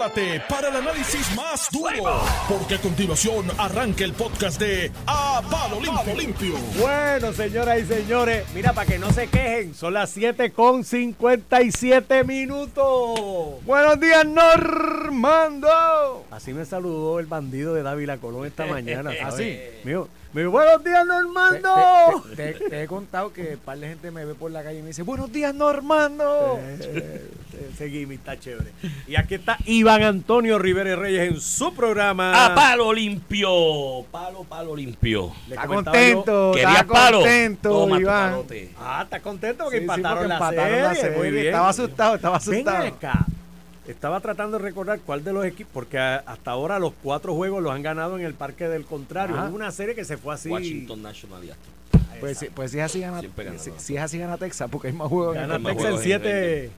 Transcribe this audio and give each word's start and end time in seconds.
Prepárate 0.00 0.40
para 0.48 0.68
el 0.68 0.76
análisis 0.76 1.36
más 1.36 1.68
duro, 1.70 2.22
porque 2.48 2.76
a 2.76 2.78
continuación 2.78 3.44
arranca 3.58 4.02
el 4.02 4.14
podcast 4.14 4.58
de 4.58 4.90
A 5.06 5.42
Palo 5.50 5.78
Limpio. 5.78 6.14
Limpio. 6.16 6.54
Bueno, 6.80 7.34
señoras 7.34 7.80
y 7.80 7.84
señores, 7.84 8.46
mira, 8.54 8.72
para 8.72 8.90
que 8.90 8.98
no 8.98 9.12
se 9.12 9.28
quejen, 9.28 9.74
son 9.74 9.92
las 9.92 10.08
7 10.08 10.52
con 10.52 10.84
57 10.84 12.24
minutos. 12.24 13.62
Buenos 13.66 14.00
días, 14.00 14.24
Normando. 14.24 15.68
Así 16.30 16.54
me 16.54 16.64
saludó 16.64 17.20
el 17.20 17.26
bandido 17.26 17.74
de 17.74 17.82
Dávila 17.82 18.16
Colón 18.16 18.46
esta 18.46 18.64
mañana. 18.64 19.10
¿Así? 19.22 19.58
Mío, 19.84 20.08
buenos 20.32 20.84
días, 20.84 21.06
Normando. 21.06 22.24
Te, 22.36 22.52
te- 22.54 22.68
te 22.70 22.82
he 22.82 22.86
contado 22.86 23.32
que 23.32 23.54
un 23.54 23.58
par 23.58 23.78
de 23.78 23.88
gente 23.88 24.10
me 24.10 24.24
ve 24.24 24.34
por 24.34 24.50
la 24.50 24.62
calle 24.62 24.78
y 24.78 24.82
me 24.82 24.88
dice, 24.88 25.02
buenos 25.02 25.32
días, 25.32 25.54
Normando. 25.54 26.58
Eh, 26.62 27.30
Ese 27.72 27.90
gimmick 27.90 28.20
está 28.20 28.38
chévere. 28.38 28.70
Y 29.06 29.16
aquí 29.16 29.34
está 29.34 29.58
Iván 29.66 30.02
Antonio 30.02 30.58
Rivera 30.58 30.94
Reyes 30.96 31.30
en 31.32 31.40
su 31.40 31.74
programa. 31.74 32.46
A 32.46 32.54
palo 32.54 32.92
limpio. 32.92 34.04
Palo, 34.10 34.44
palo 34.44 34.76
limpio. 34.76 35.32
Le 35.48 35.54
Está 35.56 35.66
contento, 35.66 36.52
¿Querías 36.54 36.72
está 36.80 36.86
palo? 36.86 37.18
contento, 37.18 37.68
Toma 37.70 37.96
tu 37.96 38.02
Iván. 38.02 38.30
palote. 38.30 38.70
Ah, 38.78 39.00
está 39.04 39.20
contento 39.20 39.64
porque 39.64 39.78
Sí, 39.78 39.84
sí, 39.86 39.90
empataron, 39.94 40.16
porque 40.18 40.28
la, 40.28 40.34
empataron 40.36 40.82
la 40.82 40.94
serie. 40.94 41.18
Muy 41.18 41.30
bien. 41.30 41.46
Estaba 41.46 41.68
asustado, 41.68 42.14
estaba 42.16 42.36
asustado. 42.36 42.86
acá. 42.86 43.26
Estaba 43.90 44.20
tratando 44.20 44.58
de 44.58 44.64
recordar 44.64 45.00
cuál 45.00 45.24
de 45.24 45.32
los 45.32 45.44
equipos, 45.44 45.72
porque 45.72 45.98
a- 45.98 46.18
hasta 46.26 46.50
ahora 46.52 46.78
los 46.78 46.92
cuatro 47.02 47.34
juegos 47.34 47.62
los 47.62 47.72
han 47.72 47.82
ganado 47.82 48.18
en 48.18 48.24
el 48.24 48.34
Parque 48.34 48.68
del 48.68 48.84
Contrario. 48.84 49.36
Ajá. 49.36 49.48
Una 49.48 49.70
serie 49.72 49.94
que 49.94 50.04
se 50.04 50.16
fue 50.16 50.34
así. 50.34 50.48
Washington 50.48 51.02
National 51.02 51.44
y 51.44 51.50
Astros. 51.50 51.74
Pues, 52.20 52.38
si- 52.38 52.46
pues 52.50 52.70
si 52.70 52.78
es 52.78 52.84
así 52.84 53.00
gana, 53.00 53.20
si, 53.58 53.70
si 53.78 53.96
es 53.96 54.02
así 54.02 54.18
gana 54.18 54.36
Texas, 54.36 54.68
porque 54.70 54.88
hay 54.88 54.94
más 54.94 55.08
juegos 55.08 55.34
en, 55.36 55.42
Gana 55.42 55.58
más 55.58 55.72
Texas 55.72 55.86
en 55.86 55.96
juegos 55.96 56.00
en- 56.00 56.04
siete. 56.04 56.70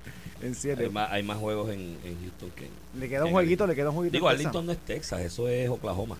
en 0.43 0.55
siete. 0.55 0.83
Hay 0.85 0.91
más, 0.91 1.11
hay 1.11 1.23
más 1.23 1.37
juegos 1.39 1.71
en, 1.71 1.81
en 2.05 2.21
Houston 2.23 2.51
que 2.57 2.65
en... 2.67 3.01
Le 3.01 3.09
queda 3.09 3.23
un 3.23 3.29
en 3.29 3.33
jueguito, 3.35 3.67
le 3.67 3.75
queda 3.75 3.91
un 3.91 3.97
jueguito. 3.97 4.13
Digo, 4.15 4.29
en. 4.31 4.35
Arlington 4.37 4.67
no 4.67 4.73
es 4.73 4.79
Texas, 4.79 5.21
eso 5.21 5.49
es 5.49 5.69
Oklahoma. 5.69 6.17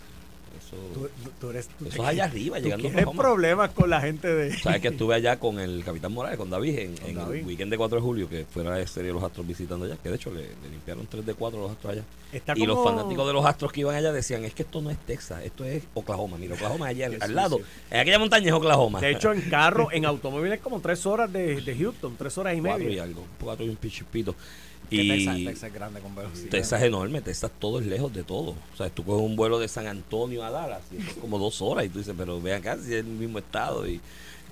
Eso, 0.73 0.93
Tú, 0.93 1.09
tú 1.41 1.49
eres, 1.49 1.67
tú 1.79 1.85
eso 1.87 2.01
es 2.03 2.07
allá 2.09 2.25
arriba, 2.25 2.59
llegando 2.59 2.87
a 2.87 2.91
Oklahoma. 2.91 3.21
problemas 3.23 3.69
con 3.71 3.89
la 3.89 4.01
gente 4.01 4.27
de. 4.27 4.57
Sabes 4.57 4.81
que 4.81 4.89
estuve 4.89 5.15
allá 5.15 5.39
con 5.39 5.59
el 5.59 5.83
Capitán 5.83 6.11
Morales, 6.13 6.37
con 6.37 6.49
David, 6.49 6.77
en, 6.79 6.95
en 7.05 7.15
David. 7.15 7.39
el 7.39 7.45
weekend 7.45 7.71
de 7.71 7.77
4 7.77 7.97
de 7.97 8.01
julio, 8.01 8.29
que 8.29 8.45
fue 8.49 8.63
la 8.63 8.85
serie 8.87 9.07
de 9.09 9.13
los 9.13 9.23
Astros 9.23 9.45
visitando 9.47 9.85
allá, 9.85 9.97
que 10.01 10.09
de 10.09 10.15
hecho 10.15 10.31
le, 10.31 10.41
le 10.41 10.69
limpiaron 10.71 11.07
3 11.07 11.25
de 11.25 11.33
4 11.33 11.59
a 11.59 11.61
los 11.63 11.71
Astros 11.71 11.93
allá. 11.93 12.03
Está 12.31 12.53
Y 12.55 12.65
los 12.65 12.77
como- 12.77 12.89
fanáticos 12.95 13.27
de 13.27 13.33
los 13.33 13.45
Astros 13.45 13.71
que 13.71 13.81
iban 13.81 13.95
allá 13.95 14.11
decían, 14.11 14.43
es 14.45 14.53
que 14.53 14.63
esto 14.63 14.81
no 14.81 14.89
es 14.89 14.97
Texas, 14.99 15.41
esto 15.43 15.65
es 15.65 15.83
Oklahoma. 15.93 16.37
Mira, 16.37 16.55
Oklahoma 16.55 16.89
es 16.91 16.95
allá 16.97 17.05
al, 17.07 17.17
al 17.21 17.35
lado. 17.35 17.59
En 17.91 17.99
aquella 17.99 18.19
montaña 18.19 18.47
es 18.47 18.53
Oklahoma. 18.53 18.99
De 19.01 19.11
hecho, 19.11 19.31
en 19.33 19.41
carro, 19.49 19.89
en 19.91 20.05
automóviles, 20.05 20.59
como 20.59 20.79
tres 20.79 21.05
horas 21.05 21.31
de, 21.31 21.61
de 21.61 21.75
Houston, 21.77 22.15
tres 22.17 22.37
horas 22.37 22.55
y 22.57 22.61
cuatro 22.61 22.83
y 22.83 22.87
media. 22.87 23.03
algo, 23.03 23.25
cuatro 23.41 23.65
y 23.65 23.69
un 23.69 23.75
pichipito. 23.75 24.35
Y 24.89 25.07
Texas, 25.07 25.35
Texas 25.37 25.63
es 25.63 25.73
grande 25.73 25.99
con 25.99 26.15
velocidad. 26.15 26.49
Texas 26.49 26.81
es 26.81 26.87
enorme, 26.87 27.21
Texas 27.21 27.51
todo 27.59 27.79
es 27.79 27.85
lejos 27.85 28.13
de 28.13 28.23
todo. 28.23 28.55
O 28.73 28.77
sea, 28.77 28.89
tú 28.89 29.03
coges 29.03 29.25
un 29.25 29.35
vuelo 29.35 29.59
de 29.59 29.67
San 29.67 29.87
Antonio 29.87 30.43
a 30.43 30.51
Dallas 30.51 30.81
y 30.91 30.97
es 30.97 31.13
como 31.15 31.39
dos 31.39 31.61
horas 31.61 31.85
y 31.85 31.89
tú 31.89 31.99
dices, 31.99 32.13
pero 32.17 32.39
ve 32.39 32.53
acá, 32.53 32.77
si 32.77 32.93
es 32.93 32.99
el 32.99 33.05
mismo 33.05 33.39
estado 33.39 33.87
y 33.87 33.99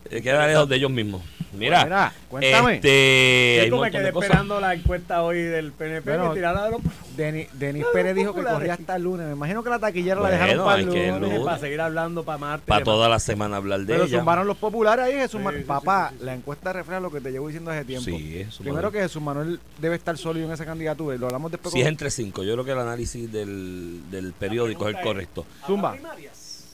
eh, 0.09 0.21
queda 0.21 0.47
lejos 0.47 0.67
de 0.69 0.75
ellos 0.75 0.91
mismos. 0.91 1.21
Mira, 1.53 1.83
Mira, 1.83 2.13
cuéntame. 2.29 2.75
este, 2.75 3.59
hay 3.63 3.69
Yo 3.69 3.75
un 3.75 3.81
me 3.81 3.91
quedé 3.91 4.03
de 4.03 4.11
cosas. 4.13 4.29
esperando 4.29 4.61
la 4.61 4.73
encuesta 4.73 5.21
hoy 5.21 5.41
del 5.41 5.73
PNP 5.73 6.09
Bueno, 6.11 6.29
que 6.29 6.35
tirara 6.35 6.63
de 6.63 6.71
los 6.71 6.81
Denis, 7.17 7.49
Denis 7.51 7.81
Los 7.83 7.91
Pérez 7.91 8.15
dijo 8.15 8.33
que 8.33 8.41
corría 8.41 8.73
hasta 8.75 8.95
el 8.95 9.03
lunes. 9.03 9.27
Me 9.27 9.33
imagino 9.33 9.61
que 9.61 9.69
la 9.69 9.77
taquillera 9.77 10.21
la 10.21 10.29
dejaron 10.29 10.63
para 10.65 10.79
el 10.79 10.85
lunes. 10.85 11.19
lunes. 11.19 11.39
para 11.41 11.57
seguir 11.57 11.81
hablando 11.81 12.23
para 12.23 12.37
martes. 12.37 12.67
Para 12.67 12.85
toda 12.85 13.09
la 13.09 13.19
semana 13.19 13.57
hablar 13.57 13.81
de 13.81 13.85
Pero 13.85 14.05
ella. 14.05 14.19
zumbaron 14.19 14.47
los 14.47 14.55
populares 14.55 15.03
ahí, 15.03 15.11
Jesús 15.15 15.39
Sí, 15.39 15.43
Manuel. 15.43 15.63
sí, 15.63 15.67
Papá, 15.67 16.07
sí, 16.07 16.13
sí, 16.13 16.19
sí. 16.21 16.25
la 16.25 16.33
encuesta 16.35 16.71
refleja 16.71 16.99
lo 17.01 17.11
que 17.11 17.19
te 17.19 17.31
llevo 17.31 17.47
diciendo 17.49 17.69
hace 17.71 17.83
tiempo. 17.83 18.05
Sí, 18.05 18.39
es 18.39 18.55
Primero 18.55 18.89
que 18.89 19.01
Jesús 19.01 19.21
Manuel 19.21 19.59
debe 19.77 19.95
estar 19.97 20.17
sólido 20.17 20.47
en 20.47 20.53
esa 20.53 20.63
candidatura 20.65 21.17
y 21.17 21.19
lo 21.19 21.25
hablamos 21.25 21.51
después 21.51 21.73
Si 21.73 21.79
con- 21.79 21.85
es 21.85 21.91
entre 21.91 22.11
cinco, 22.11 22.43
yo 22.43 22.53
creo 22.53 22.63
que 22.63 22.71
el 22.71 22.79
análisis 22.79 23.29
del, 23.29 23.99
del 24.09 24.31
periódico 24.31 24.87
es 24.87 24.95
el 24.95 25.01
correcto. 25.03 25.45
Zumba. 25.67 25.97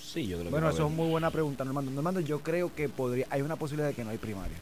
Sí, 0.07 0.25
yo 0.25 0.37
creo 0.37 0.45
que 0.45 0.51
Bueno, 0.51 0.69
eso 0.69 0.87
es 0.87 0.93
muy 0.93 1.09
buena 1.09 1.31
pregunta, 1.31 1.65
Normando. 1.65 1.91
Normando, 1.91 2.21
yo 2.21 2.39
creo 2.39 2.73
que 2.73 2.87
podría, 2.87 3.27
hay 3.29 3.41
una 3.41 3.57
posibilidad 3.57 3.89
de 3.89 3.93
que 3.93 4.05
no 4.05 4.11
hay 4.11 4.17
primaria. 4.17 4.55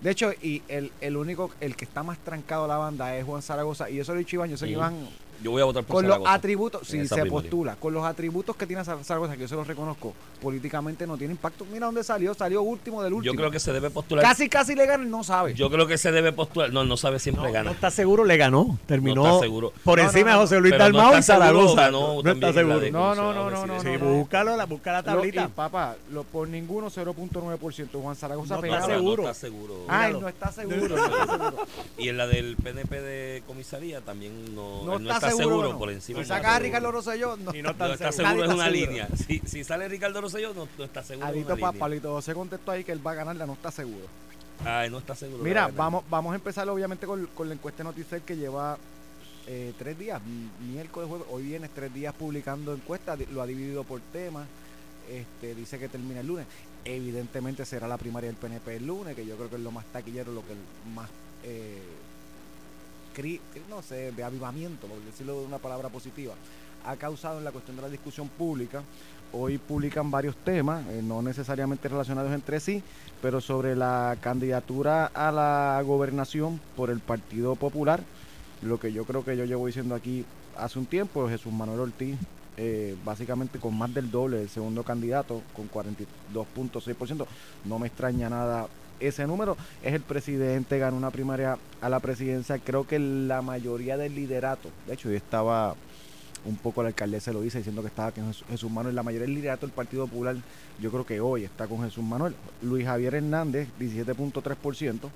De 0.00 0.10
hecho, 0.10 0.32
y 0.40 0.62
el, 0.68 0.92
el 1.00 1.16
único, 1.16 1.50
el 1.60 1.74
que 1.74 1.84
está 1.84 2.02
más 2.02 2.18
trancado 2.18 2.66
a 2.66 2.68
la 2.68 2.76
banda 2.76 3.16
es 3.16 3.24
Juan 3.24 3.42
Zaragoza. 3.42 3.90
Y 3.90 3.98
he 3.98 4.02
dicho 4.02 4.36
Iván, 4.36 4.50
yo 4.50 4.56
sé 4.56 4.66
que. 4.66 4.72
Iván, 4.72 4.94
Yo 5.44 5.50
voy 5.50 5.60
a 5.60 5.66
votar 5.66 5.84
por 5.84 5.96
con 5.96 6.08
los 6.08 6.20
atributos, 6.26 6.88
si 6.88 7.02
se 7.06 7.14
primaria. 7.14 7.30
postula, 7.30 7.76
con 7.76 7.92
los 7.92 8.02
atributos 8.04 8.56
que 8.56 8.66
tiene 8.66 8.82
Zar- 8.82 9.04
Zaragoza, 9.04 9.34
que 9.34 9.40
yo 9.42 9.48
se 9.48 9.54
los 9.54 9.66
reconozco, 9.66 10.14
políticamente 10.40 11.06
no 11.06 11.18
tiene 11.18 11.32
impacto. 11.34 11.66
Mira 11.70 11.84
dónde 11.86 12.02
salió, 12.02 12.32
salió 12.32 12.62
último 12.62 13.02
del 13.02 13.12
último. 13.12 13.32
Yo 13.34 13.36
creo 13.38 13.50
que 13.50 13.60
se 13.60 13.70
debe 13.72 13.90
postular. 13.90 14.24
Casi, 14.24 14.48
casi 14.48 14.74
le 14.74 14.86
ganan, 14.86 15.10
no 15.10 15.22
sabe. 15.22 15.52
Yo 15.54 15.70
creo 15.70 15.86
que 15.86 15.98
se 15.98 16.10
debe 16.12 16.32
postular. 16.32 16.72
No, 16.72 16.84
no 16.84 16.96
sabe 16.96 17.18
siempre 17.18 17.44
No, 17.46 17.52
gana. 17.52 17.64
no 17.66 17.70
está 17.72 17.90
seguro, 17.90 18.24
le 18.24 18.36
ganó. 18.38 18.78
Terminó 18.86 19.22
No 19.22 19.28
está 19.34 19.40
seguro. 19.40 19.72
por 19.84 19.98
No, 19.98 20.04
encima 20.06 20.30
no, 20.30 20.36
no, 20.36 20.40
de 20.40 20.46
José 20.46 20.60
Luis 20.60 20.78
Dalmau 20.78 21.14
está 21.14 21.18
y 21.18 21.22
seguro, 21.22 21.74
Zaragoza. 21.74 21.90
no 21.90 22.30
está 22.30 22.52
seguro. 22.54 22.90
No, 22.90 23.14
no, 23.14 23.32
no, 23.34 23.50
no. 23.66 23.80
Sí, 23.82 23.88
no, 23.92 23.98
no. 23.98 24.04
búscalo, 24.14 24.56
la, 24.56 24.64
busca 24.64 24.92
la 24.92 24.98
Lo- 24.98 25.04
tablita. 25.04 25.42
y, 25.44 25.48
papá, 25.48 25.96
lo, 26.10 26.22
por 26.24 26.48
ninguno 26.48 26.88
0.9%. 26.90 28.00
Juan 28.00 28.16
Zaragoza 28.16 28.56
No 28.56 28.64
está 28.64 28.80
No, 28.80 28.86
seguro. 28.86 29.22
No 29.24 29.28
está 29.30 29.40
seguro. 29.46 29.74
Ay, 29.88 30.12
no 30.14 30.26
está 30.28 30.52
seguro. 30.52 30.96
Y 31.98 32.08
en 32.08 32.16
la 32.16 32.26
del 32.26 32.56
PNP 32.56 33.00
de 33.00 33.42
comisaría 33.46 34.00
también 34.00 34.54
no, 34.54 34.82
No, 34.84 34.96
está, 35.12 35.30
seguro. 35.36 35.72
no. 35.72 35.78
por 35.78 35.90
encima. 35.90 36.22
Si 36.22 36.28
no 36.28 36.34
saca 36.34 36.56
a 36.56 36.58
Ricardo. 36.58 36.92
Rosselló, 36.92 37.36
no. 37.36 37.54
Y 37.54 37.62
no 37.62 37.64
No 37.64 37.70
está 37.72 37.92
está 37.94 38.12
seguro. 38.12 38.44
es 38.44 38.52
una 38.52 38.70
línea. 38.70 39.08
Si, 39.16 39.40
si 39.44 39.64
sale 39.64 39.88
Ricardo 39.88 40.20
Rosselló, 40.20 40.54
no, 40.54 40.68
no 40.76 40.84
está 40.84 41.02
seguro. 41.02 41.26
Adito 41.26 41.56
pa. 41.56 41.72
Palito 41.72 42.12
José 42.12 42.34
contestó 42.34 42.70
ahí 42.70 42.84
que 42.84 42.92
él 42.92 43.06
va 43.06 43.12
a 43.12 43.14
ganarla, 43.14 43.46
no 43.46 43.54
está 43.54 43.70
seguro. 43.70 44.06
Ay, 44.64 44.90
no 44.90 44.98
está 44.98 45.14
seguro. 45.14 45.42
Mira, 45.42 45.68
vamos, 45.68 46.04
vamos 46.08 46.32
a 46.32 46.36
empezar 46.36 46.68
obviamente 46.68 47.06
con, 47.06 47.26
con 47.34 47.48
la 47.48 47.54
encuesta 47.54 47.82
Noticel 47.82 48.22
que 48.22 48.36
lleva 48.36 48.78
eh, 49.46 49.74
tres 49.78 49.98
días, 49.98 50.22
miércoles, 50.60 51.08
jueves, 51.08 51.26
hoy 51.30 51.42
viernes, 51.42 51.70
tres 51.74 51.92
días 51.92 52.14
publicando 52.14 52.72
encuestas, 52.72 53.18
lo 53.30 53.42
ha 53.42 53.46
dividido 53.46 53.84
por 53.84 54.00
temas, 54.00 54.46
este, 55.10 55.54
dice 55.54 55.78
que 55.78 55.88
termina 55.88 56.20
el 56.20 56.26
lunes. 56.26 56.46
Evidentemente 56.84 57.64
será 57.64 57.88
la 57.88 57.98
primaria 57.98 58.28
del 58.28 58.36
PNP 58.36 58.76
el 58.76 58.86
lunes, 58.86 59.14
que 59.14 59.26
yo 59.26 59.36
creo 59.36 59.50
que 59.50 59.56
es 59.56 59.62
lo 59.62 59.70
más 59.70 59.84
taquillero, 59.86 60.32
lo 60.32 60.44
que 60.46 60.52
el 60.52 60.58
más, 60.94 61.10
eh, 61.42 61.82
no 63.68 63.82
sé, 63.82 64.12
de 64.12 64.24
avivamiento, 64.24 64.86
por 64.86 64.98
decirlo 65.04 65.40
de 65.40 65.46
una 65.46 65.58
palabra 65.58 65.88
positiva, 65.88 66.34
ha 66.84 66.96
causado 66.96 67.38
en 67.38 67.44
la 67.44 67.52
cuestión 67.52 67.76
de 67.76 67.82
la 67.82 67.88
discusión 67.88 68.28
pública. 68.28 68.82
Hoy 69.32 69.58
publican 69.58 70.10
varios 70.10 70.36
temas, 70.36 70.86
eh, 70.88 71.00
no 71.02 71.22
necesariamente 71.22 71.88
relacionados 71.88 72.32
entre 72.32 72.60
sí, 72.60 72.82
pero 73.22 73.40
sobre 73.40 73.74
la 73.74 74.16
candidatura 74.20 75.06
a 75.06 75.32
la 75.32 75.82
gobernación 75.84 76.60
por 76.76 76.90
el 76.90 77.00
Partido 77.00 77.56
Popular, 77.56 78.02
lo 78.62 78.78
que 78.78 78.92
yo 78.92 79.04
creo 79.04 79.24
que 79.24 79.36
yo 79.36 79.44
llevo 79.44 79.66
diciendo 79.66 79.94
aquí 79.94 80.24
hace 80.56 80.78
un 80.78 80.86
tiempo, 80.86 81.28
Jesús 81.28 81.52
Manuel 81.52 81.80
Ortiz, 81.80 82.16
eh, 82.56 82.96
básicamente 83.04 83.58
con 83.58 83.76
más 83.76 83.92
del 83.92 84.10
doble 84.10 84.38
del 84.38 84.48
segundo 84.48 84.84
candidato, 84.84 85.42
con 85.56 85.68
42.6%, 85.68 87.26
no 87.64 87.78
me 87.78 87.88
extraña 87.88 88.28
nada 88.30 88.68
ese 89.00 89.26
número, 89.26 89.56
es 89.82 89.94
el 89.94 90.02
presidente, 90.02 90.78
ganó 90.78 90.96
una 90.96 91.10
primaria 91.10 91.58
a 91.80 91.88
la 91.88 92.00
presidencia, 92.00 92.58
creo 92.58 92.86
que 92.86 92.98
la 92.98 93.42
mayoría 93.42 93.96
del 93.96 94.14
liderato, 94.14 94.70
de 94.86 94.94
hecho 94.94 95.10
yo 95.10 95.16
estaba 95.16 95.74
un 96.44 96.56
poco 96.56 96.82
la 96.82 96.88
alcaldesa 96.88 97.32
lo 97.32 97.40
dice 97.40 97.58
diciendo 97.58 97.82
que 97.82 97.88
estaba 97.88 98.12
con 98.12 98.32
Jesús, 98.32 98.70
Manuel, 98.70 98.94
la 98.94 99.02
mayoría 99.02 99.26
del 99.26 99.34
liderato 99.34 99.66
del 99.66 99.74
Partido 99.74 100.06
Popular, 100.06 100.36
yo 100.80 100.90
creo 100.90 101.06
que 101.06 101.20
hoy 101.20 101.44
está 101.44 101.66
con 101.66 101.82
Jesús 101.82 102.04
Manuel. 102.04 102.34
Luis 102.62 102.84
Javier 102.86 103.14
Hernández, 103.14 103.68
17.3%, 103.80 105.08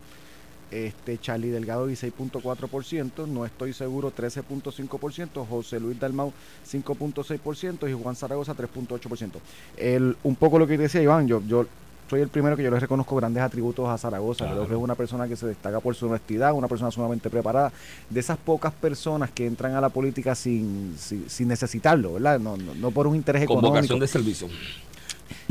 este 0.71 1.19
Charlie 1.19 1.51
Delgado, 1.51 1.89
16.4%, 1.89 3.27
no 3.27 3.45
estoy 3.45 3.73
seguro, 3.73 4.13
13.5%, 4.15 5.47
José 5.47 5.81
Luis 5.81 5.99
Dalmau, 5.99 6.33
5.6% 6.71 7.91
y 7.91 8.03
Juan 8.03 8.17
Zaragoza, 8.17 8.55
3.8%. 8.55 9.33
El, 9.77 10.17
un 10.23 10.37
poco 10.37 10.59
lo 10.59 10.67
que 10.67 10.79
decía 10.79 11.03
Iván, 11.03 11.27
yo, 11.27 11.43
yo 11.47 11.67
soy 12.09 12.21
el 12.23 12.29
primero 12.29 12.57
que 12.57 12.63
yo 12.63 12.71
le 12.71 12.81
reconozco 12.81 13.15
grandes 13.17 13.43
atributos 13.43 13.89
a 13.89 13.99
Zaragoza. 13.99 14.47
Creo 14.51 14.67
que 14.67 14.75
es 14.75 14.81
una 14.81 14.95
persona 14.95 15.29
que 15.29 15.37
se 15.37 15.47
destaca 15.47 15.81
por 15.81 15.95
su 15.95 16.07
honestidad, 16.07 16.53
una 16.55 16.69
persona 16.69 16.91
sumamente 16.91 17.29
preparada. 17.31 17.73
De 18.09 18.21
esas 18.21 18.39
pocas 18.39 18.73
personas 18.73 19.31
que 19.31 19.47
entran 19.47 19.75
a 19.75 19.81
la 19.81 19.89
política 19.91 20.35
sin, 20.35 20.95
sin, 20.99 21.29
sin 21.29 21.49
necesitarlo, 21.49 22.15
¿verdad? 22.15 22.39
No, 22.41 22.57
no, 22.57 22.75
no 22.75 22.91
por 22.91 23.07
un 23.07 23.15
interés 23.17 23.43
Con 23.47 23.59
económico. 23.59 23.75
vocación 23.77 24.01
de 24.01 24.07
servicio. 24.09 24.49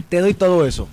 Te 0.09 0.19
doy 0.19 0.33
todo 0.33 0.65
eso. 0.65 0.87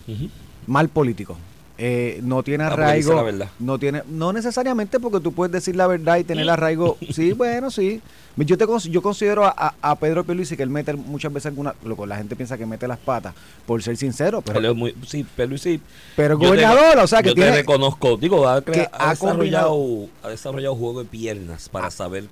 Mal 0.67 0.89
político. 0.89 1.37
Eh, 1.77 2.21
no 2.23 2.43
tiene 2.43 2.65
Ah, 2.65 2.69
arraigo. 2.69 3.15
la 3.15 3.23
verdad. 3.23 3.49
No 3.59 3.79
tiene, 3.79 4.03
no 4.09 4.33
necesariamente 4.33 5.01
porque 5.01 5.21
tú 5.21 5.33
puedes 5.33 5.53
decir 5.53 5.75
la 5.77 5.87
verdad 5.87 6.19
y 6.19 6.25
tener 6.25 6.49
arraigo. 6.49 6.97
Sí, 7.13 7.33
bueno, 7.33 7.71
sí. 7.71 8.01
Yo 8.37 8.59
te 8.59 8.67
yo 8.91 9.01
considero 9.03 9.45
a, 9.45 9.75
a- 9.81 9.95
Pedro 9.97 10.25
Pierluisi 10.25 10.57
que 10.57 10.63
él 10.65 10.71
mete 10.71 10.93
muchas 10.95 11.33
veces 11.33 11.47
alguna, 11.47 11.75
lo 11.85 11.97
que 11.97 12.07
la 12.07 12.17
gente 12.17 12.35
piensa 12.35 12.59
que 12.59 12.67
mete 12.67 12.89
las 12.89 12.99
patas, 12.99 13.33
por 13.65 13.81
ser 13.83 13.97
sincero, 13.97 14.43
pero, 14.43 14.71
es 14.71 14.77
muy, 14.77 14.95
sí, 15.07 15.25
pero 15.37 15.57
sí. 15.57 15.81
pero 16.17 16.37
te- 16.39 16.47
gobernador, 16.47 16.99
o 16.99 17.07
sea 17.07 17.23
que 17.23 17.29
yo 17.29 17.35
tiene 17.35 17.51
te 17.51 17.57
reconozco. 17.59 18.17
Digo, 18.17 18.49
ha, 18.49 18.61
que 18.63 18.89
ha 18.93 19.09
ha 19.09 19.11
desarrollado, 19.11 20.09
ha 20.23 20.29
desarrollado 20.31 20.75
juego 20.75 21.03
de 21.05 21.09
piernas 21.09 21.69
para 21.69 21.87
Ah. 21.87 21.91
saber 21.91 22.25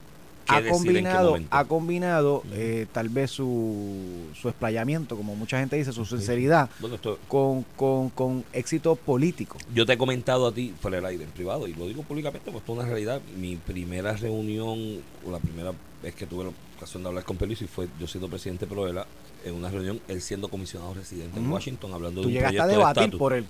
ha 0.49 0.61
combinado, 0.69 1.39
ha 1.51 1.65
combinado 1.67 2.43
eh, 2.53 2.87
tal 2.93 3.09
vez 3.09 3.31
su, 3.31 4.27
su 4.35 4.49
explayamiento, 4.49 5.17
como 5.17 5.37
mucha 5.37 5.61
gente 5.61 5.77
dice, 5.77 5.93
su 5.93 6.05
sinceridad, 6.05 6.69
Bueno, 6.81 6.97
esto- 6.97 7.21
con, 7.29 7.65
con, 7.77 8.11
con 8.11 8.45
éxito 8.53 8.97
político. 8.97 9.57
yo 9.73 9.87
te 9.87 9.93
he 9.93 9.97
comentado 9.97 10.49
a 10.49 10.53
ti 10.53 10.75
fuera 10.81 10.97
del 10.97 11.07
aire, 11.07 11.25
en 11.25 11.31
privado, 11.31 11.69
y 11.69 11.75
lo 11.75 11.87
digo 11.87 12.03
públicamente, 12.03 12.51
pues 12.51 12.61
esto 12.61 12.73
es 12.73 12.79
una 12.81 12.89
realidad. 12.89 13.21
Mi 13.39 13.55
primera 13.55 14.15
reunión, 14.15 14.99
o 15.25 15.31
la 15.31 15.39
primera 15.39 15.73
vez 16.03 16.15
que 16.15 16.27
tuve 16.27 16.45
la 16.45 16.51
ocasión 16.77 17.03
de 17.03 17.09
hablar 17.09 17.25
con 17.25 17.37
Pelusi 17.37 17.67
fue 17.67 17.89
yo 17.99 18.07
siendo 18.07 18.29
presidente 18.29 18.67
de 18.67 18.75
Proela, 18.75 19.07
en 19.45 19.55
una 19.55 19.71
reunión, 19.71 20.01
él 20.09 20.21
siendo 20.21 20.49
comisionado 20.49 20.95
residente 20.95 21.39
en 21.39 21.45
Ujú. 21.47 21.55
Washington, 21.55 21.93
hablando 21.95 22.21
de 22.23 22.27
un 22.29 22.33
llegaste 22.33 22.59
a 22.59 22.63
proyecto 22.65 22.67
de 22.69 22.79
debatir 22.79 23.03
estatus. 23.05 23.19
por 23.19 23.33
él. 23.33 23.47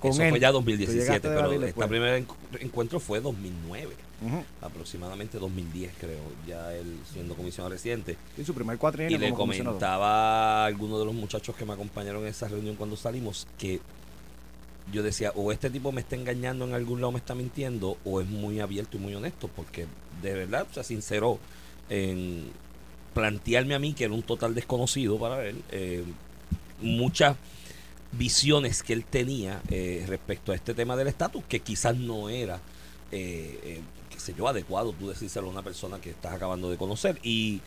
Con 0.00 0.10
Eso 0.10 0.22
él. 0.22 0.30
fue 0.30 0.40
ya 0.40 0.48
Tú 0.48 0.54
2017, 0.54 1.00
llegaste 1.04 1.28
a 1.28 1.34
pero 1.34 1.52
este 1.64 1.86
primer 1.88 2.22
encu- 2.26 2.34
encuentro 2.60 3.00
fue 3.00 3.20
2009, 3.20 3.94
Ujú. 4.22 4.44
aproximadamente 4.60 5.38
2010 5.38 5.92
creo, 5.98 6.20
ya 6.46 6.74
él 6.74 6.98
siendo 7.12 7.34
comisionado 7.34 7.70
residente. 7.72 8.16
Sí, 8.36 8.44
su 8.44 8.52
primer 8.54 8.76
cuatrienio 8.76 9.16
Y 9.16 9.20
le 9.20 9.32
comentaba 9.32 10.64
a 10.64 10.66
algunos 10.66 10.98
de 11.00 11.06
los 11.06 11.14
muchachos 11.14 11.56
que 11.56 11.64
me 11.64 11.72
acompañaron 11.72 12.22
en 12.22 12.28
esa 12.28 12.48
reunión 12.48 12.76
cuando 12.76 12.96
salimos 12.96 13.46
que 13.58 13.80
yo 14.92 15.02
decía, 15.02 15.32
o 15.34 15.50
este 15.50 15.70
tipo 15.70 15.90
me 15.92 16.02
está 16.02 16.14
engañando 16.16 16.66
en 16.66 16.74
algún 16.74 17.00
lado, 17.00 17.10
me 17.12 17.18
está 17.18 17.34
mintiendo, 17.34 17.96
o 18.04 18.20
es 18.20 18.26
muy 18.28 18.60
abierto 18.60 18.98
y 18.98 19.00
muy 19.00 19.14
honesto, 19.14 19.48
porque 19.56 19.86
de 20.22 20.34
verdad 20.34 20.66
se 20.72 20.84
sinceró 20.84 21.38
en 21.88 22.50
plantearme 23.14 23.74
a 23.74 23.78
mí, 23.78 23.92
que 23.94 24.04
era 24.04 24.12
un 24.12 24.22
total 24.22 24.54
desconocido 24.54 25.18
para 25.18 25.46
él, 25.46 25.62
eh, 25.70 26.04
muchas 26.80 27.36
visiones 28.12 28.82
que 28.82 28.92
él 28.92 29.04
tenía 29.04 29.62
eh, 29.70 30.04
respecto 30.06 30.52
a 30.52 30.54
este 30.54 30.74
tema 30.74 30.96
del 30.96 31.08
estatus, 31.08 31.42
que 31.48 31.60
quizás 31.60 31.96
no 31.96 32.28
era, 32.28 32.60
eh, 33.12 33.80
qué 34.10 34.20
sé 34.20 34.34
yo, 34.36 34.48
adecuado 34.48 34.92
tú 34.92 35.08
decírselo 35.08 35.46
a 35.46 35.50
una 35.50 35.62
persona 35.62 36.00
que 36.00 36.10
estás 36.10 36.32
acabando 36.32 36.70
de 36.70 36.76
conocer. 36.76 37.18
Y, 37.22 37.60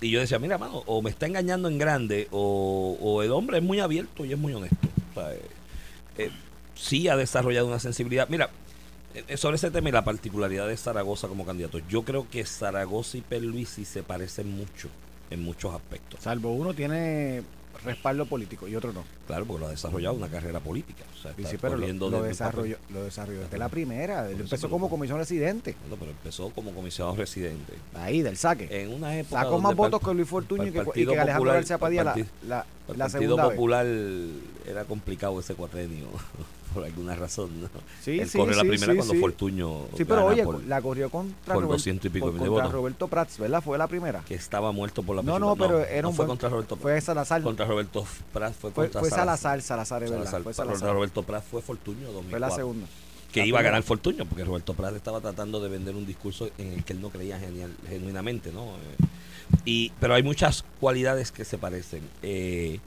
y 0.00 0.10
yo 0.10 0.20
decía, 0.20 0.38
mira, 0.38 0.58
mano, 0.58 0.82
o 0.86 1.02
me 1.02 1.10
está 1.10 1.26
engañando 1.26 1.68
en 1.68 1.78
grande, 1.78 2.28
o, 2.30 2.96
o 3.00 3.22
el 3.22 3.30
hombre 3.30 3.58
es 3.58 3.62
muy 3.62 3.80
abierto 3.80 4.24
y 4.24 4.32
es 4.32 4.38
muy 4.38 4.54
honesto. 4.54 4.88
O 5.10 5.20
sea, 5.20 5.32
sí 6.74 7.08
ha 7.08 7.16
desarrollado 7.16 7.66
una 7.66 7.78
sensibilidad. 7.78 8.28
Mira, 8.28 8.50
sobre 9.36 9.56
ese 9.56 9.70
tema 9.70 9.88
y 9.88 9.92
la 9.92 10.04
particularidad 10.04 10.68
de 10.68 10.76
Zaragoza 10.76 11.28
como 11.28 11.44
candidato, 11.44 11.78
yo 11.88 12.02
creo 12.02 12.28
que 12.30 12.44
Zaragoza 12.44 13.18
y 13.18 13.20
Perluisi 13.20 13.84
se 13.84 14.02
parecen 14.02 14.50
mucho 14.56 14.88
en 15.30 15.42
muchos 15.42 15.74
aspectos. 15.74 16.20
Salvo 16.22 16.52
uno 16.52 16.74
tiene 16.74 17.42
respaldo 17.84 18.26
político 18.26 18.66
y 18.66 18.76
otro 18.76 18.92
no. 18.92 19.04
Claro, 19.26 19.44
porque 19.44 19.60
lo 19.60 19.66
ha 19.66 19.70
desarrollado 19.70 20.14
una 20.14 20.28
carrera 20.28 20.60
política. 20.60 21.04
O 21.18 21.22
sea, 21.22 21.32
Sí, 21.34 21.42
está 21.42 21.50
sí, 21.50 21.58
pero 21.60 21.76
lo, 21.76 22.22
desarrolló, 22.22 22.76
lo 22.90 23.04
desarrolló 23.04 23.40
desde 23.40 23.58
la 23.58 23.68
primera. 23.68 24.28
Él 24.30 24.40
empezó 24.40 24.68
como 24.68 24.88
comisión 24.88 25.18
residente. 25.18 25.76
Bueno, 25.82 25.96
pero 25.98 26.10
empezó 26.12 26.50
como 26.50 26.72
comisionado 26.72 27.16
residente. 27.16 27.74
Ahí, 27.94 28.22
del 28.22 28.36
saque. 28.36 28.68
En 28.70 28.92
una 28.92 29.16
época. 29.16 29.42
Sacó 29.42 29.60
más 29.60 29.74
votos 29.74 30.00
que 30.00 30.14
Luis 30.14 30.28
Fortuño 30.28 30.66
y 30.66 30.72
que, 30.72 30.78
y 30.78 30.84
Partido 30.84 31.12
que 31.12 31.20
Alejandro 31.20 31.52
García 31.52 31.78
Padilla 31.78 32.04
la, 32.04 32.12
el 32.14 32.26
la, 32.48 32.66
para 32.86 32.92
el 32.92 32.98
la 32.98 33.04
Partido 33.04 33.20
segunda 33.20 33.46
vez. 33.48 33.56
Popular 33.56 33.86
era 34.66 34.84
complicado 34.84 35.40
ese 35.40 35.54
cuatrenio, 35.54 36.06
por 36.74 36.84
alguna 36.84 37.14
razón. 37.14 37.62
¿no? 37.62 37.68
Sí, 38.02 38.18
Él 38.20 38.28
sí, 38.28 38.36
corre 38.38 38.54
la 38.56 38.62
sí, 38.62 38.68
primera 38.68 38.92
sí, 38.92 38.98
cuando. 38.98 39.14
Fortuño. 39.14 39.80
Sí, 39.96 40.04
pero 40.04 40.26
oye, 40.26 40.44
por- 40.44 40.62
la 40.64 40.82
corrió 40.82 41.08
contra, 41.08 41.54
por 41.54 41.62
Robert- 41.62 41.78
200 41.78 42.06
y 42.06 42.08
pico 42.10 42.26
por- 42.26 42.32
contra 42.34 42.50
votos. 42.50 42.72
Roberto 42.72 43.08
Prats, 43.08 43.38
¿verdad? 43.38 43.62
Fue 43.62 43.78
la 43.78 43.86
primera. 43.86 44.22
que 44.26 44.34
estaba 44.34 44.72
muerto 44.72 45.02
por 45.02 45.16
la 45.16 45.22
No, 45.22 45.38
no, 45.38 45.56
pero 45.56 45.80
era 45.84 46.02
no 46.02 46.10
un 46.10 46.14
fue 46.16 46.26
buen- 46.26 46.32
contra 46.32 46.48
Roberto 46.50 46.76
Fue 46.76 47.00
Salazar. 47.00 47.42
Contra 47.42 47.64
Roberto 47.66 48.04
Prat 48.32 48.52
fue 48.52 48.70
Fue, 48.72 48.84
contra 48.84 49.00
fue 49.00 49.10
Salazar, 49.10 49.62
Salazar, 49.62 50.02
es 50.02 50.10
verdad. 50.10 50.24
Salazar. 50.26 50.42
Fue 50.42 50.52
Contra 50.52 50.74
Salazar. 50.74 50.94
Roberto 50.94 51.22
Prat 51.22 51.44
fue 51.50 51.62
Fortuño 51.62 52.12
2004. 52.12 52.30
Fue 52.30 52.40
la 52.40 52.50
segunda. 52.50 52.86
que 53.32 53.40
La 53.40 53.46
iba 53.46 53.58
a 53.58 53.60
primera. 53.60 53.70
ganar 53.72 53.82
Fortuño, 53.82 54.24
porque 54.26 54.44
Roberto 54.44 54.74
Prat 54.74 54.94
estaba 54.94 55.20
tratando 55.20 55.60
de 55.60 55.68
vender 55.68 55.96
un 55.96 56.06
discurso 56.06 56.50
en 56.56 56.72
el 56.74 56.84
que 56.84 56.92
él 56.92 57.00
no 57.00 57.10
creía 57.10 57.38
genial, 57.40 57.72
genuinamente, 57.88 58.52
¿no? 58.52 58.62
Eh, 58.76 59.06
y, 59.64 59.92
pero 59.98 60.14
hay 60.14 60.22
muchas 60.22 60.64
cualidades 60.78 61.32
que 61.32 61.44
se 61.44 61.58
parecen. 61.58 62.02
Eh, 62.22 62.78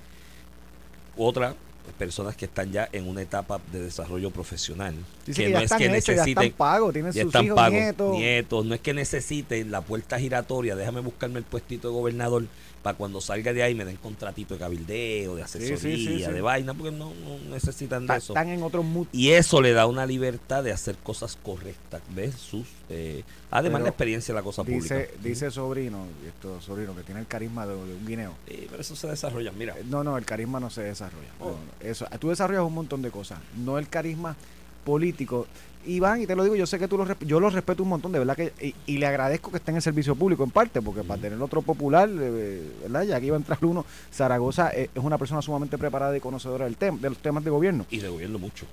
otra, 1.18 1.56
personas 1.94 2.36
que 2.36 2.46
están 2.46 2.72
ya 2.72 2.88
en 2.92 3.08
una 3.08 3.22
etapa 3.22 3.60
de 3.72 3.84
desarrollo 3.84 4.32
profesional. 4.32 4.96
Dice 5.26 5.46
que, 5.46 5.52
ya 5.52 5.62
están 5.62 5.82
hechos, 5.82 6.16
ya 6.16 6.24
están 6.24 6.52
pagos, 6.52 6.94
tienen 6.94 7.12
ya 7.12 7.22
sus 7.22 7.30
están 7.30 7.46
hijos, 7.46 7.56
pagos, 7.56 7.74
nietos. 7.74 8.18
nietos. 8.18 8.66
No 8.66 8.76
es 8.76 8.82
que 8.82 8.94
necesiten 8.94 9.72
la 9.72 9.82
puerta 9.82 10.20
giratoria, 10.20 10.76
déjame 10.76 11.02
buscarme 11.02 11.40
el 11.40 11.46
puestito 11.46 11.90
de 11.90 11.94
gobernador 11.94 12.46
para 12.88 12.98
cuando 12.98 13.20
salga 13.20 13.52
de 13.52 13.62
ahí 13.64 13.76
me 13.76 13.84
den 13.84 13.98
contratito 13.98 14.54
de 14.54 14.62
cabildeo, 14.62 15.36
de 15.36 15.44
asesoría, 15.44 15.78
sí, 15.78 16.24
sí. 16.24 16.32
de 16.32 16.40
vaina, 16.40 16.74
porque 16.74 16.90
no, 16.92 17.14
no 17.14 17.38
necesitan 17.50 18.08
de 18.08 18.16
eso. 18.16 18.32
Están 18.32 18.48
en 18.48 18.64
otro 18.64 18.82
mood. 18.82 19.08
Y 19.12 19.32
eso 19.32 19.62
le 19.62 19.74
da 19.74 19.88
una 19.88 20.06
libertad 20.06 20.64
de 20.64 20.72
hacer 20.72 20.96
cosas 20.96 21.38
correctas 21.44 22.02
versus, 22.16 22.66
eh, 22.90 23.24
además 23.52 23.80
Pero 23.80 23.84
la 23.84 23.90
experiencia 23.90 24.34
de 24.34 24.40
la 24.40 24.44
cosa 24.44 24.64
Dice, 24.64 25.00
pública. 25.08 25.22
dice 25.22 25.52
sobrino, 25.52 26.06
esto 26.26 26.62
sobrino, 26.62 26.96
que 26.96 27.02
tiene 27.04 27.20
el 27.20 27.28
carisma 27.28 27.68
de, 27.68 27.74
de 27.76 27.94
un 27.94 28.08
guineo. 28.08 28.36
Sí, 28.48 28.68
pero 28.70 28.82
eso 28.82 28.96
se 28.96 29.08
desarrolla. 29.08 29.52
Mira, 29.52 29.78
Eh, 29.78 29.84
No, 29.86 30.02
no, 30.02 30.18
el 30.18 30.24
carisma 30.24 30.62
no 30.62 30.70
se 30.70 30.84
desarrolla. 30.84 31.28
Oh. 31.42 31.50
No, 31.50 31.58
eso, 31.82 32.06
tú 32.20 32.30
desarrollas 32.30 32.64
un 32.64 32.74
montón 32.74 33.02
de 33.02 33.12
cosas, 33.12 33.40
no 33.58 33.78
el 33.78 33.90
carisma 33.90 34.38
político. 34.86 35.46
Iván, 35.88 36.22
y 36.22 36.28
te 36.28 36.36
lo 36.36 36.44
digo, 36.44 36.56
yo 36.56 36.66
sé 36.66 36.78
que 36.78 36.88
tú 36.88 36.98
lo 36.98 37.08
yo 37.20 37.40
lo 37.40 37.50
respeto 37.50 37.84
un 37.84 37.90
montón, 37.90 38.12
de 38.12 38.20
verdad 38.20 38.36
que 38.36 38.54
y, 38.62 38.76
y 38.86 38.98
le 38.98 39.08
agradezco 39.08 39.52
que 39.52 39.58
esté 39.58 39.72
en 39.72 39.78
el 39.78 39.82
servicio 39.82 40.16
público 40.16 40.44
en 40.44 40.52
parte, 40.52 40.82
porque 40.82 41.04
para 41.04 41.22
tener 41.22 41.42
otro 41.42 41.62
popular, 41.62 42.10
eh, 42.12 42.62
¿verdad? 42.84 43.04
Ya 43.04 43.20
que 43.20 43.28
iba 43.28 43.36
a 43.36 43.40
entrar 43.40 43.58
uno, 43.64 43.86
Zaragoza 44.12 44.72
eh, 44.74 44.90
es 44.94 45.04
una 45.04 45.18
persona 45.18 45.42
sumamente 45.42 45.78
preparada 45.78 46.16
y 46.16 46.20
conocedora 46.20 46.66
del 46.66 46.78
tema, 46.78 46.98
de 47.02 47.10
los 47.10 47.18
temas 47.18 47.44
de 47.44 47.50
gobierno. 47.50 47.86
y 47.90 48.00
de 48.00 48.10
gobierno 48.10 48.40
mucho. 48.40 48.66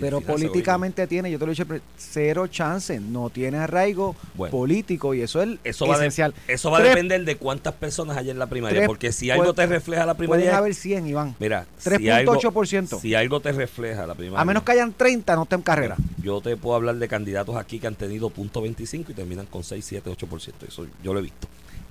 Pero 0.00 0.20
políticamente 0.20 1.06
tiene, 1.06 1.30
yo 1.30 1.38
te 1.38 1.46
lo 1.46 1.52
he 1.52 1.54
dicho, 1.54 1.66
cero 1.96 2.46
chance, 2.46 3.00
no 3.00 3.30
tiene 3.30 3.58
arraigo 3.58 4.14
Bueno. 4.34 4.50
político 4.50 5.14
y 5.14 5.22
eso 5.22 5.42
es 5.42 5.58
Eso 5.64 5.86
va, 5.86 5.94
de- 5.98 6.04
esencial. 6.06 6.34
eso 6.48 6.70
va 6.70 6.78
a 6.78 6.82
depender 6.82 7.24
de 7.24 7.36
cuántas 7.36 7.74
personas 7.74 8.16
hay 8.16 8.30
en 8.30 8.38
la 8.38 8.46
primaria. 8.46 8.78
tres- 8.80 8.86
porque 8.88 9.12
si 9.12 9.30
algo 9.30 9.54
te 9.54 9.66
refleja 9.66 10.06
la 10.06 10.14
Pueden 10.14 10.30
primaria. 10.32 10.56
haber 10.58 10.74
100, 10.74 11.06
Iván. 11.06 11.34
Mira, 11.38 11.66
si 11.78 12.08
algo, 12.08 12.32
3.8%. 12.34 13.00
si 13.00 13.14
algo 13.14 13.40
te 13.40 13.52
refleja 13.52 14.06
la 14.06 14.14
primaria. 14.14 14.40
A 14.40 14.44
menos 14.44 14.62
que 14.62 14.72
hayan 14.72 14.92
30, 14.92 15.34
no 15.36 15.44
está 15.44 15.56
en 15.56 15.62
carrera. 15.62 15.96
Yo 16.22 16.40
te 16.40 16.56
puedo 16.56 16.76
hablar 16.76 16.96
de 16.96 17.08
candidatos 17.08 17.56
aquí 17.56 17.78
que 17.78 17.86
han 17.86 17.94
tenido 17.94 18.30
punto 18.30 18.62
.25 18.62 19.10
y 19.10 19.14
terminan 19.14 19.46
con 19.46 19.62
6, 19.64 19.84
7, 19.84 20.10
8%. 20.10 20.66
Eso 20.66 20.86
yo 21.02 21.12
lo 21.12 21.20
he 21.20 21.22
visto. 21.22 21.48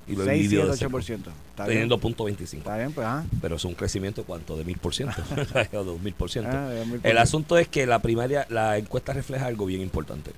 Y 0.07 0.15
lo 0.15 0.23
he 0.23 0.27
6, 0.27 0.41
vivido 0.43 0.61
7, 0.63 0.71
de 0.71 0.77
cerca. 0.77 0.97
8%. 0.97 1.17
Está 1.49 1.63
bien. 1.63 1.67
Teniendo 1.67 1.97
punto 1.97 2.27
.25. 2.27 2.57
Está 2.57 2.77
bien, 2.77 2.91
pues. 2.91 3.07
Pero 3.41 3.55
es 3.55 3.65
un 3.65 3.73
crecimiento 3.73 4.23
cuánto? 4.23 4.55
De 4.55 4.63
mil 4.63 4.77
por 4.77 4.93
ciento. 4.93 5.15
o. 5.31 5.55
Ah, 5.55 6.69
de 6.69 6.85
1000%. 6.85 6.99
El 7.03 7.17
asunto 7.17 7.57
es 7.57 7.67
que 7.67 7.85
la 7.85 7.99
primaria, 7.99 8.45
la 8.49 8.77
encuesta 8.77 9.13
refleja 9.13 9.45
algo 9.45 9.65
bien 9.65 9.81
importante. 9.81 10.31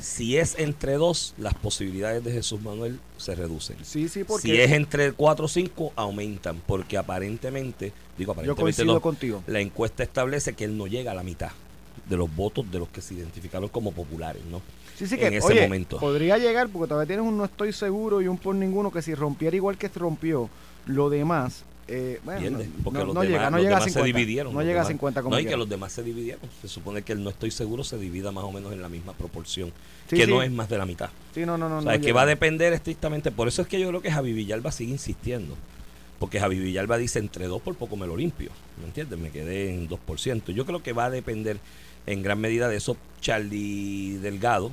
Si 0.00 0.36
es 0.36 0.58
entre 0.58 0.94
dos, 0.94 1.34
las 1.38 1.54
posibilidades 1.54 2.22
de 2.22 2.30
Jesús 2.32 2.60
Manuel 2.60 3.00
se 3.16 3.34
reducen. 3.34 3.76
Sí, 3.82 4.08
sí, 4.08 4.24
porque 4.24 4.48
Si 4.48 4.60
es 4.60 4.72
entre 4.72 5.12
4 5.12 5.44
o 5.46 5.48
5, 5.48 5.92
aumentan. 5.96 6.60
Porque 6.66 6.98
aparentemente, 6.98 7.92
digo 8.18 8.32
yo 8.32 8.32
aparentemente 8.32 8.62
coincido 8.62 8.94
no, 8.94 9.00
contigo. 9.00 9.42
la 9.46 9.60
encuesta 9.60 10.02
establece 10.02 10.52
que 10.52 10.64
él 10.64 10.76
no 10.76 10.86
llega 10.86 11.12
a 11.12 11.14
la 11.14 11.22
mitad 11.22 11.52
de 12.08 12.16
los 12.16 12.34
votos 12.34 12.70
de 12.70 12.78
los 12.78 12.88
que 12.88 13.00
se 13.00 13.14
identificaron 13.14 13.68
como 13.68 13.92
populares, 13.92 14.42
¿no? 14.50 14.60
Sí, 14.96 15.06
sí, 15.06 15.14
en 15.14 15.20
que 15.30 15.36
ese 15.36 15.46
oye, 15.46 15.62
momento. 15.62 15.98
podría 15.98 16.38
llegar, 16.38 16.68
porque 16.68 16.88
todavía 16.88 17.06
tienes 17.06 17.26
un 17.26 17.36
no 17.36 17.44
estoy 17.44 17.72
seguro 17.72 18.20
y 18.22 18.28
un 18.28 18.38
por 18.38 18.54
ninguno, 18.54 18.90
que 18.90 19.02
si 19.02 19.14
rompiera 19.14 19.54
igual 19.56 19.76
que 19.76 19.88
rompió 19.88 20.48
lo 20.86 21.10
demás, 21.10 21.64
eh, 21.88 22.18
bueno, 22.24 22.40
Pierde, 22.40 22.66
no, 22.66 22.72
porque 22.82 22.98
no- 22.98 23.04
los 23.06 23.14
no 23.14 23.20
demás, 23.20 23.30
llega, 23.38 23.50
no 23.50 23.56
los 23.58 23.64
llega 23.64 23.76
a 23.76 23.78
demás 23.80 23.92
50. 23.92 24.00
se 24.00 24.06
dividieron. 24.18 24.54
No 24.54 24.60
llega 24.60 24.72
a 24.72 24.74
demás- 24.76 24.88
50 24.88 25.22
como 25.22 25.34
No, 25.36 25.40
y 25.40 25.46
que 25.46 25.56
los 25.56 25.68
demás 25.68 25.92
se 25.92 26.02
dividieron. 26.02 26.40
Se 26.62 26.66
supone 26.68 27.02
que 27.02 27.12
el 27.12 27.22
no 27.22 27.30
estoy 27.30 27.50
seguro 27.50 27.84
se 27.84 27.96
divida 27.98 28.32
más 28.32 28.44
o 28.44 28.50
menos 28.52 28.72
en 28.72 28.82
la 28.82 28.88
misma 28.88 29.12
proporción, 29.12 29.70
Sí, 30.10 30.16
que 30.16 30.24
sí. 30.24 30.30
no 30.30 30.42
es 30.42 30.50
más 30.50 30.68
de 30.68 30.78
la 30.78 30.86
mitad. 30.86 31.10
Sí, 31.34 31.40
no, 31.46 31.56
no, 31.58 31.68
no. 31.68 31.76
o 31.76 31.80
no 31.80 31.82
sea, 31.82 31.94
es 31.94 32.00
que 32.00 32.12
va 32.12 32.22
a 32.22 32.26
depender 32.26 32.72
estrictamente. 32.72 33.30
Por 33.30 33.46
eso 33.48 33.62
es 33.62 33.68
que 33.68 33.78
yo 33.78 33.88
creo 33.88 34.00
que 34.02 34.10
Javi 34.10 34.32
Villalba 34.32 34.72
sigue 34.72 34.92
insistiendo. 34.92 35.54
Porque 36.18 36.40
Javi 36.40 36.58
Villalba 36.58 36.96
dice 36.96 37.18
entre 37.18 37.46
dos 37.46 37.60
por 37.60 37.74
poco 37.74 37.94
me 37.96 38.06
lo 38.06 38.16
limpio. 38.16 38.50
¿Me 38.80 38.86
entiendes? 38.86 39.18
Me 39.18 39.30
quedé 39.30 39.74
en 39.74 39.86
2%. 39.86 40.50
Yo 40.52 40.64
creo 40.64 40.82
que 40.82 40.92
va 40.94 41.04
a 41.04 41.10
depender 41.10 41.58
en 42.06 42.22
gran 42.22 42.40
medida 42.40 42.68
de 42.68 42.76
eso. 42.76 42.96
Charlie 43.20 44.18
Delgado, 44.18 44.70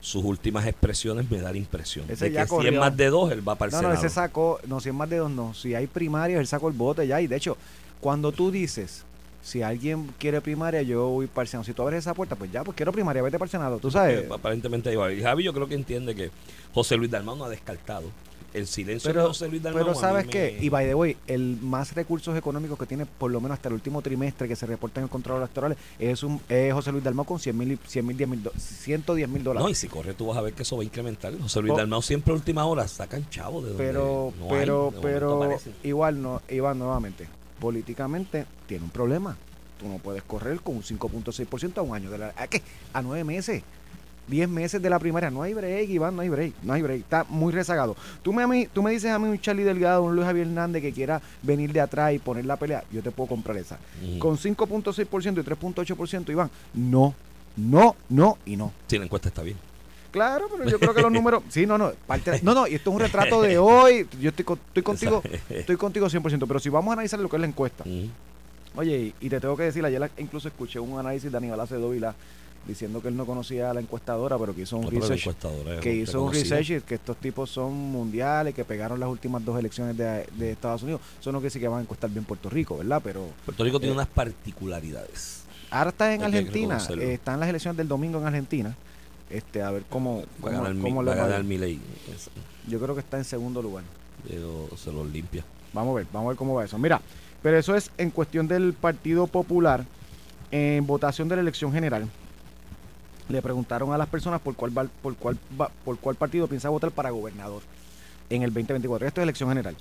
sus 0.00 0.24
últimas 0.24 0.66
expresiones 0.66 1.30
me 1.30 1.40
da 1.40 1.52
la 1.52 1.58
impresión 1.58 2.04
Ese 2.08 2.30
de 2.30 2.32
que 2.36 2.46
si 2.46 2.66
es 2.66 2.74
más 2.74 2.96
de 2.96 3.08
dos, 3.10 3.30
él 3.30 3.46
va 3.46 3.54
para 3.54 3.68
el 3.68 3.72
No, 3.72 3.82
no, 3.82 3.88
Senado. 3.90 4.06
ese 4.06 4.14
sacó, 4.14 4.58
no, 4.66 4.80
si 4.80 4.88
es 4.88 4.94
más 4.94 5.08
de 5.08 5.18
dos, 5.18 5.30
no. 5.30 5.54
Si 5.54 5.74
hay 5.74 5.86
primarias, 5.86 6.40
él 6.40 6.46
sacó 6.46 6.68
el 6.68 6.74
bote 6.74 7.06
ya. 7.06 7.20
Y 7.20 7.26
de 7.28 7.36
hecho, 7.36 7.56
cuando 8.00 8.32
tú 8.32 8.50
dices, 8.50 9.04
si 9.42 9.62
alguien 9.62 10.12
quiere 10.18 10.40
primaria, 10.40 10.82
yo 10.82 11.06
voy 11.08 11.26
para 11.28 11.42
el 11.42 11.48
Senado. 11.48 11.64
Si 11.64 11.72
tú 11.72 11.82
abres 11.82 11.98
esa 12.00 12.14
puerta, 12.14 12.34
pues 12.34 12.50
ya, 12.50 12.64
pues 12.64 12.76
quiero 12.76 12.90
primaria, 12.92 13.22
vete 13.22 13.38
para 13.38 13.46
el 13.46 13.50
Senado. 13.50 13.78
Tú 13.78 13.90
sabes. 13.90 14.24
Eh, 14.24 14.28
aparentemente 14.32 14.88
ahí 14.90 14.96
va. 14.96 15.12
Y 15.12 15.22
Javi 15.22 15.44
yo 15.44 15.52
creo 15.52 15.68
que 15.68 15.74
entiende 15.74 16.14
que 16.14 16.30
José 16.74 16.96
Luis 16.96 17.10
Dalmau 17.10 17.36
no 17.36 17.44
ha 17.44 17.48
descartado. 17.48 18.04
El 18.54 18.66
silencio 18.66 19.08
de 19.08 19.14
Pero, 19.14 19.28
José 19.28 19.48
Luis 19.48 19.62
Dalmau 19.62 19.82
pero 19.84 19.94
sabes 19.98 20.26
me- 20.26 20.30
qué, 20.30 20.58
y 20.60 20.68
by 20.68 20.86
the 20.86 20.94
way, 20.94 21.16
el 21.26 21.56
más 21.62 21.94
recursos 21.94 22.36
económicos 22.36 22.78
que 22.78 22.84
tiene 22.86 23.06
por 23.06 23.30
lo 23.30 23.40
menos 23.40 23.56
hasta 23.56 23.68
el 23.68 23.74
último 23.74 24.02
trimestre 24.02 24.46
que 24.46 24.56
se 24.56 24.66
reporta 24.66 25.00
en 25.00 25.04
el 25.04 25.10
control 25.10 25.38
electoral 25.38 25.74
es, 25.98 26.22
un, 26.22 26.38
es 26.50 26.72
José 26.74 26.92
Luis 26.92 27.02
Dalmau 27.02 27.24
con 27.24 27.38
100 27.38 27.56
mil, 27.56 27.78
100 27.86 28.06
mil, 28.06 28.16
10 28.16 28.28
mil, 28.28 28.42
do- 28.42 28.52
110 28.58 29.28
mil 29.28 29.42
No, 29.42 29.52
y 29.52 29.54
dólares. 29.54 29.78
si 29.78 29.88
corre 29.88 30.12
tú 30.14 30.26
vas 30.26 30.36
a 30.36 30.42
ver 30.42 30.52
que 30.52 30.64
eso 30.64 30.76
va 30.76 30.82
a 30.82 30.84
incrementar. 30.84 31.32
José 31.38 31.60
Luis 31.60 31.72
Oh. 31.72 31.76
Dalmau 31.78 32.02
siempre 32.02 32.32
a 32.32 32.36
última 32.36 32.64
hora 32.66 32.86
sacan 32.88 33.26
chavo 33.30 33.62
de 33.62 33.68
donde 33.70 33.82
pero, 33.84 34.32
no 34.38 34.44
hay, 34.44 34.50
pero, 34.50 34.74
de 34.92 34.96
momento 34.96 35.00
pero, 35.02 35.58
igual 35.82 36.20
no, 36.22 36.42
Iván, 36.50 36.78
nuevamente, 36.78 37.26
políticamente 37.58 38.44
tiene 38.66 38.84
un 38.84 38.90
problema. 38.90 39.36
Tú 39.80 39.88
no 39.88 39.96
puedes 39.98 40.22
correr 40.24 40.60
con 40.60 40.76
un 40.76 40.82
5.6% 40.82 41.78
a 41.78 41.82
un 41.82 41.94
año. 41.96 42.10
De 42.10 42.18
la, 42.18 42.34
¿A 42.36 42.46
qué? 42.48 42.62
A 42.92 43.00
nueve 43.02 43.24
meses. 43.24 43.62
10 44.28 44.48
meses 44.48 44.80
de 44.80 44.88
la 44.88 44.98
primaria. 44.98 45.30
No 45.30 45.42
hay 45.42 45.52
break, 45.54 45.90
Iván, 45.90 46.14
no 46.16 46.22
hay 46.22 46.28
break, 46.28 46.54
no 46.62 46.72
hay 46.72 46.82
break. 46.82 47.00
Está 47.00 47.24
muy 47.28 47.52
rezagado. 47.52 47.96
Tú 48.22 48.32
me, 48.32 48.42
a 48.42 48.46
mí- 48.46 48.66
tú 48.72 48.82
me 48.82 48.90
dices 48.92 49.10
a 49.10 49.18
mí 49.18 49.28
un 49.28 49.38
Charlie 49.40 49.64
Delgado, 49.64 50.02
un 50.04 50.14
Luis 50.14 50.26
Javier 50.26 50.46
Hernández 50.46 50.80
que 50.82 50.92
quiera 50.92 51.20
venir 51.42 51.72
de 51.72 51.80
atrás 51.80 52.12
y 52.14 52.18
poner 52.18 52.44
la 52.46 52.56
pelea, 52.56 52.84
yo 52.92 53.02
te 53.02 53.10
puedo 53.10 53.28
comprar 53.28 53.56
esa. 53.56 53.78
Ujú. 54.02 54.18
Con 54.18 54.36
5.6% 54.38 55.40
y 55.40 55.44
3.8%, 55.44 56.30
Iván, 56.30 56.50
no, 56.74 57.14
no, 57.56 57.96
no 58.08 58.38
y 58.46 58.56
no. 58.56 58.72
Sí, 58.86 58.96
la 58.98 59.04
encuesta 59.04 59.28
está 59.28 59.42
bien. 59.42 59.56
Claro, 60.12 60.46
pero 60.54 60.68
yo 60.68 60.78
creo 60.78 60.94
que 60.94 61.02
los 61.02 61.10
números. 61.12 61.42
Sí, 61.48 61.66
no, 61.66 61.76
no. 61.78 61.92
parte- 62.06 62.40
no, 62.42 62.54
no, 62.54 62.66
y 62.66 62.74
esto 62.74 62.90
es 62.90 62.94
un 62.94 63.00
retrato 63.00 63.40
de 63.42 63.58
hoy. 63.58 64.06
Yo 64.20 64.28
estoy, 64.30 64.44
estoy 64.68 64.82
contigo, 64.82 65.22
estoy 65.50 65.76
contigo 65.76 66.06
100%. 66.08 66.44
Pero 66.46 66.60
si 66.60 66.68
vamos 66.68 66.90
a 66.90 66.92
analizar 66.94 67.18
lo 67.18 67.28
que 67.28 67.36
es 67.36 67.40
la 67.40 67.46
encuesta. 67.48 67.84
Oye, 68.74 68.98
y, 69.20 69.26
y 69.26 69.28
te 69.28 69.38
tengo 69.40 69.56
que 69.56 69.64
decir, 69.64 69.84
ayer 69.84 70.00
la- 70.00 70.10
incluso 70.18 70.48
escuché 70.48 70.78
un 70.80 70.98
análisis 70.98 71.30
de 71.30 71.36
Aníbal 71.36 71.60
Acevedo 71.60 71.90
Vila 71.90 72.14
diciendo 72.66 73.02
que 73.02 73.08
él 73.08 73.16
no 73.16 73.26
conocía 73.26 73.70
a 73.70 73.74
la 73.74 73.80
encuestadora, 73.80 74.38
pero 74.38 74.54
que 74.54 74.62
hizo 74.62 74.76
un 74.76 74.84
No, 74.84 74.90
research. 74.90 75.36
Que 75.80 75.94
hizo 75.94 76.22
un 76.22 76.32
research 76.32 76.70
y 76.70 76.80
que 76.80 76.94
estos 76.94 77.16
tipos 77.16 77.50
son 77.50 77.72
mundiales, 77.74 78.54
que 78.54 78.64
pegaron 78.64 79.00
las 79.00 79.08
últimas 79.08 79.44
dos 79.44 79.58
elecciones 79.58 79.96
de, 79.96 80.26
de 80.36 80.52
Estados 80.52 80.82
Unidos. 80.82 81.00
Eso 81.20 81.32
no 81.32 81.38
quiere 81.38 81.48
decir 81.48 81.60
que 81.62 81.68
van 81.68 81.80
a 81.80 81.82
encuestar 81.82 82.10
bien 82.10 82.24
Puerto 82.24 82.48
Rico, 82.50 82.78
¿verdad? 82.78 83.00
Pero 83.02 83.26
Puerto 83.44 83.64
Rico 83.64 83.78
tiene 83.80 83.92
Eh, 83.92 83.96
unas 83.96 84.08
particularidades. 84.08 85.42
ahora 85.70 85.90
está 85.90 86.12
en 86.14 86.20
Hay 86.22 86.26
Argentina, 86.28 86.78
eh, 86.98 87.14
están 87.14 87.40
las 87.40 87.48
elecciones 87.48 87.76
del 87.76 87.88
domingo 87.88 88.18
en 88.20 88.26
Argentina. 88.26 88.76
Este, 89.28 89.62
a 89.62 89.70
ver 89.70 89.84
cómo, 89.88 90.18
Va 90.18 90.22
a 90.22 90.26
cómo, 90.40 90.56
ganar, 90.58 90.74
mi- 90.74 90.82
cómo 90.82 91.04
va 91.04 91.14
va 91.16 91.24
a 91.24 91.26
ganar. 91.26 91.44
Es- 91.44 92.30
Yo 92.68 92.78
creo 92.78 92.94
que 92.94 93.00
está 93.00 93.16
en 93.18 93.24
segundo 93.24 93.62
lugar. 93.62 93.82
pero 94.28 94.68
se 94.76 94.92
los 94.92 95.10
limpia. 95.10 95.42
Vamos 95.72 95.92
a 95.92 95.96
ver, 95.96 96.06
vamos 96.12 96.26
a 96.26 96.30
ver 96.30 96.36
cómo 96.36 96.54
va 96.54 96.64
eso. 96.64 96.78
Mira, 96.78 97.00
pero 97.42 97.58
eso 97.58 97.74
es 97.74 97.90
en 97.98 98.10
cuestión 98.10 98.46
del 98.46 98.72
Partido 98.74 99.26
Popular. 99.26 99.84
En 100.50 100.86
votación 100.86 101.28
de 101.28 101.36
la 101.36 101.40
elección 101.42 101.72
general, 101.72 102.06
le 103.28 103.42
preguntaron 103.42 103.92
a 103.92 103.98
las 103.98 104.08
personas 104.08 104.40
por 104.40 104.54
cuál, 104.56 104.76
va- 104.76 104.88
por 105.02 105.16
cuál, 105.16 105.38
va- 105.60 105.70
por 105.84 105.98
cuál 105.98 106.16
partido 106.16 106.46
piensa 106.48 106.68
votar 106.68 106.90
para 106.90 107.10
gobernador 107.10 107.62
en 108.30 108.42
el 108.42 108.50
2024. 108.50 109.06
Esto 109.06 109.20
es 109.20 109.22
elección 109.24 109.48
general. 109.48 109.76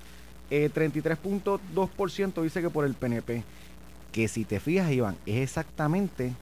Eh, 0.49 0.69
33.2% 0.73 2.41
dice 2.41 2.61
que 2.61 2.69
por 2.69 2.85
el 2.85 2.93
PNP. 2.93 3.43
Que 4.11 4.27
si 4.27 4.43
te 4.45 4.59
fijas, 4.59 4.91
Iván, 4.91 5.15
es 5.25 5.37
exactamente 5.41 6.33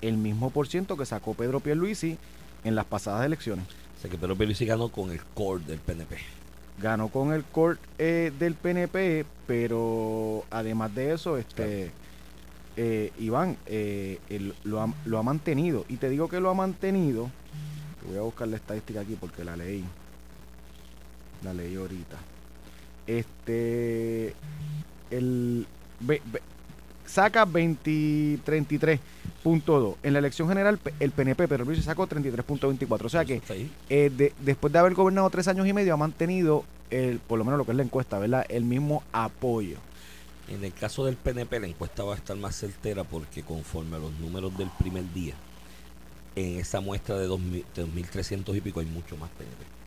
el 0.00 0.16
mismo 0.16 0.50
por 0.50 0.68
ciento 0.68 0.96
que 0.96 1.04
sacó 1.04 1.34
Pedro 1.34 1.58
Pierluisi 1.60 2.16
en 2.64 2.74
las 2.76 2.84
pasadas 2.84 3.26
elecciones. 3.26 3.64
O 3.98 4.00
sea 4.00 4.10
que 4.10 4.16
Pedro 4.16 4.36
Pierluisi 4.36 4.64
ganó 4.66 4.88
con 4.90 5.10
el 5.10 5.20
core 5.34 5.64
del 5.64 5.78
PNP. 5.80 6.16
ganó 6.80 7.08
con 7.08 7.32
el 7.32 7.42
court 7.42 7.80
eh, 7.98 8.32
del 8.38 8.54
PNP, 8.54 9.24
pero 9.48 10.44
además 10.50 10.94
de 10.94 11.12
eso, 11.12 11.36
este 11.36 11.90
eh, 12.80 13.12
Iván 13.18 13.56
eh, 13.66 14.20
él 14.30 14.54
lo, 14.62 14.80
ha, 14.80 14.94
lo 15.04 15.18
ha 15.18 15.22
mantenido. 15.24 15.84
Y 15.88 15.96
te 15.96 16.08
digo 16.08 16.28
que 16.28 16.38
lo 16.38 16.48
ha 16.48 16.54
mantenido. 16.54 17.28
Voy 18.08 18.16
a 18.16 18.20
buscar 18.22 18.46
la 18.46 18.56
estadística 18.56 19.00
aquí 19.00 19.16
porque 19.18 19.44
la 19.44 19.56
leí. 19.56 19.84
La 21.42 21.52
leí 21.52 21.74
ahorita. 21.74 22.16
Este 23.08 24.34
el 25.10 25.66
saca 27.06 27.44
20 27.44 28.38
33.2. 28.44 29.94
En 30.02 30.12
la 30.12 30.18
elección 30.18 30.46
general 30.48 30.78
el 31.00 31.10
PNP, 31.10 31.48
pero 31.48 31.64
Luis 31.64 31.82
sacó 31.84 32.06
33.24. 32.06 33.04
O 33.04 33.08
sea 33.08 33.24
que 33.24 33.40
eh, 33.88 34.10
de- 34.14 34.32
después 34.44 34.72
de 34.72 34.78
haber 34.78 34.94
gobernado 34.94 35.28
tres 35.30 35.48
años 35.48 35.66
y 35.66 35.72
medio, 35.72 35.94
ha 35.94 35.96
mantenido, 35.96 36.64
el, 36.90 37.18
por 37.18 37.38
lo 37.38 37.44
menos 37.44 37.58
lo 37.58 37.64
que 37.64 37.70
es 37.72 37.76
la 37.76 37.82
encuesta, 37.82 38.18
¿verdad? 38.18 38.44
El 38.48 38.64
mismo 38.64 39.02
apoyo. 39.12 39.78
En 40.48 40.64
el 40.64 40.72
caso 40.72 41.04
del 41.04 41.16
PNP, 41.16 41.60
la 41.60 41.66
encuesta 41.66 42.02
va 42.04 42.14
a 42.14 42.16
estar 42.16 42.36
más 42.36 42.56
certera 42.56 43.04
porque 43.04 43.42
conforme 43.42 43.96
a 43.96 43.98
los 43.98 44.12
números 44.18 44.56
del 44.56 44.70
primer 44.78 45.04
día, 45.12 45.34
en 46.36 46.58
esa 46.58 46.80
muestra 46.80 47.18
de 47.18 47.28
2.000 47.28 47.64
de 47.74 47.84
2.300 47.86 48.56
y 48.56 48.60
pico 48.60 48.80
hay 48.80 48.86
mucho 48.86 49.16
más 49.16 49.28
PNP. 49.30 49.78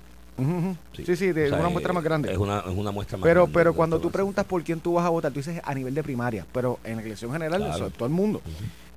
Sí. 0.94 1.06
Sí, 1.06 1.16
sí, 1.16 1.32
de 1.32 1.46
O 1.46 1.50
sea, 1.50 1.60
una 1.60 1.70
eh, 1.70 1.72
muestra 1.72 1.94
más 1.94 2.04
grande. 2.04 2.32
Es 2.32 2.38
una, 2.38 2.60
es 2.60 2.76
una 2.76 2.92
muestra 2.92 3.18
más 3.18 3.24
pero 3.24 3.42
grande 3.44 3.54
pero 3.54 3.74
cuando 3.74 4.00
tú 4.00 4.10
preguntas 4.12 4.44
por 4.46 4.64
quién 4.64 4.80
tú 4.80 4.94
vas 4.94 5.06
a 5.06 5.10
votar, 5.10 5.32
tú 5.32 5.40
dices 5.40 5.62
a 5.64 5.74
nivel 5.76 5.94
de 5.94 6.02
primaria, 6.04 6.46
pero 6.52 6.80
en 6.84 6.96
la 6.98 7.02
elección 7.04 7.32
general, 7.32 7.60
Claro. 7.62 7.76
eso 7.76 7.88
es 7.88 7.94
todo 7.94 8.06
el 8.08 8.14
mundo. 8.14 8.42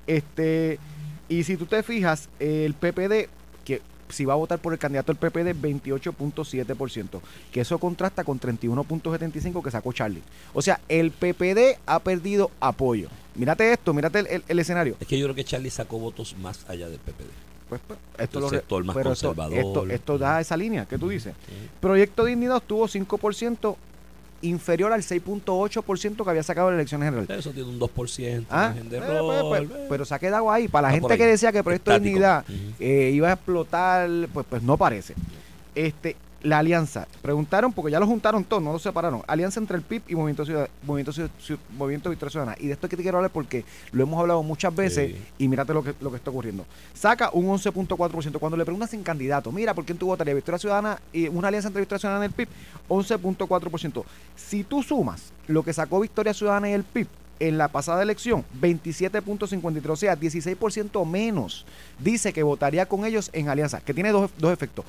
Este 0.06 0.78
Y 1.28 1.44
si 1.44 1.56
tú 1.56 1.66
te 1.66 1.82
fijas, 1.82 2.28
el 2.38 2.74
PPD, 2.74 3.28
que 3.64 3.80
si 4.14 4.24
va 4.24 4.32
a 4.32 4.36
votar 4.36 4.58
por 4.58 4.72
el 4.72 4.78
candidato 4.78 5.12
del 5.12 5.18
PPD, 5.18 5.54
28.7%, 5.60 7.20
que 7.52 7.60
eso 7.60 7.78
contrasta 7.78 8.24
con 8.24 8.40
31.75% 8.40 9.62
que 9.62 9.70
sacó 9.70 9.92
Charlie. 9.92 10.22
O 10.52 10.62
sea, 10.62 10.80
el 10.88 11.10
PPD 11.10 11.78
ha 11.86 11.98
perdido 12.00 12.50
apoyo. 12.60 13.08
Mírate 13.34 13.72
esto, 13.72 13.92
mírate 13.92 14.20
el, 14.20 14.26
el- 14.28 14.44
el 14.48 14.58
escenario. 14.58 14.96
Es 15.00 15.06
que 15.06 15.18
yo 15.18 15.26
creo 15.26 15.34
que 15.34 15.44
Charlie 15.44 15.70
sacó 15.70 15.98
votos 15.98 16.36
más 16.38 16.64
allá 16.68 16.88
del 16.88 16.98
PPD. 17.00 17.26
Pues, 17.68 17.80
pues, 17.86 17.98
esto 18.18 18.38
El 18.38 18.44
lo 18.44 18.50
sector 18.50 18.84
más 18.84 18.94
pero 18.94 19.10
conservador. 19.10 19.58
Esto, 19.58 19.86
esto 19.88 20.18
da 20.18 20.40
esa 20.40 20.56
línea 20.56 20.86
que 20.86 20.98
tú 20.98 21.08
dices. 21.08 21.34
Proyecto 21.80 22.24
Dignidad 22.24 22.56
obtuvo 22.56 22.86
5% 22.86 23.76
inferior 24.44 24.92
al 24.92 25.02
6.8% 25.02 26.24
que 26.24 26.30
había 26.30 26.42
sacado 26.42 26.68
en 26.68 26.74
la 26.76 26.80
elección 26.80 27.02
general. 27.02 27.26
Eso 27.28 27.50
tiene 27.50 27.68
un 27.68 27.78
2% 27.80 28.46
Ah, 28.50 28.72
de 28.74 28.96
eh, 28.96 29.00
error, 29.00 29.48
pues, 29.48 29.68
pues, 29.68 29.80
pero 29.88 30.04
se 30.04 30.14
ha 30.14 30.18
quedado 30.18 30.50
ahí. 30.50 30.68
Para 30.68 30.88
la 30.88 30.94
gente 30.94 31.16
que 31.16 31.26
decía 31.26 31.52
que 31.52 31.62
Proyecto 31.62 31.90
Estático. 31.90 32.04
Dignidad 32.04 32.44
eh, 32.78 33.10
iba 33.14 33.30
a 33.30 33.32
explotar, 33.34 34.08
pues, 34.32 34.46
pues 34.48 34.62
no 34.62 34.76
parece. 34.76 35.14
Este, 35.74 36.16
la 36.44 36.58
alianza. 36.58 37.08
Preguntaron, 37.22 37.72
porque 37.72 37.90
ya 37.90 37.98
lo 37.98 38.06
juntaron 38.06 38.44
todos, 38.44 38.62
no 38.62 38.72
lo 38.72 38.78
separaron. 38.78 39.22
Alianza 39.26 39.58
entre 39.58 39.76
el 39.78 39.82
PIB 39.82 40.02
y 40.08 40.14
Movimiento, 40.14 40.44
Ciudad- 40.44 40.68
Movimiento, 40.82 41.10
Ciu- 41.10 41.28
Ciu- 41.44 41.58
Movimiento 41.76 42.10
Victoria 42.10 42.30
Ciudadana. 42.30 42.56
Y 42.60 42.66
de 42.66 42.74
esto 42.74 42.86
es 42.86 42.90
que 42.90 42.96
te 42.96 43.02
quiero 43.02 43.18
hablar 43.18 43.30
porque 43.32 43.64
lo 43.92 44.02
hemos 44.04 44.20
hablado 44.20 44.42
muchas 44.42 44.72
veces 44.74 45.12
Sí. 45.12 45.22
y 45.38 45.48
mírate 45.48 45.74
lo 45.74 45.82
que, 45.82 45.94
lo 46.00 46.10
que 46.10 46.16
está 46.18 46.30
ocurriendo. 46.30 46.64
Saca 46.92 47.30
un 47.32 47.46
11.4%. 47.48 48.38
Cuando 48.38 48.56
le 48.56 48.64
preguntas 48.64 48.90
sin 48.90 49.02
candidato, 49.02 49.50
mira, 49.50 49.74
¿por 49.74 49.84
quién 49.84 49.98
tú 49.98 50.06
votarías? 50.06 50.36
Victoria 50.36 50.58
Ciudadana 50.58 51.00
y 51.12 51.28
una 51.28 51.48
alianza 51.48 51.68
entre 51.68 51.80
Victoria 51.80 51.98
Ciudadana 52.00 52.24
y 52.26 52.28
el 52.28 52.32
PIB, 52.34 52.48
11.4%. 52.88 54.04
Si 54.36 54.64
tú 54.64 54.82
sumas 54.82 55.32
lo 55.46 55.62
que 55.62 55.72
sacó 55.72 56.00
Victoria 56.00 56.34
Ciudadana 56.34 56.68
y 56.70 56.72
el 56.72 56.84
PIB 56.84 57.06
en 57.40 57.58
la 57.58 57.68
pasada 57.68 58.02
elección, 58.02 58.44
27.53, 58.60 59.90
o 59.90 59.96
sea, 59.96 60.14
16% 60.16 61.04
menos, 61.04 61.64
dice 61.98 62.32
que 62.32 62.42
votaría 62.42 62.86
con 62.86 63.04
ellos 63.04 63.28
en 63.32 63.48
alianza, 63.48 63.80
que 63.80 63.92
tiene 63.92 64.12
dos, 64.12 64.30
dos 64.38 64.52
efectos. 64.52 64.84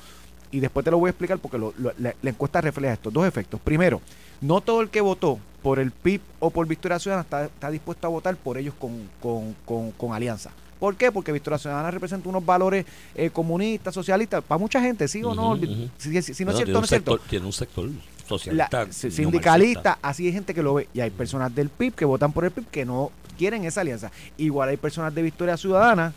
Y 0.50 0.60
después 0.60 0.84
te 0.84 0.90
lo 0.90 0.98
voy 0.98 1.08
a 1.08 1.10
explicar 1.10 1.38
porque 1.38 1.58
lo- 1.58 1.74
lo- 1.78 1.92
la, 1.98 2.14
la 2.22 2.30
encuesta 2.30 2.60
refleja 2.60 2.94
estos 2.94 3.12
dos 3.12 3.26
efectos. 3.26 3.60
Primero, 3.60 4.00
no 4.40 4.60
todo 4.60 4.80
el 4.80 4.88
que 4.90 5.00
votó 5.00 5.38
por 5.62 5.78
el 5.78 5.90
PIB 5.90 6.20
o 6.38 6.50
por 6.50 6.66
Victoria 6.66 6.98
Ciudadana 6.98 7.22
está, 7.24 7.44
está 7.46 7.70
dispuesto 7.70 8.06
a 8.06 8.10
votar 8.10 8.36
por 8.36 8.56
ellos 8.58 8.74
con, 8.78 9.08
con, 9.20 9.54
con- 9.64 9.90
con 9.92 10.12
alianza. 10.12 10.50
¿Por 10.78 10.94
qué? 10.94 11.10
Porque 11.10 11.32
Victoria 11.32 11.58
Ciudadana 11.58 11.90
representa 11.90 12.28
unos 12.28 12.44
valores 12.44 12.84
eh, 13.14 13.30
comunistas, 13.30 13.94
socialistas, 13.94 14.44
para 14.44 14.58
mucha 14.58 14.80
gente, 14.80 15.08
¿sí 15.08 15.22
o 15.24 15.34
no? 15.34 15.56
Si, 15.98 16.22
si- 16.22 16.34
si 16.34 16.44
no 16.44 16.52
Bueno, 16.52 16.52
es 16.52 16.56
cierto, 16.56 16.64
tiene 16.64 16.72
no 16.72 16.78
un 16.78 16.84
es 16.84 16.88
cierto. 16.90 17.12
sector- 17.16 17.28
Tiene 17.30 17.46
un 17.46 17.52
sector 17.52 17.88
socialista. 18.28 18.86
sindicalista, 18.92 19.98
así 20.02 20.26
hay 20.26 20.32
gente 20.32 20.52
que 20.54 20.62
lo 20.62 20.74
ve. 20.74 20.88
Y 20.92 21.00
hay 21.00 21.10
personas 21.10 21.54
del 21.54 21.68
PIB 21.70 21.94
que 21.94 22.04
votan 22.04 22.32
por 22.32 22.44
el 22.44 22.50
PIB 22.50 22.66
que 22.70 22.84
no 22.84 23.10
quieren 23.38 23.64
esa 23.64 23.80
alianza. 23.80 24.10
Igual 24.36 24.68
hay 24.68 24.76
personas 24.76 25.14
de 25.14 25.22
Victoria 25.22 25.56
Ciudadana 25.56 26.12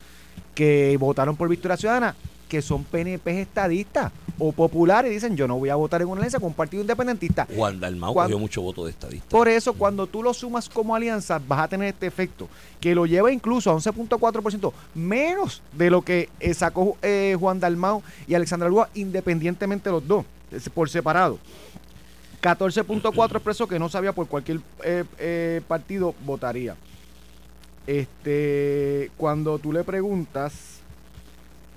que 0.55 0.95
votaron 0.99 1.35
por 1.35 1.47
Victoria 1.49 1.77
Ciudadana 1.77 2.15
que 2.49 2.61
son 2.63 2.83
PNP 2.83 3.41
estadistas 3.41 4.11
o 4.39 4.51
populares 4.51 5.11
y 5.11 5.13
dicen 5.13 5.37
yo 5.37 5.47
no 5.47 5.57
voy 5.59 5.69
a 5.69 5.75
votar 5.75 6.01
en 6.01 6.07
una 6.07 6.19
alianza 6.19 6.39
con 6.39 6.47
un 6.47 6.53
partido 6.53 6.81
independentista. 6.81 7.47
Juan 7.55 7.79
Dalmau 7.79 8.13
Cuando- 8.13 8.33
cogió 8.33 8.39
mucho 8.39 8.61
voto 8.61 8.83
de 8.85 8.91
estadista. 8.91 9.27
Por 9.29 9.47
eso, 9.47 9.73
cuando 9.73 10.07
tú 10.07 10.23
lo 10.23 10.33
sumas 10.33 10.67
como 10.67 10.95
alianza, 10.95 11.39
vas 11.47 11.59
a 11.59 11.67
tener 11.67 11.89
este 11.89 12.07
efecto, 12.07 12.49
que 12.81 12.95
lo 12.95 13.05
lleva 13.05 13.31
incluso 13.31 13.69
a 13.69 13.75
11.4%, 13.75 14.73
menos 14.95 15.61
de 15.73 15.89
lo 15.91 16.01
que 16.01 16.29
eh, 16.39 16.53
sacó 16.53 16.97
eh, 17.03 17.37
Juan 17.39 17.59
Dalmau 17.59 18.01
y 18.27 18.33
Alexandra 18.33 18.67
Lúa, 18.67 18.89
independientemente 18.95 19.91
los 19.91 20.05
dos, 20.07 20.25
por 20.73 20.89
separado. 20.89 21.37
14.4 22.41 23.31
expresó 23.35 23.67
que 23.67 23.77
no 23.77 23.89
sabía 23.89 24.13
por 24.13 24.27
cualquier 24.27 24.61
eh, 24.83 25.03
eh, 25.19 25.61
partido 25.67 26.15
votaría. 26.25 26.75
Este, 27.85 29.11
cuando 29.17 29.59
tú 29.59 29.73
le 29.73 29.83
preguntas, 29.83 30.78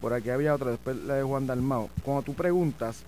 por 0.03 0.13
aquí 0.13 0.31
había 0.31 0.53
otra, 0.53 0.73
después 0.73 0.97
la 0.97 1.15
de 1.15 1.23
Juan 1.23 1.47
Dalmau, 1.47 1.89
cuando 2.03 2.23
tú 2.23 2.35
preguntas 2.35 3.05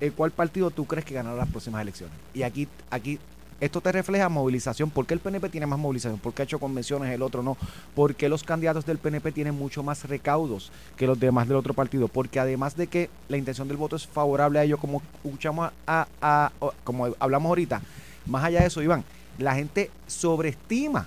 eh, 0.00 0.10
cuál 0.10 0.30
partido 0.30 0.70
tú 0.70 0.86
crees 0.86 1.04
que 1.04 1.12
ganará 1.12 1.36
las 1.36 1.48
próximas 1.48 1.82
elecciones. 1.82 2.16
Y 2.32 2.42
aquí, 2.42 2.66
aquí 2.90 3.18
esto 3.60 3.82
te 3.82 3.92
refleja 3.92 4.30
movilización. 4.30 4.88
¿Por 4.88 5.06
qué 5.06 5.12
el 5.12 5.20
PNP 5.20 5.50
tiene 5.50 5.66
más 5.66 5.78
movilización? 5.78 6.18
¿Por 6.18 6.32
qué 6.32 6.40
ha 6.40 6.44
hecho 6.46 6.58
convenciones, 6.58 7.12
el 7.12 7.20
otro 7.20 7.42
no? 7.42 7.58
¿Por 7.94 8.14
qué 8.14 8.30
los 8.30 8.42
candidatos 8.42 8.86
del 8.86 8.96
PNP 8.96 9.32
tienen 9.32 9.54
mucho 9.54 9.82
más 9.82 10.08
recaudos 10.08 10.72
que 10.96 11.06
los 11.06 11.20
demás 11.20 11.46
del 11.46 11.58
otro 11.58 11.74
partido? 11.74 12.08
Porque 12.08 12.40
además 12.40 12.74
de 12.74 12.86
que 12.86 13.10
la 13.28 13.36
intención 13.36 13.68
del 13.68 13.76
voto 13.76 13.96
es 13.96 14.06
favorable 14.06 14.58
a 14.58 14.64
ellos, 14.64 14.80
como 14.80 15.02
escuchamos 15.22 15.70
a, 15.86 16.52
como 16.84 17.14
hablamos 17.18 17.50
ahorita, 17.50 17.82
más 18.24 18.44
allá 18.44 18.60
de 18.60 18.68
eso, 18.68 18.80
Iván, 18.80 19.04
la 19.36 19.54
gente 19.54 19.90
sobreestima 20.06 21.06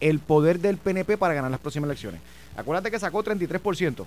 el 0.00 0.18
poder 0.18 0.60
del 0.60 0.76
PNP 0.76 1.16
para 1.16 1.32
ganar 1.32 1.50
las 1.50 1.60
próximas 1.60 1.88
elecciones. 1.88 2.20
Acuérdate 2.54 2.90
que 2.90 2.98
sacó 2.98 3.24
33% 3.24 4.04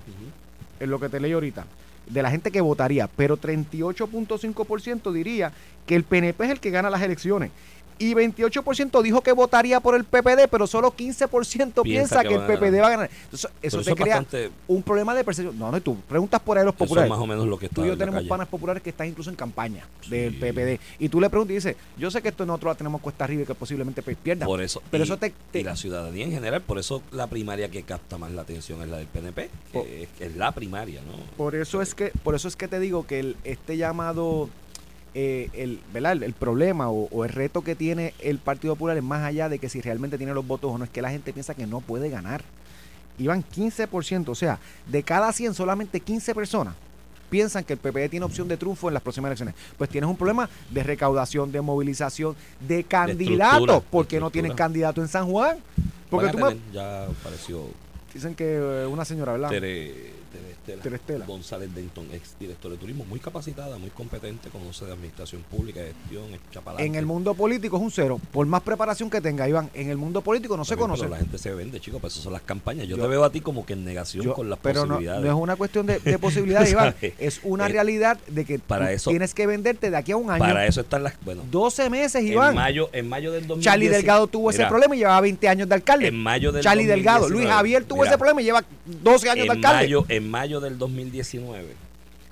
en 0.80 0.90
lo 0.90 1.00
que 1.00 1.10
te 1.10 1.20
leí 1.20 1.34
ahorita, 1.34 1.66
de 2.08 2.22
la 2.22 2.32
gente 2.32 2.52
que 2.52 2.62
votaría, 2.62 3.08
pero 3.08 3.38
38.5% 3.38 5.12
diría 5.12 5.52
que 5.86 5.96
el 5.96 6.04
PNP 6.04 6.46
es 6.46 6.52
el 6.52 6.60
que 6.60 6.72
gana 6.72 6.90
las 6.90 7.02
elecciones. 7.02 7.52
Y 8.00 8.14
28% 8.14 9.02
dijo 9.02 9.22
que 9.22 9.32
votaría 9.32 9.80
por 9.80 9.96
el 9.96 10.04
PPD, 10.04 10.48
pero 10.50 10.68
solo 10.68 10.94
15% 10.96 11.84
piensa, 11.84 12.24
que, 12.24 12.36
el 12.36 12.42
PPD 12.42 12.82
va 12.82 12.88
a 12.88 12.90
ganar. 12.90 13.10
Entonces, 13.24 13.50
eso 13.62 13.82
te 13.82 13.96
crea 13.96 14.26
un 14.68 14.84
problema 14.84 15.16
de 15.16 15.24
percepción. 15.24 15.58
No, 15.58 15.72
no, 15.72 15.82
tú 15.82 15.96
preguntas 16.08 16.42
por 16.42 16.58
ahí 16.58 16.62
a 16.62 16.66
los 16.66 16.76
populares. 16.76 17.10
más 17.10 17.20
o 17.20 17.28
menos 17.28 17.46
lo 17.46 17.58
que 17.58 17.70
Tú 17.70 17.86
y 17.86 17.88
yo 17.90 17.98
tenemos 17.98 18.24
panas 18.24 18.48
populares 18.48 18.82
que 18.82 18.90
están 18.90 19.08
incluso 19.08 19.30
en 19.30 19.36
campaña 19.36 19.86
del 20.10 20.36
PPD. 20.36 20.80
Y 21.00 21.10
tú 21.10 21.20
le 21.22 21.30
preguntas 21.30 21.52
y 21.52 21.56
dices, 21.56 21.76
yo 21.98 22.10
sé 22.12 22.22
que 22.22 22.30
esto 22.30 22.46
nosotros 22.46 22.72
la 22.72 22.78
tenemos 22.78 23.02
cuesta 23.02 23.26
arriba 23.26 23.44
y 23.44 23.46
que 23.46 23.56
posiblemente 23.56 24.02
pierda. 24.16 24.46
Por 24.46 24.62
eso, 24.62 24.82
pero 24.90 25.04
eso 25.04 25.18
te, 25.18 25.34
Y 25.54 25.64
la 25.64 25.76
ciudadanía 25.76 26.26
en 26.26 26.32
general, 26.32 26.62
por 26.62 26.80
eso 26.80 27.02
la 27.12 27.28
primaria 27.28 27.70
que 27.70 27.84
capta 27.84 28.18
más 28.18 28.32
la 28.32 28.42
atención 28.42 28.82
es 28.82 28.90
la 28.90 28.98
del 28.98 29.08
PNP, 29.08 29.50
que, 29.72 30.08
es, 30.20 30.36
la 30.36 30.52
primaria, 30.52 31.02
¿no? 31.02 31.14
Por 31.36 31.56
eso 31.56 31.82
es 31.82 31.96
que, 31.96 32.12
por 32.24 32.36
eso 32.36 32.48
es 32.48 32.56
que 32.56 32.68
te 32.68 32.80
digo 32.80 33.06
que 33.06 33.20
el, 33.20 33.38
este 33.44 33.78
llamado 33.78 34.50
eh, 35.20 35.50
el, 35.54 35.80
¿verdad? 35.92 36.22
el, 36.22 36.34
problema 36.34 36.92
o, 36.92 37.26
el 37.26 37.32
reto 37.32 37.64
que 37.64 37.74
tiene 37.74 38.14
el 38.20 38.38
Partido 38.38 38.76
Popular 38.76 38.96
es 38.98 39.04
más 39.04 39.24
allá 39.24 39.50
de 39.50 39.58
que 39.58 39.68
si 39.68 39.82
realmente 39.82 40.20
tiene 40.20 40.32
los 40.32 40.46
votos 40.46 40.72
o 40.72 40.78
no, 40.78 40.84
es 40.84 40.92
que 40.92 41.02
la 41.02 41.10
gente 41.10 41.34
piensa 41.34 41.56
que 41.56 41.66
no 41.66 41.82
puede 41.82 42.12
ganar. 42.12 42.44
Iban 43.18 43.44
15%, 43.44 44.30
o 44.30 44.36
sea, 44.36 44.60
de 44.86 45.02
cada 45.02 45.34
100 45.34 45.56
solamente 45.56 46.02
15 46.02 46.36
personas 46.36 46.76
piensan 47.32 47.64
que 47.64 47.74
el 47.74 47.80
PPD 47.80 48.12
tiene 48.12 48.28
opción 48.28 48.48
de 48.48 48.58
triunfo 48.58 48.90
en 48.90 48.94
las 48.94 49.02
próximas 49.02 49.30
elecciones. 49.30 49.56
Pues 49.76 49.90
tienes 49.90 50.08
un 50.08 50.16
problema 50.16 50.48
de 50.70 50.84
recaudación, 50.84 51.52
de 51.52 51.62
movilización, 51.62 52.36
de 52.60 52.84
candidatos, 52.84 53.84
porque 53.90 54.20
no 54.20 54.30
tienen 54.30 54.54
candidato 54.54 55.02
en 55.02 55.08
San 55.08 55.26
Juan. 55.26 55.58
Porque 56.12 56.30
tú 56.30 56.38
Ya 56.72 57.06
apareció. 57.06 57.64
Dicen 58.14 58.36
que 58.36 58.54
eh, 58.54 58.86
una 58.86 59.04
señora, 59.04 59.32
¿verdad? 59.32 59.50
Terestela, 60.82 61.26
González 61.26 61.74
Denton, 61.74 62.08
ex 62.12 62.38
director 62.40 62.72
de 62.72 62.78
turismo, 62.78 63.06
muy 63.06 63.20
capacitada, 63.20 63.78
muy 63.78 63.90
competente, 63.90 64.50
conoce 64.50 64.86
de 64.86 64.94
administración 64.94 65.44
pública, 65.44 65.82
gestión, 65.82 66.26
es 66.34 66.40
En 66.80 66.96
el 66.96 67.06
mundo 67.06 67.34
político 67.34 67.78
es 67.78 67.84
un 67.84 67.92
cero, 67.92 68.20
por 68.32 68.46
más 68.46 68.62
preparación 68.62 69.10
que 69.10 69.22
tenga, 69.22 69.48
Iván, 69.48 69.70
en 69.74 69.90
el 69.90 69.98
mundo 69.98 70.22
político 70.22 70.58
no 70.58 70.66
se 70.66 70.76
conoce. 70.76 71.04
Pero 71.04 71.12
la 71.12 71.18
gente 71.20 71.38
se 71.38 71.54
vende, 71.54 71.80
chicos, 71.80 72.02
pues 72.02 72.14
eso 72.14 72.24
son 72.24 72.34
las 72.34 72.42
campañas. 72.42 72.88
Yo, 72.88 72.98
te 72.98 73.08
veo 73.08 73.24
a 73.24 73.32
ti 73.32 73.42
como 73.42 73.66
que 73.66 73.74
en 73.74 73.86
negación 73.86 74.32
con 74.34 74.50
las 74.50 74.60
pero 74.60 74.82
posibilidades. 74.82 75.22
Pero 75.22 75.34
no, 75.34 75.38
es 75.38 75.44
una 75.44 75.56
cuestión 75.56 75.86
de, 75.86 76.20
posibilidades, 76.20 76.72
Iván, 76.72 76.96
es 77.18 77.42
una 77.44 77.68
realidad 77.68 78.18
de 78.28 78.46
que 78.46 78.60
para 78.60 78.92
eso, 78.92 79.10
tienes 79.10 79.34
que 79.34 79.48
venderte 79.48 79.90
de 79.90 79.98
aquí 79.98 80.12
a 80.12 80.18
un 80.18 80.30
año. 80.30 80.40
Para 80.40 80.66
eso 80.66 80.82
están 80.82 81.04
las, 81.04 81.14
bueno. 81.22 81.44
12 81.50 81.90
meses, 81.90 82.24
Iván. 82.24 82.50
En 82.50 82.56
mayo, 82.56 82.90
en 82.94 83.10
mayo 83.10 83.32
del 83.32 83.48
2010. 83.48 83.64
Charlie 83.64 83.88
Delgado 83.88 84.28
tuvo 84.28 84.50
ese 84.50 84.66
problema 84.66 84.96
y 84.96 85.00
llevaba 85.00 85.22
20 85.22 85.48
años 85.50 85.70
de 85.70 85.76
alcalde. 85.76 86.08
En 86.08 86.16
mayo 86.16 86.52
del 86.52 86.64
Charlie 86.64 86.86
Delgado, 86.86 87.30
Luis 87.30 87.48
Javier 87.48 87.84
tuvo 87.86 88.06
ese 88.06 88.18
problema 88.18 88.42
y 88.42 88.46
lleva 88.46 88.64
12 88.86 89.30
años 89.30 89.46
de 89.46 89.52
alcalde. 89.52 89.84
Mayo, 89.84 90.06
en 90.18 90.30
mayo 90.30 90.60
del 90.60 90.78
2019 90.78 91.88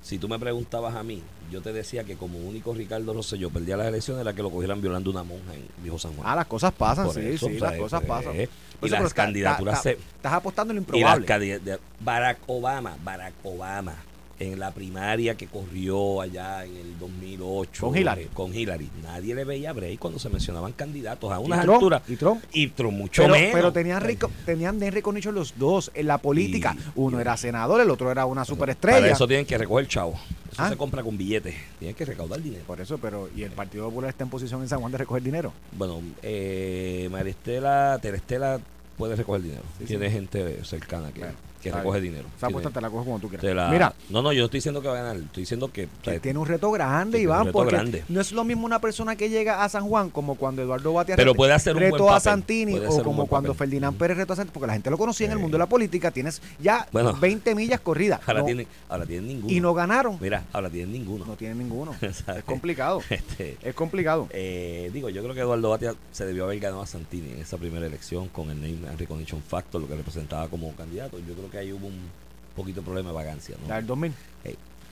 si 0.06 0.20
tú 0.20 0.30
me 0.30 0.38
preguntabas 0.38 0.94
a 0.94 1.02
mí, 1.02 1.24
yo 1.50 1.62
te 1.64 1.74
decía 1.74 2.04
que 2.04 2.16
como 2.16 2.38
único 2.38 2.76
Ricardo 2.76 3.12
Rosselló 3.12 3.50
perdía 3.50 3.76
las 3.76 3.88
elecciones 3.88 4.22
era 4.22 4.34
que 4.34 4.44
lo 4.44 4.52
cogieran 4.52 4.80
violando 4.80 5.10
una 5.10 5.24
monja 5.24 5.56
en 5.56 5.66
Viejo 5.82 5.98
San 5.98 6.14
Juan. 6.14 6.30
Ah, 6.30 6.36
las 6.36 6.46
cosas 6.46 6.72
pasan, 6.74 7.12
sí, 7.12 7.36
sí, 7.40 7.58
las 7.58 7.76
cosas 7.76 8.04
pues, 8.06 8.24
pasan. 8.24 8.36
y 8.84 8.88
las 8.88 9.14
candidaturas 9.16 9.82
se... 9.82 9.94
Estás 9.94 10.34
apostando 10.34 10.74
en 10.74 10.76
lo 10.76 10.82
improbable. 10.82 11.60
Barack 12.00 12.38
Obama, 12.46 12.96
Barack 13.04 13.34
Obama 13.44 13.96
en 14.40 14.60
la 14.60 14.72
primaria 14.72 15.36
que 15.36 15.48
corrió 15.48 16.22
allá 16.22 16.66
en 16.66 16.76
el 16.76 17.00
2008 17.00 17.86
con 17.86 17.98
Hillary. 17.98 18.22
Eh, 18.24 18.30
con 18.34 18.54
Hillary. 18.54 18.90
Nadie 19.04 19.36
le 19.36 19.44
veía 19.44 19.74
break 19.74 20.00
cuando 20.00 20.20
se 20.20 20.30
mencionaban 20.30 20.74
candidatos 20.74 21.32
a 21.32 21.40
unas 21.40 21.60
alturas. 21.60 22.02
Y 22.08 22.16
Trump. 22.16 22.44
Y 22.52 22.68
Trump 22.68 22.98
mucho 22.98 23.22
pero, 23.24 23.34
menos. 23.34 23.52
Pero 23.54 23.74
tenían, 23.74 24.02
rico, 24.02 24.30
tenían 24.46 24.80
de 24.80 24.92
los 25.32 25.58
dos 25.58 25.92
en 25.94 26.08
la 26.08 26.18
política. 26.18 26.76
Uno 26.96 27.20
era 27.20 27.38
senador, 27.38 27.82
el 27.82 27.90
otro 27.90 28.12
era 28.12 28.26
una 28.26 28.46
superestrella. 28.46 29.00
Para 29.00 29.12
eso 29.12 29.28
tienen 29.28 29.46
que 29.46 29.58
recoger 29.58 29.88
chavo. 29.88 30.14
Eso 30.52 30.64
ah. 30.64 30.70
se 30.70 30.78
compra 30.78 31.04
con 31.04 31.18
billetes. 31.18 31.56
Tienen 31.80 31.96
que 31.96 32.06
recaudar 32.06 32.42
dinero. 32.42 32.64
Por 32.66 32.80
eso, 32.80 32.98
pero 32.98 33.30
¿y 33.36 33.44
el 33.44 33.52
Partido 33.52 33.86
Popular 33.86 34.10
está 34.10 34.24
en 34.24 34.30
posición 34.30 34.62
en 34.62 34.70
San 34.70 34.80
Juan 34.80 34.92
de 34.92 34.98
recoger 35.00 35.22
dinero? 35.22 35.52
Bueno, 35.74 36.02
eh, 36.22 37.10
Maristela, 37.12 38.00
Terestela 38.02 38.60
puede 38.98 39.16
recoger 39.16 39.42
dinero. 39.42 39.64
Tiene 39.86 40.10
gente 40.10 40.64
cercana 40.64 41.12
que 41.12 41.26
que 41.66 41.78
recoge 41.78 42.02
dinero. 42.02 42.28
Esa 42.38 42.48
apuesta 42.48 42.70
te 42.70 42.82
la 42.82 42.90
coges 42.90 43.06
como 43.06 43.20
tú 43.20 43.30
quieras. 43.30 43.72
Mira. 43.72 43.94
No, 44.10 44.22
no, 44.22 44.32
yo 44.32 44.40
no 44.40 44.46
estoy 44.46 44.60
diciendo 44.60 44.82
que 44.82 44.88
va 44.88 44.94
a 44.94 45.04
ganar. 45.04 45.18
Estoy 45.18 45.42
diciendo 45.42 45.72
que. 45.72 45.88
tiene 46.22 46.40
un 46.40 46.46
reto 46.46 46.72
grande, 46.72 47.20
Iván. 47.20 47.52
porque 47.52 48.04
no 48.08 48.22
es 48.22 48.32
lo 48.32 48.44
mismo 48.44 48.66
una 48.66 48.80
persona 48.80 49.16
que 49.16 49.30
llega 49.30 49.64
a 49.64 49.70
San 49.70 49.88
Juan 49.88 50.10
como 50.10 50.36
cuando 50.36 50.62
Eduardo 50.62 50.94
Batia 50.94 51.16
Pero 51.16 51.34
puede 51.34 51.54
hacer 51.54 51.76
un 51.76 51.82
reto 51.82 52.12
a 52.12 52.20
Santini 52.20 52.80
o 52.80 53.04
como 53.04 53.26
cuando 53.28 53.54
Ferdinand 53.54 53.98
Pérez 53.98 54.18
retó 54.18 54.34
a 54.34 54.36
Santini. 54.36 54.54
Porque 54.54 54.68
la 54.68 54.74
gente 54.74 54.90
lo 54.90 54.98
conocía 54.98 55.28
en 55.28 55.34
el 55.34 55.40
mundo 55.40 55.56
de 55.56 55.60
la 55.60 55.68
política. 55.68 56.12
Tienes 56.12 56.42
ya 56.60 56.88
20 56.92 57.56
millas 57.56 57.80
corridas. 57.80 58.20
Ahora, 58.26 58.46
tienen, 58.46 58.68
ahora 58.90 59.06
tienen 59.06 59.28
ninguno. 59.28 59.54
Y 59.54 59.60
no 59.60 59.74
ganaron. 59.74 60.18
Mira, 60.22 60.44
ahora 60.54 60.70
tienen 60.70 60.92
ninguno. 60.92 61.26
No 61.26 61.36
tienen 61.36 61.58
ninguno. 61.58 61.96
es 62.02 62.24
complicado. 62.46 63.02
Este, 63.10 63.58
es 63.64 63.74
complicado. 63.74 64.28
Eh, 64.32 64.90
digo, 64.94 65.10
yo 65.10 65.24
creo 65.24 65.34
que 65.34 65.42
Eduardo 65.42 65.70
Batia 65.70 65.96
se 66.12 66.26
debió 66.26 66.46
haber 66.46 66.60
ganado 66.60 66.82
a 66.82 66.88
Santini 66.88 67.32
en 67.32 67.40
esa 67.40 67.58
primera 67.58 67.86
elección 67.86 68.28
con 68.30 68.50
el 68.50 68.62
Name 68.62 68.96
Recognition 68.98 69.42
Factor, 69.42 69.82
lo 69.82 69.88
que 69.88 69.96
representaba 69.96 70.48
como 70.48 70.72
candidato. 70.76 71.18
Yo 71.20 71.34
creo 71.34 71.50
que 71.50 71.55
ahí 71.60 71.74
hubo 71.74 71.88
un 71.88 72.10
poquito 72.56 72.82
de 72.82 72.86
problema 72.86 73.10
de 73.10 73.16
vagancia. 73.16 73.56
¿no? 73.62 73.74
del 73.74 73.86
2000. 73.86 74.14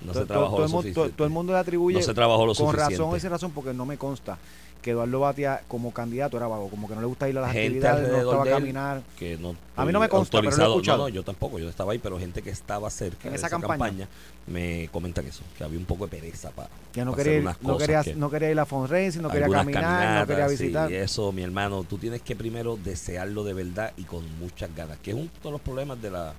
no 0.01 0.13
se 0.13 0.25
trabajó 0.25 0.55
todo, 0.55 0.61
lo 0.61 0.67
suficiente. 0.67 1.13
Todo, 1.15 1.25
el 1.25 1.33
mundo 1.33 1.53
le 1.53 1.59
atribuye 1.59 1.97
no 1.97 2.03
se 2.03 2.13
trabajó 2.13 2.45
lo 2.45 2.53
con 2.55 2.75
razón 2.75 3.19
sin 3.19 3.29
razón 3.29 3.51
porque 3.51 3.73
no 3.73 3.85
me 3.85 3.97
consta 3.97 4.37
que 4.83 4.91
Eduardo 4.91 5.21
Batia 5.21 5.61
como 5.67 5.91
candidato 5.91 6.37
era 6.37 6.45
vago, 6.45 6.69
como 6.69 6.87
que 6.87 6.93
no 6.93 7.01
le 7.01 7.07
gusta 7.07 7.27
ir 7.29 7.37
a 7.37 7.41
las 7.41 7.51
actividades, 7.51 8.11
no 8.11 8.17
estaba 8.17 8.43
a 8.43 8.45
caminar. 8.45 9.01
Que 9.17 9.37
no 9.37 9.55
a 9.75 9.85
mí 9.85 9.93
no 9.93 9.99
me 9.99 10.09
consta, 10.09 10.39
pero 10.41 10.55
lo 10.55 10.63
he 10.63 10.67
escuchado. 10.67 10.97
No, 11.03 11.09
yo 11.09 11.23
tampoco, 11.23 11.57
yo 11.57 11.69
estaba 11.69 11.93
ahí, 11.93 11.99
pero 11.99 12.19
gente 12.19 12.43
que 12.43 12.51
estaba 12.51 12.89
cerca 12.91 13.29
en 13.29 13.33
esa, 13.33 13.49
campaña. 13.49 14.07
me 14.45 14.89
comenta 14.91 15.23
que 15.23 15.29
eso, 15.29 15.41
que 15.57 15.63
había 15.63 15.79
un 15.79 15.85
poco 15.85 16.05
de 16.05 16.19
pereza 16.19 16.51
para 16.51 16.69
que 16.91 17.03
no 17.03 17.15
quería, 17.15 17.35
ir, 17.35 17.43
no 17.61 17.77
quería, 17.77 18.03
no 18.15 18.29
quería 18.29 18.51
ir 18.51 18.59
a 18.59 18.65
fundraising, 18.65 19.21
no 19.21 19.29
quería 19.29 19.47
caminar, 19.49 20.19
no 20.19 20.27
quería 20.27 20.47
visitar. 20.47 20.89
Sí, 20.89 20.95
eso, 20.95 21.31
mi 21.31 21.41
hermano, 21.41 21.85
tú 21.85 21.97
tienes 21.97 22.21
que 22.21 22.35
primero 22.35 22.77
desearlo 22.77 23.45
de 23.45 23.53
verdad 23.53 23.93
y 23.97 24.03
con 24.03 24.23
muchas 24.37 24.75
ganas, 24.75 24.99
que 24.99 25.11
es 25.11 25.17
uno 25.17 25.29
de 25.41 25.51
los 25.51 25.61
problemas 25.61 25.99
de 26.01 26.11
la 26.11 26.33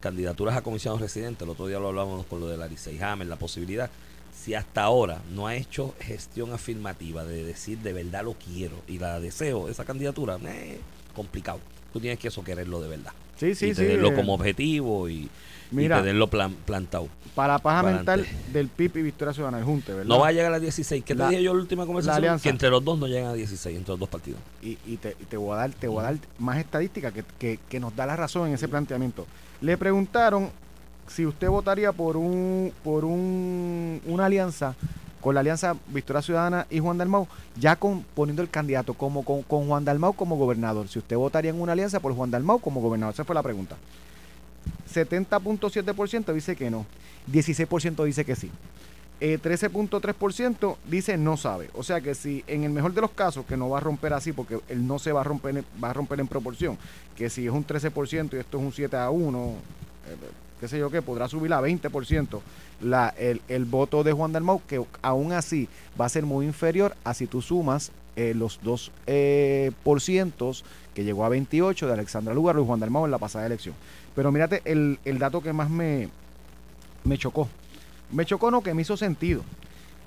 candidaturas 0.00 0.56
a 0.56 0.62
comisionados 0.62 1.00
residentes, 1.00 1.42
el 1.42 1.50
otro 1.50 1.66
día 1.66 1.78
lo 1.78 1.88
hablábamos 1.88 2.26
con 2.26 2.40
lo 2.40 2.46
de 2.46 2.56
la 2.56 2.68
Hammer, 3.00 3.26
la 3.26 3.36
posibilidad, 3.36 3.90
si 4.32 4.54
hasta 4.54 4.82
ahora 4.82 5.20
no 5.30 5.46
ha 5.46 5.56
hecho 5.56 5.94
gestión 6.00 6.52
afirmativa 6.52 7.24
de 7.24 7.44
decir 7.44 7.78
de 7.78 7.92
verdad 7.92 8.24
lo 8.24 8.34
quiero 8.34 8.76
y 8.86 8.98
la 8.98 9.20
deseo, 9.20 9.68
esa 9.68 9.84
candidatura, 9.84 10.38
eh, 10.46 10.80
complicado. 11.14 11.60
Tú 11.92 12.00
tienes 12.00 12.18
que 12.18 12.28
eso 12.28 12.44
quererlo 12.44 12.80
de 12.80 12.88
verdad. 12.88 13.12
Sí, 13.38 13.54
sí, 13.54 13.66
y 13.66 13.74
tenerlo 13.74 14.14
como 14.14 14.34
objetivo 14.34 15.08
y, 15.08 15.28
tenerlo 15.70 16.28
plantado. 16.28 17.08
Para 17.34 17.54
la 17.54 17.58
paja 17.60 17.84
mental 17.84 18.26
del 18.52 18.68
PIB 18.68 18.96
y 18.96 19.02
Victoria 19.02 19.32
Ciudadana, 19.32 19.58
el 19.58 19.64
Junte, 19.64 19.92
¿verdad? 19.92 20.08
No 20.08 20.18
va 20.18 20.28
a 20.28 20.32
llegar 20.32 20.52
a 20.52 20.58
16. 20.58 21.04
¿Qué 21.04 21.14
te 21.14 21.28
dije 21.28 21.42
yo 21.42 21.52
en 21.52 21.56
la 21.56 21.62
última 21.62 21.86
conversación? 21.86 22.40
Que 22.40 22.48
entre 22.48 22.68
los 22.68 22.84
dos 22.84 22.98
no 22.98 23.06
llegan 23.06 23.30
a 23.30 23.34
16, 23.34 23.76
entre 23.76 23.92
los 23.92 24.00
dos 24.00 24.08
partidos. 24.08 24.40
Y, 24.60 24.74
te, 24.96 25.14
te, 25.14 25.36
voy 25.36 25.54
a 25.54 25.56
dar, 25.56 25.70
te 25.70 25.86
voy 25.86 26.00
a 26.00 26.02
dar 26.04 26.16
más 26.38 26.58
estadística 26.58 27.12
que, 27.12 27.24
que, 27.38 27.60
que 27.68 27.78
nos 27.78 27.94
da 27.94 28.06
la 28.06 28.16
razón 28.16 28.48
en 28.48 28.54
ese 28.54 28.66
planteamiento. 28.66 29.26
Le 29.60 29.76
preguntaron 29.76 30.50
si 31.08 31.26
usted 31.26 31.48
votaría 31.48 31.92
por 31.92 32.16
un 32.16 32.72
por 32.84 33.04
un, 33.04 34.00
una 34.06 34.26
alianza 34.26 34.74
con 35.20 35.34
la 35.34 35.40
alianza 35.40 35.76
Victoria 35.88 36.22
Ciudadana 36.22 36.66
y 36.70 36.78
Juan 36.78 36.98
Dalmau, 36.98 37.26
ya 37.56 37.76
con, 37.76 38.04
poniendo 38.14 38.42
el 38.42 38.50
candidato 38.50 38.94
como 38.94 39.24
con, 39.24 39.42
Juan 39.42 39.84
Dalmau 39.84 40.12
como 40.12 40.36
gobernador. 40.36 40.88
Si 40.88 40.98
usted 40.98 41.16
votaría 41.16 41.50
en 41.50 41.60
una 41.60 41.72
alianza 41.72 42.00
por 42.00 42.14
Juan 42.14 42.30
Dalmau 42.30 42.58
como 42.60 42.80
gobernador, 42.80 43.14
esa 43.14 43.24
fue 43.24 43.34
la 43.34 43.42
pregunta. 43.42 43.76
70.7% 44.92 46.32
dice 46.32 46.56
que 46.56 46.70
no, 46.70 46.86
16% 47.30 48.04
dice 48.04 48.24
que 48.24 48.36
sí. 48.36 48.50
13.3% 49.20 50.72
eh, 50.72 50.76
dice 50.88 51.16
no 51.16 51.36
sabe. 51.36 51.70
O 51.74 51.82
sea 51.82 52.00
que 52.00 52.14
si 52.14 52.44
en 52.46 52.64
el 52.64 52.70
mejor 52.70 52.94
de 52.94 53.00
los 53.00 53.10
casos, 53.10 53.44
que 53.46 53.56
no 53.56 53.68
va 53.68 53.78
a 53.78 53.80
romper 53.80 54.12
así 54.12 54.32
porque 54.32 54.60
él 54.68 54.86
no 54.86 54.98
se 54.98 55.12
va 55.12 55.22
a 55.22 55.24
romper, 55.24 55.64
va 55.82 55.90
a 55.90 55.92
romper 55.92 56.20
en 56.20 56.28
proporción, 56.28 56.78
que 57.16 57.28
si 57.28 57.46
es 57.46 57.52
un 57.52 57.66
13% 57.66 58.34
y 58.34 58.36
esto 58.36 58.58
es 58.58 58.64
un 58.64 58.72
7 58.72 58.96
a 58.96 59.10
1, 59.10 59.54
eh, 60.06 60.16
qué 60.60 60.68
sé 60.68 60.78
yo 60.78 60.90
qué, 60.90 61.02
podrá 61.02 61.28
subir 61.28 61.52
a 61.52 61.60
20% 61.60 62.40
la, 62.80 63.14
el, 63.18 63.40
el, 63.48 63.64
voto 63.64 64.04
de 64.04 64.12
Juan 64.12 64.32
Dalmau, 64.32 64.62
que 64.66 64.84
aún 65.02 65.32
así 65.32 65.68
va 66.00 66.06
a 66.06 66.08
ser 66.08 66.24
muy 66.24 66.46
inferior 66.46 66.96
a 67.04 67.14
si 67.14 67.26
tú 67.26 67.42
sumas 67.42 67.92
eh, 68.16 68.34
los 68.34 68.60
dos 68.62 68.90
por 69.82 70.00
cientos 70.00 70.64
que 70.94 71.04
llegó 71.04 71.24
a 71.24 71.28
28 71.28 71.86
de 71.86 71.92
Alexandra 71.92 72.34
Lugar 72.34 72.56
y 72.58 72.64
Juan 72.64 72.80
Dalmau 72.80 73.04
en 73.04 73.10
la 73.10 73.18
pasada 73.18 73.46
elección. 73.46 73.74
Pero 74.14 74.32
mírate 74.32 74.62
el, 74.64 74.98
el 75.04 75.18
dato 75.18 75.40
que 75.40 75.52
más 75.52 75.70
me, 75.70 76.08
me 77.04 77.16
chocó 77.16 77.48
me 78.10 78.24
chocó 78.24 78.50
no, 78.50 78.62
que 78.62 78.74
me 78.74 78.82
hizo 78.82 78.96
sentido. 78.96 79.42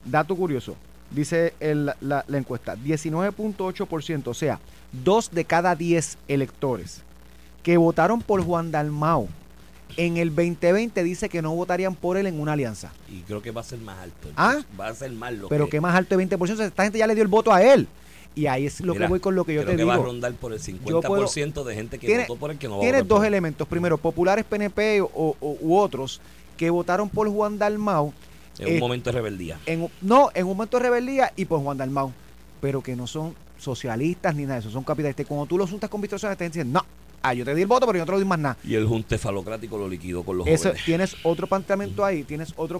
Dato 0.06 0.36
curioso. 0.36 0.76
Dice 1.12 1.54
la, 1.60 2.26
encuesta, 2.30 2.78
19.8%, 2.78 4.28
o 4.28 4.34
sea, 4.34 4.60
dos 5.04 5.30
de 5.32 5.44
cada 5.44 5.76
10 5.76 6.18
electores 6.30 7.02
que 7.64 7.76
votaron 7.76 8.22
por 8.22 8.42
Juan 8.42 8.72
Dalmau 8.72 9.28
en 10.06 10.18
el 10.18 10.30
2020 10.30 11.04
dice 11.04 11.30
que 11.30 11.42
no 11.42 11.54
votarían 11.54 11.96
por 11.96 12.18
él 12.18 12.26
en 12.26 12.40
una 12.40 12.54
alianza. 12.54 12.92
Y 13.08 13.22
creo 13.22 13.42
que 13.42 13.52
va 13.52 13.62
a 13.62 13.64
ser 13.64 13.80
más 13.80 14.00
alto. 14.00 14.30
¿Ah? 14.36 14.62
Va 14.80 14.88
a 14.88 14.96
ser 14.96 15.12
más 15.12 15.34
lo 15.34 15.48
Pero 15.48 15.70
que, 15.70 15.80
más 15.80 15.96
alto 15.96 16.18
de 16.18 16.28
20%. 16.28 16.60
Esta 16.60 16.84
gente 16.84 16.98
ya 16.98 17.06
le 17.06 17.14
dio 17.14 17.22
el 17.22 17.28
voto 17.28 17.54
a 17.54 17.62
él. 17.62 17.88
Y 18.34 18.48
ahí 18.48 18.66
es 18.66 18.80
lo 18.80 18.96
que 18.96 19.06
voy 19.08 19.20
con 19.20 19.36
lo 19.36 19.44
que 19.44 19.54
yo 19.54 19.62
te 19.62 19.72
que 19.72 19.78
digo. 19.78 19.90
va 19.90 19.96
a 19.96 19.98
rondar 19.98 20.34
por 20.34 20.54
el 20.54 20.60
50% 20.60 21.64
de 21.64 21.76
gente 21.76 22.00
que 22.00 22.20
votó 22.20 22.38
por 22.38 22.52
él 22.52 22.58
que 22.58 22.68
no 22.68 22.78
va 22.78 22.82
Tienes 22.82 23.08
dos 23.08 23.24
elementos. 23.24 23.68
Primero, 23.68 23.98
populares 23.98 24.46
PNP 24.46 25.02
o, 25.02 25.36
u 25.40 25.76
otros 25.76 26.20
que 26.58 26.70
votaron 26.70 27.10
por 27.10 27.30
Juan 27.30 27.60
Dalmau. 27.60 28.14
En 28.58 28.74
un 28.74 28.80
momento 28.80 29.12
de 29.12 29.14
rebeldía. 29.14 29.60
En, 29.66 29.88
no, 30.02 30.30
en 30.34 30.46
un 30.46 30.54
momento 30.54 30.78
de 30.78 30.84
rebeldía 30.84 31.34
y 31.36 31.46
por 31.46 31.62
Juan 31.62 31.78
Dalmau. 31.78 32.12
Pero 32.60 32.82
que 32.82 32.96
no 32.96 33.06
son 33.06 33.36
socialistas 33.60 34.34
ni 34.36 34.44
nada 34.44 34.56
de 34.56 34.60
eso, 34.62 34.72
son 34.72 34.84
capitalistas. 34.84 35.28
Cuando 35.28 35.46
tú 35.46 35.58
los 35.58 35.70
juntas 35.70 35.90
con 35.90 36.02
Víctor 36.02 36.20
Solana, 36.20 36.38
te 36.38 36.48
dicen, 36.48 36.72
no, 36.72 36.84
ah, 37.22 37.34
yo 37.34 37.46
te 37.46 37.56
di 37.56 37.62
el 37.62 37.68
voto, 37.68 37.86
pero 37.86 37.98
yo 37.98 38.02
no 38.02 38.06
te 38.06 38.12
lo 38.14 38.20
di 38.20 38.26
más 38.26 38.40
nada. 38.40 38.58
Y 38.64 38.76
el 38.76 38.88
junte 38.88 39.18
falocrático 39.18 39.78
lo 39.78 39.88
liquidó 39.88 40.24
con 40.24 40.38
los 40.38 40.48
Eso, 40.48 40.70
jóvenes. 40.70 40.86
tienes 40.86 41.16
otro 41.24 41.48
planteamiento 41.48 42.04
ahí, 42.04 42.24
tienes 42.24 42.54
otro 42.56 42.80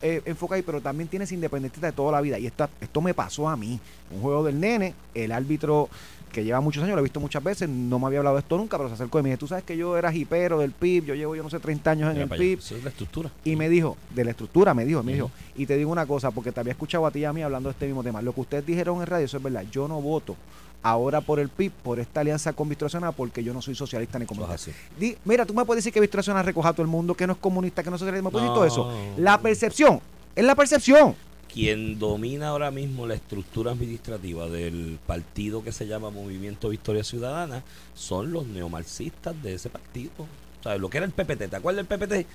eh, 0.00 0.22
enfoque 0.24 0.56
ahí, 0.56 0.62
pero 0.62 0.80
también 0.80 1.08
tienes 1.08 1.32
independentistas 1.32 1.92
de 1.92 1.96
toda 1.96 2.12
la 2.12 2.20
vida. 2.20 2.38
Y 2.38 2.46
esta, 2.46 2.68
esto 2.80 3.00
me 3.00 3.14
pasó 3.14 3.48
a 3.48 3.56
mí. 3.56 3.78
Un 4.10 4.20
juego 4.20 4.44
del 4.44 4.58
nene, 4.60 4.94
el 5.14 5.32
árbitro 5.32 5.88
que 6.32 6.42
lleva 6.42 6.60
muchos 6.60 6.82
años, 6.82 6.94
lo 6.94 7.00
he 7.00 7.02
visto 7.02 7.20
muchas 7.20 7.44
veces, 7.44 7.68
no 7.68 7.98
me 7.98 8.06
había 8.06 8.20
hablado 8.20 8.36
de 8.36 8.40
esto 8.40 8.56
nunca, 8.56 8.78
pero 8.78 8.88
se 8.88 8.94
acercó 8.94 9.20
y 9.20 9.22
me 9.22 9.28
dijo, 9.28 9.38
tú 9.40 9.46
sabes 9.46 9.64
que 9.64 9.76
yo 9.76 9.96
era 9.98 10.10
jipero 10.10 10.58
del 10.58 10.72
PIB, 10.72 11.04
yo 11.04 11.14
llevo 11.14 11.36
yo 11.36 11.42
no 11.42 11.50
sé 11.50 11.60
30 11.60 11.90
años 11.90 12.08
en 12.08 12.22
Mira 12.22 12.34
el. 12.34 12.40
PIB. 12.40 12.58
Eso 12.58 12.76
es 12.76 12.82
la 12.82 12.88
estructura. 12.88 13.30
Y 13.44 13.54
me 13.54 13.68
dijo, 13.68 13.96
de 14.14 14.24
la 14.24 14.30
estructura, 14.30 14.72
me 14.74 14.84
dijo, 14.86 15.02
me 15.02 15.12
dijo, 15.12 15.30
y 15.54 15.66
te 15.66 15.76
digo 15.76 15.92
una 15.92 16.06
cosa, 16.06 16.30
porque 16.30 16.50
te 16.50 16.58
había 16.58 16.72
escuchado 16.72 17.06
a 17.06 17.10
ti 17.10 17.20
y 17.20 17.24
a 17.26 17.32
mí 17.32 17.42
hablando 17.42 17.68
de 17.68 17.72
este 17.72 17.86
mismo 17.86 18.02
tema. 18.02 18.22
Lo 18.22 18.32
que 18.32 18.40
ustedes 18.40 18.66
dijeron 18.66 19.00
en 19.00 19.06
radio, 19.06 19.26
eso 19.26 19.36
es 19.36 19.42
verdad. 19.42 19.64
Yo 19.70 19.86
no 19.86 20.00
voto 20.00 20.34
ahora 20.82 21.20
por 21.20 21.38
el 21.38 21.48
PIB, 21.48 21.72
por 21.72 22.00
esta 22.00 22.20
alianza 22.20 22.52
con 22.52 22.68
Víctor 22.68 22.90
porque 23.16 23.42
yo 23.44 23.54
no 23.54 23.62
soy 23.62 23.74
socialista 23.74 24.18
ni 24.18 24.26
comunista. 24.26 24.54
así. 24.54 24.72
Di- 24.98 25.16
mira, 25.24 25.46
tú 25.46 25.54
me 25.54 25.64
puedes 25.64 25.84
decir 25.84 25.92
que 25.92 26.00
Víctor 26.00 26.24
recoja 26.44 26.70
a 26.70 26.72
todo 26.72 26.82
el 26.82 26.88
mundo, 26.88 27.14
que 27.14 27.26
no 27.26 27.34
es 27.34 27.38
comunista, 27.38 27.82
que 27.82 27.90
no 27.90 27.96
es 27.96 28.00
socialista, 28.00 28.22
me 28.24 28.30
puedes 28.30 28.48
decir 28.48 28.54
todo 28.54 28.66
eso. 28.66 28.90
No. 28.90 29.22
La 29.22 29.40
percepción, 29.40 30.00
es 30.34 30.44
la 30.44 30.54
percepción. 30.54 31.14
Quien 31.52 31.98
domina 31.98 32.48
ahora 32.48 32.70
mismo 32.70 33.06
la 33.06 33.14
estructura 33.14 33.72
administrativa 33.72 34.48
del 34.48 34.98
partido 35.06 35.62
que 35.62 35.70
se 35.70 35.86
llama 35.86 36.08
Movimiento 36.08 36.70
Victoria 36.70 37.04
Ciudadana 37.04 37.62
son 37.94 38.32
los 38.32 38.46
neomarxistas 38.46 39.40
de 39.42 39.54
ese 39.54 39.68
partido. 39.68 40.10
Lo 40.78 40.88
que 40.90 40.98
era 40.98 41.06
el 41.06 41.12
PPT, 41.12 41.48
¿te 41.50 41.56
acuerdas 41.56 41.86
del 41.86 41.98
PPT? 41.98 42.26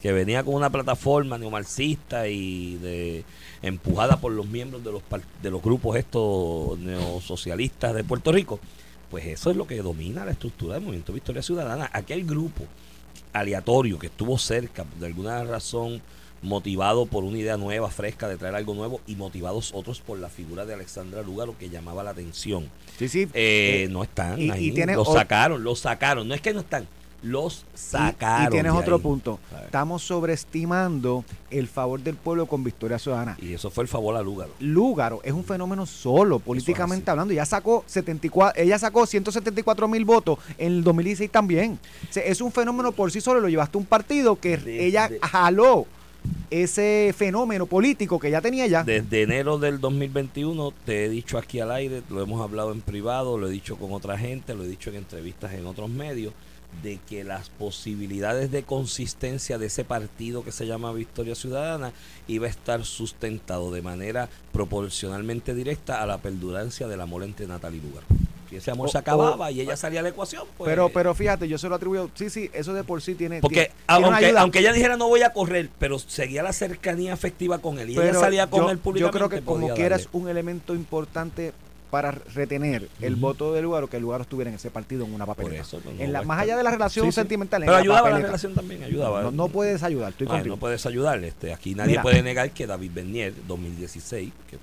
Que 0.00 0.12
venía 0.12 0.42
con 0.44 0.54
una 0.54 0.70
plataforma 0.70 1.36
neomarxista 1.38 2.28
y 2.28 2.76
de 2.76 3.24
empujada 3.62 4.18
por 4.20 4.32
los 4.32 4.46
miembros 4.46 4.84
de 4.84 4.92
los 4.92 5.02
de 5.42 5.50
los 5.50 5.62
grupos 5.62 5.96
estos 5.96 6.78
neosocialistas 6.78 7.94
de 7.94 8.04
Puerto 8.04 8.32
Rico. 8.32 8.60
Pues 9.10 9.26
eso 9.26 9.50
es 9.50 9.56
lo 9.56 9.66
que 9.66 9.76
domina 9.82 10.24
la 10.24 10.30
estructura 10.32 10.74
del 10.74 10.82
Movimiento 10.84 11.12
Victoria 11.12 11.42
Ciudadana. 11.42 11.90
Aquel 11.92 12.24
grupo 12.24 12.64
aleatorio 13.32 13.98
que 13.98 14.06
estuvo 14.06 14.38
cerca, 14.38 14.84
de 14.98 15.06
alguna 15.06 15.42
razón 15.44 16.00
motivado 16.42 17.06
por 17.06 17.22
una 17.22 17.38
idea 17.38 17.56
nueva, 17.56 17.88
fresca, 17.88 18.26
de 18.28 18.36
traer 18.36 18.54
algo 18.56 18.74
nuevo, 18.74 19.00
y 19.06 19.14
motivados 19.14 19.70
otros 19.74 20.00
por 20.00 20.18
la 20.18 20.28
figura 20.28 20.66
de 20.66 20.74
Alexandra 20.74 21.22
Lúgaro 21.22 21.56
que 21.56 21.68
llamaba 21.70 22.02
la 22.02 22.10
atención. 22.10 22.68
Sí, 22.98 23.08
sí. 23.08 23.28
Eh, 23.32 23.84
Eh, 23.84 23.88
no 23.90 24.02
están 24.02 24.40
y- 24.40 24.46
y 24.46 24.50
ahí, 24.50 24.72
tiene 24.72 24.94
los 24.96 25.08
o- 25.08 25.12
sacaron, 25.14 25.62
los 25.62 25.78
sacaron, 25.78 26.26
no 26.26 26.34
es 26.34 26.40
que 26.40 26.52
no 26.52 26.60
están, 26.60 26.88
los 27.22 27.64
sacaron. 27.74 28.48
Y, 28.48 28.50
tienes 28.50 28.72
otro 28.72 28.96
ahí. 28.96 29.02
punto. 29.02 29.38
Estamos 29.64 30.02
sobreestimando 30.02 31.24
el 31.50 31.68
favor 31.68 32.00
del 32.00 32.16
pueblo 32.16 32.46
con 32.46 32.64
Victoria 32.64 32.98
Ciudadana. 32.98 33.36
Y 33.40 33.54
eso 33.54 33.70
fue 33.70 33.84
el 33.84 33.88
favor 33.88 34.16
a 34.16 34.22
Lúgaro. 34.22 34.52
Lúgaro 34.60 35.20
es 35.24 35.32
un 35.32 35.44
fenómeno 35.44 35.86
solo, 35.86 36.38
políticamente 36.38 37.10
hablando. 37.10 37.32
Ya 37.32 37.46
sacó 37.46 37.84
74, 37.86 38.60
ella 38.60 38.78
sacó 38.78 39.06
174 39.06 39.88
mil 39.88 40.04
votos 40.04 40.38
en 40.58 40.72
el 40.72 40.84
2016 40.84 41.30
también. 41.30 41.78
O 42.08 42.12
sea, 42.12 42.24
es 42.24 42.40
un 42.40 42.52
fenómeno 42.52 42.92
por 42.92 43.10
sí 43.10 43.20
solo. 43.20 43.40
Lo 43.40 43.48
llevaste 43.48 43.78
a 43.78 43.80
un 43.80 43.86
partido 43.86 44.36
que 44.36 44.60
ella 44.66 45.10
jaló 45.22 45.86
ese 46.50 47.14
fenómeno 47.16 47.66
político 47.66 48.18
que 48.18 48.30
ya 48.30 48.40
tenía 48.40 48.66
ya. 48.66 48.84
Desde 48.84 49.22
enero 49.22 49.58
del 49.58 49.80
2021 49.80 50.72
te 50.84 51.04
he 51.04 51.08
dicho 51.08 51.38
aquí 51.38 51.60
al 51.60 51.70
aire, 51.70 52.02
lo 52.10 52.22
hemos 52.22 52.42
hablado 52.42 52.72
en 52.72 52.80
privado, 52.80 53.38
lo 53.38 53.48
he 53.48 53.50
dicho 53.50 53.76
con 53.76 53.92
otra 53.92 54.18
gente, 54.18 54.54
lo 54.54 54.64
he 54.64 54.68
dicho 54.68 54.90
en 54.90 54.96
entrevistas 54.96 55.54
en 55.54 55.66
otros 55.66 55.88
medios, 55.88 56.34
de 56.82 56.98
que 57.08 57.22
las 57.22 57.48
posibilidades 57.50 58.50
de 58.50 58.62
consistencia 58.62 59.58
de 59.58 59.66
ese 59.66 59.84
partido 59.84 60.42
que 60.42 60.52
se 60.52 60.66
llama 60.66 60.92
Victoria 60.92 61.34
Ciudadana 61.34 61.92
iba 62.28 62.46
a 62.46 62.50
estar 62.50 62.84
sustentado 62.84 63.70
de 63.70 63.82
manera 63.82 64.28
proporcionalmente 64.52 65.54
directa 65.54 66.02
a 66.02 66.06
la 66.06 66.18
perdurancia 66.18 66.88
del 66.88 67.00
amor 67.00 67.22
entre 67.24 67.46
Natal 67.46 67.74
y 67.74 67.80
Lugar. 67.80 68.02
Si 68.48 68.56
ese 68.56 68.70
amor 68.70 68.88
O- 68.88 68.90
se 68.90 68.98
acababa 68.98 69.46
o- 69.46 69.50
y 69.50 69.60
ella 69.60 69.76
salía 69.76 70.00
de 70.00 70.04
la 70.04 70.08
ecuación, 70.10 70.46
pues... 70.58 70.68
pero, 70.68 70.88
pero 70.88 71.14
fíjate, 71.14 71.46
yo 71.48 71.56
se 71.56 71.68
lo 71.68 71.74
atribuyo. 71.76 72.10
Sí, 72.14 72.30
sí, 72.30 72.50
eso 72.52 72.74
de 72.74 72.84
por 72.84 73.00
sí 73.00 73.14
tiene. 73.14 73.40
Porque 73.40 73.54
tiene- 73.54 73.70
tiene 73.86 73.98
una 73.98 74.06
aunque, 74.08 74.26
ayuda. 74.26 74.40
aunque 74.40 74.58
ella 74.58 74.72
dijera 74.72 74.96
no 74.96 75.08
voy 75.08 75.22
a 75.22 75.32
correr, 75.32 75.70
pero 75.78 75.98
seguía 75.98 76.42
la 76.42 76.52
cercanía 76.52 77.12
afectiva 77.14 77.58
con 77.58 77.78
él 77.78 77.90
y 77.90 77.92
ella 77.98 78.14
salía 78.14 78.48
con 78.50 78.60
yo, 78.64 78.70
él 78.70 78.76
yo 78.78 78.82
públicamente. 78.82 79.18
creo 79.18 79.28
que 79.28 79.42
como 79.44 79.72
quiera 79.74 79.96
es 79.96 80.08
un 80.12 80.28
elemento 80.28 80.74
importante 80.74 81.52
para 81.92 82.10
retener 82.10 82.88
el 83.02 83.12
Ujú. 83.12 83.20
voto 83.20 83.52
del 83.52 83.64
lugar 83.64 83.84
o 83.84 83.86
que 83.86 83.98
el 83.98 84.02
lugar 84.02 84.22
estuviera 84.22 84.48
en 84.48 84.56
ese 84.56 84.70
partido 84.70 85.04
en 85.04 85.12
una 85.12 85.26
papeleta. 85.26 85.60
eso, 85.60 85.78
no 85.84 85.90
en 86.02 86.10
la, 86.10 86.22
más 86.22 86.40
allá 86.40 86.56
de 86.56 86.62
la 86.62 86.70
relación 86.70 87.04
Sí, 87.04 87.12
sí. 87.12 87.16
sentimental, 87.16 87.62
en 87.62 87.66
Pero 87.66 87.76
la 87.76 87.80
ayudaba 87.82 87.98
la 88.00 88.04
papeleta. 88.04 88.26
relación 88.28 88.54
también, 88.54 88.82
ayudaba. 88.82 89.22
No, 89.24 89.30
no 89.30 89.48
puedes 89.48 89.82
ayudar, 89.82 90.12
estoy 90.12 90.26
Ay, 90.30 90.36
contigo. 90.36 90.56
no 90.56 90.58
puedes 90.58 90.86
ayudar. 90.86 91.22
Este, 91.22 91.52
aquí 91.52 91.74
nadie 91.74 91.90
Mira. 91.90 92.02
puede 92.02 92.22
negar 92.22 92.50
que 92.52 92.66
David 92.66 92.92
Bernier, 92.94 93.34
2016, 93.46 94.32
que 94.48 94.56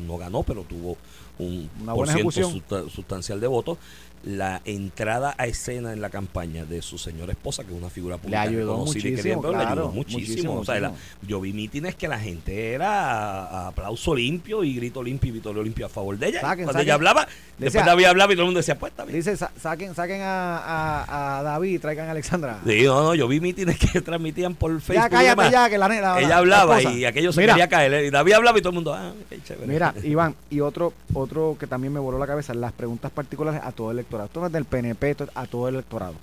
no 0.00 0.18
ganó, 0.18 0.42
pero 0.42 0.64
tuvo 0.64 0.96
un 1.38 1.70
Una 1.82 1.94
por 1.94 2.08
ciento 2.08 2.88
sustancial 2.90 3.38
de 3.40 3.46
votos, 3.46 3.78
la 4.24 4.60
entrada 4.64 5.34
a 5.38 5.46
escena 5.46 5.92
en 5.92 6.00
la 6.00 6.10
campaña 6.10 6.64
de 6.64 6.82
su 6.82 6.98
señora 6.98 7.32
esposa, 7.32 7.62
que 7.64 7.72
es 7.72 7.78
una 7.78 7.90
figura 7.90 8.16
pública 8.16 8.40
ayudó 8.42 8.72
reconocida 8.72 9.08
y 9.08 9.10
muchísimo, 9.12 9.42
le 9.42 9.48
ayudó 9.48 9.52
claro, 9.64 9.88
muchísimo. 9.92 10.18
muchísimo, 10.28 10.54
O 10.60 10.64
sea, 10.64 10.80
la- 10.80 10.92
yo 11.26 11.40
vi 11.40 11.52
mítines 11.52 11.94
que 11.94 12.08
la 12.08 12.18
gente 12.18 12.72
era 12.72 13.68
aplauso 13.68 14.14
limpio 14.14 14.64
y 14.64 14.74
grito 14.76 15.02
limpio 15.02 15.28
y 15.28 15.32
vitorio 15.32 15.62
limpio 15.62 15.86
a 15.86 15.88
favor 15.88 16.18
de 16.18 16.28
ella. 16.28 16.40
Saquen, 16.40 16.64
Cuando 16.64 16.72
saquen. 16.72 16.86
ella 16.86 16.94
hablaba, 16.94 17.22
Decía- 17.26 17.36
después 17.58 17.86
David 17.86 18.04
hablaba 18.06 18.32
y 18.32 18.36
todo 18.36 18.42
el 18.42 18.46
mundo 18.48 18.58
decía, 18.58 18.78
pues 18.78 18.90
está 18.92 19.04
bien. 19.04 19.16
Dice, 19.16 19.36
sa- 19.36 19.52
saquen, 19.60 19.94
saquen 19.94 20.20
a, 20.22 20.58
a, 20.58 21.38
a 21.38 21.42
David 21.42 21.74
y 21.74 21.78
traigan 21.78 22.08
a 22.08 22.10
Alexandra. 22.10 22.60
Sí, 22.66 22.82
no, 22.84 23.02
no, 23.02 23.14
yo 23.14 23.28
vi 23.28 23.40
mítines 23.40 23.78
que 23.92 24.00
transmitían 24.00 24.54
por 24.54 24.72
Facebook. 24.80 24.94
ya 25.02 25.06
y 25.06 25.10
cállate 25.34 25.50
ya, 25.52 25.70
que 25.70 25.78
la 25.78 25.88
nena. 25.88 26.18
Ella 26.18 26.28
la 26.28 26.38
hablaba 26.38 26.82
y 26.82 27.04
aquello 27.04 27.32
se 27.32 27.40
Mira, 27.40 27.52
quería 27.54 27.68
caer. 27.68 28.04
Y 28.06 28.10
David 28.10 28.32
hablaba 28.32 28.58
y 28.58 28.60
todo 28.62 28.70
el 28.70 28.74
mundo, 28.74 28.92
ah, 28.94 29.12
qué 29.30 29.40
chévere. 29.42 29.66
Mira, 29.66 29.94
Iván, 30.02 30.34
y 30.50 30.60
otro, 30.60 30.92
otro 31.14 31.56
que 31.60 31.66
también 31.66 31.92
me 31.92 32.00
voló 32.00 32.18
la 32.18 32.26
cabeza, 32.26 32.52
las 32.54 32.72
preguntas 32.72 33.10
particulares 33.12 33.60
a 33.62 33.72
todo 33.72 33.90
el 33.92 34.00
electorado. 34.06 34.26
Esto 34.26 34.40
no 34.40 34.46
es 34.46 34.52
del 34.52 34.64
PNP, 34.64 35.10
esto 35.10 35.24
es 35.24 35.30
a 35.34 35.46
todo 35.46 35.68
el 35.68 35.74
electorado. 35.74 36.14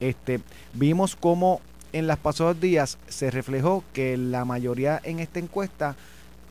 Este, 0.00 0.40
vimos 0.74 1.16
cómo 1.16 1.60
en 1.92 2.06
los 2.06 2.18
pasados 2.18 2.60
días 2.60 2.98
se 3.08 3.30
reflejó 3.30 3.84
que 3.92 4.16
la 4.16 4.44
mayoría 4.44 5.00
en 5.02 5.18
esta 5.20 5.38
encuesta 5.38 5.96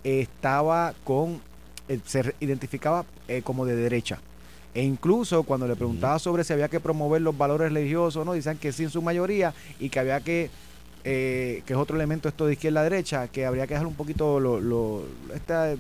estaba 0.04 0.94
con, 1.04 1.42
eh, 1.88 2.00
se 2.06 2.34
identificaba 2.40 3.06
eh, 3.28 3.42
como 3.44 3.66
de 3.66 3.76
derecha. 3.76 4.20
E 4.74 4.84
incluso 4.84 5.44
cuando 5.44 5.68
le 5.68 5.76
preguntaba 5.76 6.20
sobre 6.20 6.44
si 6.44 6.54
había 6.54 6.70
que 6.70 6.80
promover 6.80 7.22
los 7.22 7.36
valores 7.38 7.72
religiosos, 7.74 8.26
no, 8.26 8.34
dicen 8.34 8.58
que 8.58 8.72
sí 8.72 8.84
en 8.84 8.90
su 8.92 9.02
mayoría 9.02 9.54
y 9.80 9.90
que 9.90 10.00
había 10.00 10.20
que 10.22 10.50
eh, 11.06 11.64
que 11.66 11.74
es 11.74 11.80
otro 11.80 11.96
elemento 11.96 12.28
esto 12.28 12.46
de 12.46 12.54
izquierda-derecha, 12.54 13.30
que 13.30 13.46
habría 13.46 13.66
que 13.66 13.74
dejar 13.74 13.88
un 13.88 13.96
poquito 13.96 14.40
lo, 14.42 14.60
lo- 14.60 15.04
esta, 15.34 15.74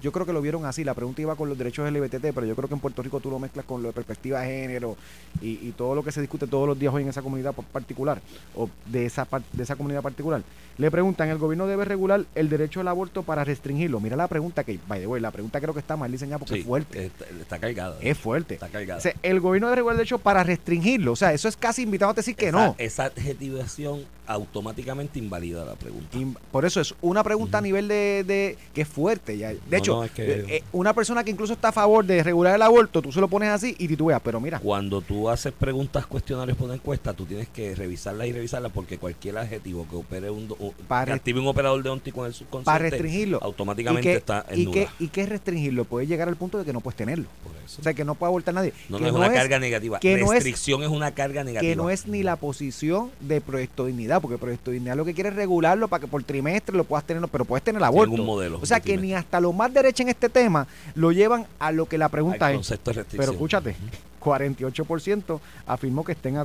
yo 0.00 0.12
creo 0.12 0.26
que 0.26 0.32
lo 0.32 0.40
vieron 0.42 0.64
así, 0.64 0.84
la 0.84 0.94
pregunta 0.94 1.22
iba 1.22 1.36
con 1.36 1.48
los 1.48 1.58
derechos 1.58 1.90
LGBT, 1.90 2.32
pero 2.34 2.44
yo 2.46 2.54
creo 2.56 2.68
que 2.68 2.74
en 2.74 2.80
Puerto 2.80 3.02
Rico 3.02 3.20
tú 3.20 3.30
lo 3.30 3.38
mezclas 3.38 3.64
con 3.64 3.82
lo 3.82 3.88
de 3.88 3.94
perspectiva 3.94 4.40
de 4.40 4.46
género 4.48 4.96
y, 5.40 5.50
y 5.68 5.72
todo 5.76 5.94
lo 5.94 6.02
que 6.02 6.12
se 6.12 6.20
discute 6.20 6.46
todos 6.46 6.66
los 6.68 6.78
días 6.78 6.92
hoy 6.94 7.02
en 7.02 7.08
esa 7.08 7.22
comunidad 7.22 7.52
pa- 7.54 7.62
particular 7.62 8.20
o 8.54 8.68
de 8.86 9.06
esa, 9.06 9.26
de 9.52 9.62
esa 9.62 9.76
comunidad 9.76 10.02
particular. 10.02 10.42
Le 10.78 10.90
preguntan, 10.90 11.28
¿el 11.28 11.36
gobierno 11.38 11.66
debe 11.66 11.84
regular 11.84 12.24
el 12.34 12.48
derecho 12.48 12.80
al 12.80 12.88
aborto 12.88 13.22
para 13.22 13.44
restringirlo? 13.44 14.00
Mira 14.00 14.16
la 14.16 14.26
pregunta 14.26 14.64
que, 14.64 14.78
by 14.88 15.00
the 15.00 15.06
way, 15.06 15.20
la 15.20 15.30
pregunta 15.30 15.60
creo 15.60 15.74
que 15.74 15.80
está 15.80 15.96
mal 15.96 16.10
diseñada 16.10 16.38
porque 16.38 16.54
Sí, 16.54 16.60
es 16.60 16.66
fuerte. 16.66 17.06
Está, 17.06 17.24
está 17.26 17.58
cargada. 17.58 17.96
Es 18.00 18.16
fuerte. 18.18 18.54
Está 18.54 18.68
cargada. 18.68 18.98
O 18.98 19.02
sea, 19.02 19.14
el 19.22 19.38
gobierno 19.40 19.66
debe 19.68 19.76
regular 19.76 19.94
el 19.94 19.98
derecho 19.98 20.18
para 20.18 20.42
restringirlo. 20.44 21.12
O 21.12 21.16
sea, 21.16 21.34
eso 21.34 21.46
es 21.48 21.56
casi 21.58 21.82
invitado 21.82 22.10
a 22.12 22.14
decir 22.14 22.34
que 22.34 22.48
esa, 22.48 22.66
no. 22.68 22.74
Esa 22.78 23.04
adjetivación 23.04 24.00
automáticamente 24.26 25.18
invalida 25.18 25.64
la 25.64 25.74
pregunta. 25.74 26.18
Por 26.50 26.64
eso 26.64 26.80
es 26.80 26.94
una 27.00 27.22
pregunta 27.22 27.58
a 27.58 27.60
nivel 27.60 27.88
de, 27.88 28.24
de- 28.26 28.56
que 28.74 28.82
es 28.82 28.88
fuerte. 28.88 29.36
Ya. 29.38 29.48
De 29.50 29.58
No, 29.70 29.76
hecho, 29.76 29.92
no, 29.96 30.04
es 30.04 30.10
que- 30.12 30.22
eh, 30.32 30.44
eh, 30.48 30.64
una 30.72 30.92
persona 30.94 31.24
que 31.24 31.30
incluso 31.30 31.52
está 31.52 31.68
a 31.68 31.72
favor 31.72 32.04
de 32.04 32.22
regular 32.22 32.54
el 32.54 32.62
aborto, 32.62 33.02
tú 33.02 33.12
se 33.12 33.20
lo 33.20 33.28
pones 33.28 33.48
así 33.50 33.74
y 33.78 33.88
titubeas. 33.88 34.20
Pero 34.22 34.40
mira, 34.40 34.58
Cuando 34.60 35.00
tú 35.00 35.28
haces 35.28 35.52
preguntas 35.52 36.06
cuestionarios 36.06 36.56
por 36.56 36.66
una 36.66 36.74
encuesta, 36.74 37.12
tú 37.12 37.24
tienes 37.26 37.48
que 37.48 37.74
revisarlas 37.74 38.26
y 38.26 38.32
revisarlas 38.32 38.72
porque 38.72 38.98
cualquier 38.98 39.38
adjetivo 39.38 39.86
que 39.88 39.96
opere 39.96 40.30
un, 40.30 40.48
o- 40.58 40.72
Para 40.88 41.06
que 41.06 41.12
active 41.12 41.40
un 41.40 41.46
operador 41.46 41.82
de 41.82 41.90
óptico 41.90 42.20
en 42.22 42.26
el 42.28 42.34
subconsciente 42.34 42.64
para 42.66 42.78
restringirlo. 42.78 43.38
¿Y 43.40 43.44
automáticamente 43.44 44.08
qué, 44.10 44.16
está 44.16 44.44
en 44.48 44.60
y, 44.60 44.64
duda. 44.64 44.74
qué, 44.74 44.88
¿Y 45.04 45.08
qué 45.08 45.22
es 45.22 45.28
restringirlo? 45.28 45.84
Puede 45.84 46.06
llegar 46.06 46.28
al 46.28 46.36
punto 46.36 46.58
de 46.58 46.64
que 46.64 46.72
no 46.72 46.80
puedes 46.80 46.96
tenerlo. 46.96 47.26
Por 47.42 47.52
eso. 47.64 47.80
O 47.80 47.82
sea, 47.84 47.94
que 47.94 48.04
no 48.04 48.14
puede 48.14 48.28
abortar 48.28 48.52
nadie. 48.54 48.72
no, 48.88 48.98
que 48.98 49.02
no 49.04 49.08
es 49.08 49.14
una 49.14 49.32
carga 49.32 49.58
negativa. 49.58 49.98
que 50.00 50.14
es- 50.14 50.28
Restricción 50.28 50.82
es, 50.82 50.88
una 50.88 51.12
carga 51.12 51.42
negativa. 51.44 51.70
que 51.70 51.76
no 51.76 51.90
es 51.90 52.06
ni 52.06 52.22
la 52.22 52.36
posición 52.36 53.10
de 53.20 53.40
Proyecto 53.40 53.86
Dignidad, 53.86 54.11
porque 54.20 54.38
Proyecto 54.38 54.70
Dignidad 54.70 54.96
lo 54.96 55.04
que 55.04 55.14
quiere 55.14 55.30
es 55.30 55.36
regularlo 55.36 55.88
para 55.88 56.00
que 56.00 56.06
por 56.06 56.22
trimestre 56.22 56.76
lo 56.76 56.84
puedas 56.84 57.04
tener, 57.04 57.22
pero 57.28 57.44
puedes 57.44 57.64
tener 57.64 57.78
el 57.80 57.84
aborto. 57.84 58.10
Ningún 58.10 58.26
modelo 58.26 58.58
o 58.60 58.66
sea, 58.66 58.78
de 58.78 58.82
que 58.82 58.96
ni 58.96 59.14
hasta 59.14 59.40
lo 59.40 59.52
más 59.52 59.72
derecha 59.72 60.02
en 60.02 60.08
este 60.08 60.28
tema 60.28 60.66
lo 60.94 61.12
llevan 61.12 61.46
a 61.58 61.72
lo 61.72 61.86
que 61.86 61.98
la 61.98 62.08
pregunta 62.08 62.46
Al 62.46 62.56
es. 62.56 62.58
de. 62.60 63.04
Pero 63.16 63.32
escúchate. 63.32 63.76
48% 64.22 65.40
afirmó 65.66 66.04
que 66.04 66.12
estén 66.12 66.38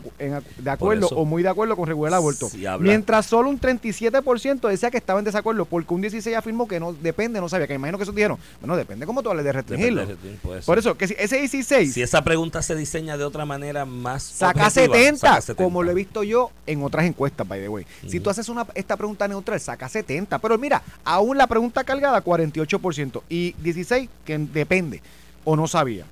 de 0.58 0.70
acuerdo 0.70 1.08
o 1.10 1.26
muy 1.26 1.44
de 1.44 1.50
acuerdo 1.50 1.76
con 1.76 1.88
regular 1.88 2.10
el 2.10 2.16
aborto. 2.16 2.50
si 2.50 2.66
Mientras 2.80 3.26
solo 3.26 3.50
un 3.50 3.60
37% 3.60 4.68
decía 4.68 4.92
que 4.92 4.98
estaba 4.98 5.20
en 5.20 5.26
desacuerdo, 5.26 5.66
porque 5.66 5.94
un 5.94 6.04
16% 6.04 6.36
afirmó 6.36 6.68
que 6.68 6.80
no 6.80 6.94
depende, 6.94 7.40
no 7.40 7.50
sabía, 7.50 7.68
que 7.68 7.76
imagino 7.76 7.98
que 7.98 8.04
eso 8.04 8.12
dijeron. 8.12 8.38
Bueno, 8.60 8.76
depende 8.76 9.06
cómo 9.06 9.22
tú 9.22 9.30
hables 9.30 9.46
de 9.46 9.52
restringirlo. 9.52 10.02
De 10.02 10.08
restringir. 10.14 10.66
Por 10.66 10.78
eso, 10.78 10.98
que 10.98 11.08
si 11.08 11.16
ese 11.18 11.38
16 11.40 11.94
Si 11.94 12.02
esa 12.02 12.24
pregunta 12.24 12.62
se 12.62 12.76
diseña 12.76 13.18
de 13.18 13.24
otra 13.24 13.46
manera 13.46 13.86
más 13.86 14.24
saca 14.24 14.68
objetiva, 14.68 14.96
70, 14.96 15.18
saca 15.20 15.42
70. 15.42 15.64
como 15.64 15.84
lo 15.84 15.92
he 15.92 15.94
visto 15.94 16.24
yo 16.24 16.52
en 16.66 16.84
otras 16.84 17.06
encuestas, 17.06 17.48
by 17.48 17.60
the 17.60 17.70
way. 17.70 17.86
Si 18.08 18.20
tú 18.20 18.30
haces 18.30 18.50
una, 18.50 18.66
esta 18.76 18.98
pregunta 18.98 19.28
neutral, 19.28 19.60
saca 19.60 19.88
70. 19.88 20.40
Pero 20.40 20.58
mira, 20.58 20.82
aún 21.04 21.38
la 21.38 21.48
pregunta 21.48 21.84
cargada, 21.84 22.24
48%. 22.24 23.22
Y 23.30 23.54
16, 23.60 24.10
que 24.26 24.38
depende. 24.38 25.02
o 25.44 25.56
no 25.56 25.68
sabía. 25.68 26.06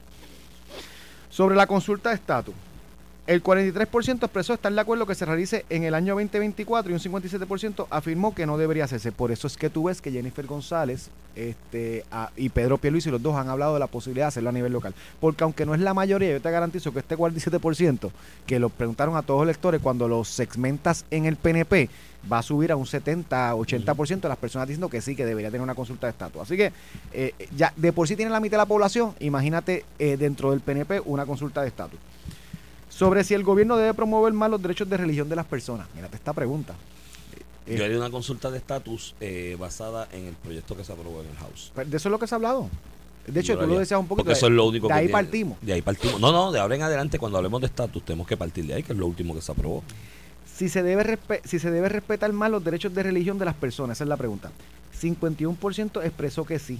Sobre 1.35 1.57
la 1.57 1.67
consulta 1.67 2.11
de 2.11 2.15
estatus, 2.15 2.55
el 3.27 3.41
43% 3.41 4.23
expresó 4.23 4.53
estar 4.53 4.71
de 4.71 4.79
acuerdo 4.79 5.07
que 5.07 5.15
se 5.15 5.25
realice 5.25 5.65
en 5.69 5.83
el 5.83 5.95
año 5.95 6.13
2024 6.13 6.91
y 6.91 6.93
un 6.93 6.99
57% 6.99 7.88
afirmó 7.89 8.35
que 8.35 8.45
no 8.45 8.55
debería 8.55 8.83
hacerse. 8.83 9.11
Por 9.11 9.31
eso 9.31 9.47
es 9.47 9.57
que 9.57 9.71
tú 9.71 9.85
ves 9.85 9.99
que 9.99 10.11
Jennifer 10.11 10.45
González 10.45 11.09
este, 11.35 12.05
y 12.38 12.49
Pedro 12.49 12.77
Pierluisi, 12.77 13.09
los 13.09 13.21
dos 13.21 13.35
han 13.35 13.49
hablado 13.49 13.73
de 13.73 13.79
la 13.79 13.88
posibilidad 13.88 14.25
de 14.25 14.29
hacerlo 14.29 14.49
a 14.49 14.53
nivel 14.53 14.71
local. 14.71 14.93
Porque 15.19 15.43
aunque 15.43 15.65
no 15.65 15.73
es 15.73 15.81
la 15.81 15.95
mayoría, 15.95 16.33
yo 16.33 16.41
te 16.41 16.51
garantizo 16.51 16.93
que 16.93 16.99
este 16.99 17.17
47% 17.17 18.11
que 18.45 18.59
lo 18.59 18.69
preguntaron 18.69 19.17
a 19.17 19.23
todos 19.23 19.39
los 19.39 19.49
electores 19.49 19.81
cuando 19.81 20.07
los 20.07 20.27
segmentas 20.27 21.05
en 21.09 21.25
el 21.25 21.35
PNP 21.35 21.89
va 22.31 22.39
a 22.39 22.43
subir 22.43 22.71
a 22.71 22.75
un 22.75 22.85
70-80% 22.85 24.21
de 24.21 24.29
las 24.29 24.38
personas 24.38 24.67
diciendo 24.67 24.88
que 24.88 25.01
sí, 25.01 25.15
que 25.15 25.25
debería 25.25 25.49
tener 25.49 25.63
una 25.63 25.75
consulta 25.75 26.05
de 26.05 26.11
estatus. 26.11 26.43
Así 26.43 26.57
que 26.57 26.71
eh, 27.11 27.33
ya 27.55 27.73
de 27.75 27.91
por 27.91 28.07
sí 28.07 28.15
tiene 28.15 28.29
la 28.29 28.39
mitad 28.39 28.57
de 28.57 28.61
la 28.61 28.65
población, 28.67 29.15
imagínate 29.19 29.83
eh, 29.97 30.15
dentro 30.15 30.51
del 30.51 30.59
PNP 30.59 31.01
una 31.05 31.25
consulta 31.25 31.63
de 31.63 31.69
estatus 31.69 31.99
sobre 32.95 33.25
si 33.25 33.34
el 33.34 33.43
gobierno 33.43 33.75
debe 33.75 33.93
promover 33.93 34.31
más 34.31 34.49
los 34.49 34.62
derechos 34.62 34.89
de 34.89 34.95
religión 34.95 35.27
de 35.27 35.36
las 35.36 35.45
personas. 35.45 35.88
Mírate 35.95 36.15
esta 36.15 36.31
pregunta. 36.31 36.73
Eh, 37.67 37.75
Yo 37.77 37.84
haría 37.84 37.97
una 37.97 38.10
consulta 38.10 38.49
de 38.49 38.58
estatus 38.58 39.15
eh, 39.19 39.58
basada 39.60 40.08
en 40.13 40.27
el 40.27 40.34
proyecto 40.36 40.77
que 40.77 40.84
se 40.86 40.93
aprobó 40.93 41.21
en 41.21 41.27
el 41.27 41.36
House. 41.36 41.71
Pues 41.75 41.91
de 41.91 41.97
eso 41.97 42.08
es 42.08 42.12
lo 42.12 42.19
que 42.19 42.27
se 42.27 42.36
ha 42.36 42.38
hablado. 42.38 42.69
De 43.27 43.39
hecho, 43.39 43.58
tú 43.58 43.67
lo 43.67 43.79
decías 43.79 43.99
un 43.99 44.08
poquito. 44.08 44.23
Porque 44.23 44.38
eso 44.38 44.45
es 44.45 44.53
lo 44.53 44.65
único 44.67 44.88
de 44.88 44.93
que 44.93 44.99
ahí 44.99 45.05
tiene. 45.08 45.12
partimos. 45.13 45.58
De 45.62 45.73
ahí 45.73 45.81
partimos. 45.81 46.21
No, 46.21 46.31
no, 46.31 46.51
de 46.51 46.60
ahora 46.60 46.75
en 46.75 46.84
adelante, 46.84 47.19
cuando 47.19 47.38
hablemos 47.38 47.60
de 47.60 47.67
estatus, 47.67 48.03
tenemos 48.05 48.27
que 48.27 48.38
partir 48.38 48.65
de 48.65 48.75
ahí, 48.75 48.84
que 48.84 48.93
es 48.93 48.99
lo 48.99 49.08
último 49.08 49.34
que 49.34 49.41
se 49.41 49.51
aprobó. 49.51 49.84
Si 50.45 50.69
se, 50.69 50.84
debe 50.84 51.19
si 51.43 51.60
se 51.60 51.71
debe 51.71 51.89
respetar 51.89 52.31
más 52.31 52.49
los 52.49 52.63
derechos 52.63 52.93
de 52.93 53.03
religión 53.03 53.38
de 53.39 53.45
las 53.45 53.55
personas, 53.55 53.97
esa 53.97 54.05
es 54.05 54.08
la 54.08 54.15
pregunta. 54.15 54.51
51% 55.01 56.05
expresó 56.05 56.45
que 56.45 56.60
sí, 56.60 56.79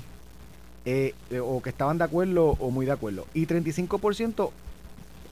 eh, 0.86 1.14
eh, 1.30 1.40
o 1.40 1.62
que 1.62 1.72
estaban 1.72 1.98
de 1.98 2.06
acuerdo 2.06 2.56
o 2.60 2.72
muy 2.72 2.86
de 2.86 2.94
acuerdo. 2.94 3.26
Y 3.34 3.48
35% 3.48 4.52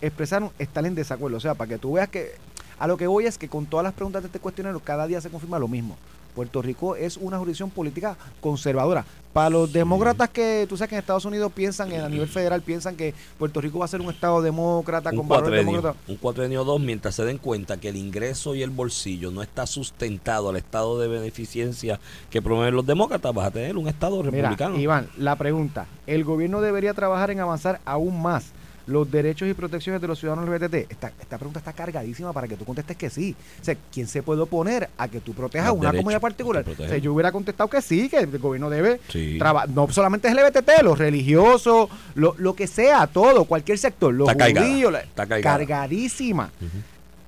expresaron 0.07 0.51
estar 0.59 0.85
en 0.85 0.95
desacuerdo. 0.95 1.37
O 1.37 1.39
sea, 1.39 1.55
para 1.55 1.69
que 1.69 1.77
tú 1.77 1.93
veas 1.93 2.09
que 2.09 2.31
a 2.79 2.87
lo 2.87 2.97
que 2.97 3.07
voy 3.07 3.25
es 3.25 3.37
que 3.37 3.47
con 3.47 3.65
todas 3.65 3.83
las 3.83 3.93
preguntas 3.93 4.21
de 4.23 4.27
este 4.27 4.39
cuestionario 4.39 4.79
cada 4.83 5.07
día 5.07 5.21
se 5.21 5.29
confirma 5.29 5.57
lo 5.59 5.67
mismo. 5.67 5.97
Puerto 6.35 6.63
Rico 6.63 6.95
es 6.95 7.17
una 7.17 7.37
jurisdicción 7.37 7.69
política 7.69 8.17
conservadora. 8.41 9.05
Para 9.33 9.51
los 9.51 9.71
demócratas 9.71 10.29
que 10.29 10.65
tú 10.67 10.75
sabes 10.77 10.89
que 10.89 10.95
en 10.95 10.99
Estados 10.99 11.25
Unidos 11.25 11.51
piensan, 11.53 11.91
en- 11.91 12.01
a 12.01 12.09
nivel 12.09 12.27
federal 12.27 12.61
piensan 12.63 12.95
que 12.95 13.13
Puerto 13.37 13.61
Rico 13.61 13.77
va 13.79 13.85
a 13.85 13.87
ser 13.87 14.01
un 14.01 14.09
estado 14.09 14.41
demócrata 14.41 15.11
Un 15.11 15.17
con 15.17 15.27
valores 15.27 15.63
demócratas. 15.65 15.95
un 16.07 16.15
cuatrenio 16.17 16.63
dos, 16.63 16.81
mientras 16.81 17.13
se 17.15 17.23
den 17.23 17.37
cuenta 17.37 17.77
que 17.77 17.89
el 17.89 17.97
ingreso 17.97 18.55
y 18.55 18.63
el 18.63 18.71
bolsillo 18.71 19.29
no 19.29 19.43
está 19.43 19.67
sustentado 19.67 20.49
al 20.49 20.55
estado 20.57 20.99
de 20.99 21.07
beneficencia 21.07 21.99
que 22.31 22.41
promueven 22.41 22.75
los 22.75 22.85
demócratas, 22.85 23.31
vas 23.33 23.47
a 23.47 23.51
tener 23.51 23.77
un 23.77 23.87
estado 23.87 24.17
Mira, 24.23 24.31
republicano. 24.31 24.77
Iván, 24.79 25.09
la 25.17 25.35
pregunta, 25.35 25.85
¿el 26.07 26.23
gobierno 26.23 26.61
debería 26.61 26.95
trabajar 26.95 27.29
en 27.29 27.39
avanzar 27.41 27.79
aún 27.85 28.19
más 28.21 28.45
los 28.85 29.09
derechos 29.09 29.47
y 29.47 29.53
protecciones 29.53 30.01
de 30.01 30.07
los 30.07 30.19
ciudadanos 30.19 30.49
LGBT? 30.49 30.91
Esta, 30.91 31.11
esta 31.21 31.37
pregunta 31.37 31.59
está 31.59 31.71
cargadísima 31.73 32.33
para 32.33 32.47
que 32.47 32.55
tú 32.57 32.65
contestes 32.65 32.97
que 32.97 33.09
sí. 33.09 33.35
O 33.61 33.63
sea, 33.63 33.75
¿quién 33.91 34.07
se 34.07 34.21
puede 34.23 34.41
oponer 34.41 34.89
a 34.97 35.07
que 35.07 35.19
tú 35.21 35.33
protejas 35.33 35.67
Los 35.69 35.77
una 35.77 35.87
derechos, 35.89 36.01
comunidad 36.03 36.21
particular? 36.21 36.65
O 36.69 36.75
sea, 36.75 36.97
yo 36.97 37.13
hubiera 37.13 37.31
contestado 37.31 37.69
que 37.69 37.81
sí, 37.81 38.09
que 38.09 38.17
el 38.17 38.37
gobierno 38.39 38.69
debe 38.69 38.99
Sí. 39.09 39.37
trabajar, 39.39 39.69
no 39.69 39.89
solamente 39.89 40.27
es 40.27 40.33
LGBT, 40.35 40.81
los 40.83 40.97
religiosos, 40.99 41.89
lo, 42.15 42.35
lo 42.37 42.53
que 42.55 42.67
sea, 42.67 43.07
todo, 43.07 43.45
cualquier 43.45 43.77
sector, 43.77 44.13
los 44.13 44.29
Está 44.29 44.45
judíos, 44.49 44.91
la- 44.91 45.01
está 45.01 45.25
cargada. 45.27 45.57
cargadísima. 45.59 46.51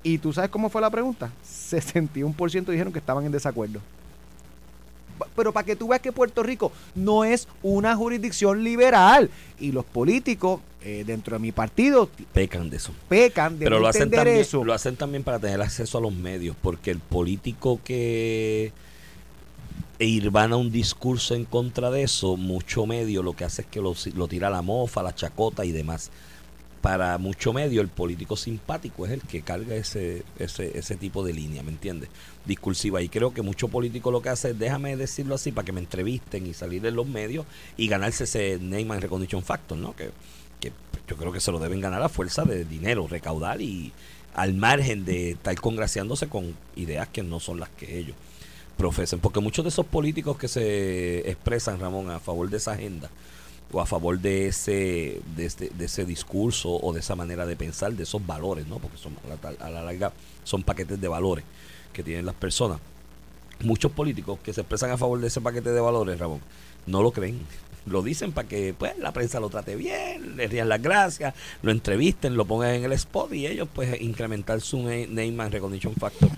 ¿Y 0.03 0.17
tú 0.19 0.33
sabes 0.33 0.49
cómo 0.51 0.69
fue 0.69 0.81
la 0.81 0.89
pregunta? 0.89 1.31
61% 1.43 2.65
dijeron 2.71 2.91
que 2.93 2.99
estaban 2.99 3.25
en 3.25 3.31
desacuerdo. 3.31 3.79
Pero 5.35 5.53
para 5.53 5.65
que 5.65 5.75
tú 5.77 5.87
veas 5.87 6.01
que 6.01 6.11
Puerto 6.11 6.43
Rico 6.43 6.71
no 6.93 7.23
es 7.23 7.47
una 7.63 7.95
jurisdicción 7.95 8.63
liberal 8.63 9.29
y 9.59 9.71
los 9.71 9.85
políticos 9.85 10.59
eh, 10.87 11.03
dentro 11.03 11.35
de 11.35 11.39
mi 11.39 11.51
partido 11.51 12.07
Pecan 12.31 12.69
de 12.69 12.77
eso. 12.77 12.93
pecan 13.09 13.57
de 13.57 13.65
Pero 13.65 13.77
no 13.77 13.81
lo 13.81 13.87
hacen, 13.87 14.11
también, 14.11 14.37
eso. 14.37 14.63
lo 14.63 14.71
hacen 14.71 14.95
también 14.95 15.23
para 15.23 15.39
tener 15.39 15.59
acceso 15.59 15.97
a 15.97 16.01
los 16.01 16.13
medios, 16.13 16.55
porque 16.61 16.91
el 16.91 16.99
político 16.99 17.79
que 17.83 18.71
irvana 19.97 20.57
un 20.57 20.71
discurso 20.71 21.33
en 21.33 21.45
contra 21.45 21.89
de 21.89 22.03
eso, 22.03 22.37
mucho 22.37 22.85
medio 22.85 23.23
lo 23.23 23.33
que 23.33 23.45
hace 23.45 23.63
es 23.63 23.67
que 23.67 23.81
lo, 23.81 23.95
lo 24.13 24.27
tira 24.27 24.47
a 24.47 24.51
la 24.51 24.61
mofa, 24.61 25.01
la 25.01 25.15
chacota 25.15 25.65
y 25.65 25.71
demás. 25.71 26.11
Para 26.81 27.17
mucho 27.17 27.51
medio, 27.51 27.81
el 27.81 27.87
político 27.87 28.35
simpático 28.35 29.07
es 29.07 29.11
el 29.13 29.21
que 29.21 29.41
carga 29.41 29.75
ese, 29.75 30.21
ese, 30.37 30.77
ese 30.77 30.95
tipo 30.97 31.23
de 31.23 31.33
línea, 31.33 31.63
¿me 31.63 31.71
entiendes? 31.71 32.09
Discursiva. 32.45 33.01
Y 33.01 33.09
creo 33.09 33.33
que 33.33 33.41
mucho 33.41 33.69
político 33.69 34.11
lo 34.11 34.21
que 34.21 34.29
hace 34.29 34.51
es, 34.51 34.59
déjame 34.59 34.95
decirlo 34.95 35.33
así, 35.33 35.51
para 35.51 35.65
que 35.65 35.71
me 35.71 35.79
entrevisten 35.79 36.45
y 36.45 36.53
salir 36.53 36.85
en 36.85 36.95
los 36.95 37.07
medios 37.07 37.47
y 37.75 37.87
ganarse 37.87 38.25
ese 38.25 38.59
name 38.61 38.93
and 38.93 39.01
recognition 39.01 39.41
factor, 39.41 39.75
¿no? 39.75 39.95
Que 39.95 40.11
yo 41.07 41.15
creo 41.17 41.31
que 41.31 41.39
se 41.39 41.51
lo 41.51 41.59
deben 41.59 41.81
ganar 41.81 42.01
a 42.01 42.09
fuerza 42.09 42.43
de 42.43 42.65
dinero, 42.65 43.07
recaudar 43.07 43.61
y 43.61 43.91
al 44.33 44.53
margen 44.53 45.05
de 45.05 45.31
estar 45.31 45.55
congraciándose 45.59 46.27
con 46.27 46.55
ideas 46.75 47.07
que 47.07 47.23
no 47.23 47.39
son 47.39 47.59
las 47.59 47.69
que 47.69 47.97
ellos 47.99 48.15
profesen. 48.77 49.19
Porque 49.19 49.39
muchos 49.39 49.63
de 49.63 49.69
esos 49.69 49.85
políticos 49.85 50.37
que 50.37 50.47
se 50.47 51.29
expresan, 51.29 51.79
Ramón, 51.79 52.09
a 52.09 52.19
favor 52.19 52.49
de 52.49 52.57
esa 52.57 52.73
agenda 52.73 53.09
o 53.71 53.79
a 53.81 53.85
favor 53.85 54.19
de 54.19 54.47
ese, 54.47 55.21
de, 55.35 55.45
este- 55.45 55.69
de 55.69 55.85
ese 55.85 56.05
discurso 56.05 56.69
o 56.71 56.91
de 56.93 56.99
esa 56.99 57.15
manera 57.15 57.45
de 57.45 57.55
pensar, 57.55 57.93
de 57.93 58.03
esos 58.03 58.25
valores, 58.25 58.67
¿no? 58.67 58.79
Porque 58.79 58.97
son, 58.97 59.15
a 59.25 59.27
la, 59.29 59.35
tal- 59.37 59.57
a 59.59 59.69
la 59.69 59.83
larga 59.83 60.11
son 60.43 60.63
paquetes 60.63 60.99
de 60.99 61.07
valores 61.07 61.45
que 61.93 62.03
tienen 62.03 62.25
las 62.25 62.35
personas. 62.35 62.79
Muchos 63.63 63.91
políticos 63.91 64.39
que 64.43 64.51
se 64.53 64.61
expresan 64.61 64.91
a 64.91 64.97
favor 64.97 65.19
de 65.21 65.27
ese 65.27 65.39
paquete 65.39 65.71
de 65.71 65.79
valores, 65.79 66.19
Ramón, 66.19 66.41
no 66.87 67.01
lo 67.01 67.11
creen. 67.11 67.39
Lo 67.85 68.01
dicen 68.01 68.31
para 68.31 68.47
que 68.47 68.73
pues 68.73 68.97
la 68.97 69.11
prensa 69.11 69.39
lo 69.39 69.49
trate 69.49 69.75
bien, 69.75 70.37
le 70.37 70.47
rían 70.47 70.69
las 70.69 70.81
gracias, 70.81 71.33
lo 71.61 71.71
entrevisten, 71.71 72.35
lo 72.35 72.45
pongan 72.45 72.73
en 72.75 72.83
el 72.85 72.91
spot 72.93 73.33
y 73.33 73.45
ellos 73.45 73.67
pues 73.73 74.01
incrementar 74.01 74.59
su 74.61 74.81
na- 74.81 75.05
name 75.07 75.49
recognition 75.49 75.93
factor 75.93 76.29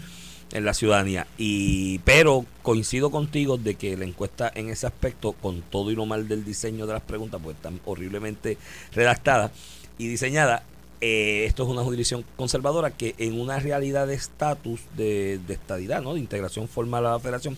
en 0.52 0.66
la 0.66 0.74
ciudadanía. 0.74 1.26
Y 1.38 2.00
pero 2.00 2.46
coincido 2.64 3.12
contigo 3.12 3.58
de 3.58 3.76
que 3.76 3.96
la 3.96 4.06
encuesta 4.06 4.52
en 4.56 4.70
ese 4.70 4.88
aspecto, 4.88 5.34
con 5.34 5.62
todo 5.62 5.90
y 5.92 5.96
lo 5.96 6.06
mal 6.06 6.28
del 6.28 6.44
diseño 6.44 6.86
de 6.86 6.94
las 6.94 7.02
preguntas, 7.02 7.40
pues 7.44 7.56
están 7.56 7.80
horriblemente 7.86 8.58
redactadas 8.94 9.52
y 9.98 10.08
diseñadas. 10.08 10.64
eh, 11.00 11.46
esto 11.46 11.64
es 11.64 11.70
una 11.70 11.84
jurisdicción 11.84 12.26
conservadora 12.36 12.92
que 12.92 13.14
en 13.20 13.40
una 13.40 13.60
realidad 13.60 14.08
de 14.08 14.16
estatus 14.16 14.82
de, 14.98 15.40
de 15.48 15.54
estadidad, 15.54 16.02
¿no? 16.02 16.14
de 16.16 16.20
integración 16.20 16.68
formal 16.68 17.06
a 17.06 17.12
la 17.12 17.20
federación, 17.20 17.58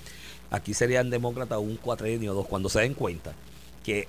aquí 0.52 0.74
serían 0.74 1.10
demócratas 1.10 1.58
un 1.60 1.78
cuatrenio 1.78 2.34
o 2.34 2.36
dos, 2.36 2.48
cuando 2.48 2.70
se 2.70 2.82
den 2.82 2.94
cuenta 2.94 3.34
que, 3.94 4.08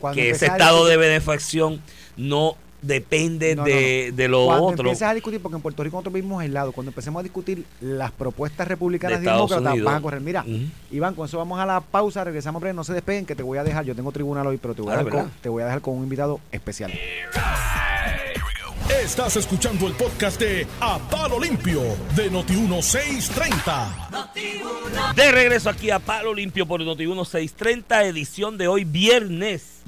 Cuando 0.00 0.16
que 0.20 0.30
ese 0.30 0.46
estado 0.46 0.86
de 0.86 0.96
benefacción 0.96 1.80
no 2.16 2.56
depende 2.82 3.56
No, 3.56 3.62
no, 3.62 3.68
de, 3.68 4.12
de 4.14 4.28
lo 4.28 4.44
Cuando 4.44 4.64
otro. 4.66 4.80
empieces 4.84 5.08
a 5.08 5.14
discutir, 5.14 5.40
porque 5.40 5.56
en 5.56 5.62
Puerto 5.62 5.82
Rico 5.82 5.96
nosotros 5.96 6.12
vivimos 6.12 6.42
aislados, 6.42 6.74
cuando 6.74 6.90
empecemos 6.90 7.20
a 7.20 7.22
discutir 7.22 7.64
las 7.80 8.12
propuestas 8.12 8.68
republicanas 8.68 9.20
De 9.20 9.26
y 9.26 9.30
demócratas, 9.32 9.82
van 9.82 9.94
a 9.94 10.00
correr. 10.02 10.20
Mira. 10.20 10.44
Iván, 10.90 11.14
con 11.14 11.26
eso 11.26 11.38
vamos 11.38 11.58
a 11.58 11.64
la 11.64 11.80
pausa, 11.80 12.24
regresamos 12.24 12.60
breve, 12.60 12.74
no 12.74 12.84
se 12.84 12.92
despeguen, 12.92 13.24
que 13.24 13.34
te 13.34 13.42
voy 13.42 13.56
a 13.56 13.64
dejar, 13.64 13.84
yo 13.86 13.94
tengo 13.94 14.12
tribunal 14.12 14.46
hoy, 14.46 14.58
pero 14.58 14.74
te 14.74 14.82
voy, 14.82 14.90
a, 14.90 14.94
Ah, 14.94 14.96
dejar 14.98 15.10
con, 15.12 15.20
¿verdad? 15.22 15.32
te 15.40 15.48
voy 15.48 15.62
a 15.62 15.66
dejar 15.66 15.80
con 15.80 15.96
un 15.96 16.02
invitado 16.04 16.40
especial. 16.52 16.92
Estás 19.02 19.36
escuchando 19.36 19.86
el 19.86 19.94
podcast 19.94 20.38
de 20.40 20.66
A 20.80 20.98
Palo 21.10 21.40
Limpio 21.40 21.80
de 22.16 22.30
Noti1630. 22.30 25.14
De 25.14 25.32
regreso 25.32 25.68
aquí 25.68 25.90
a 25.90 25.98
Palo 25.98 26.32
Limpio 26.32 26.66
por 26.66 26.80
Noti 26.80 27.06
1630, 27.06 28.04
edición 28.04 28.56
de 28.56 28.68
hoy, 28.68 28.84
viernes 28.84 29.80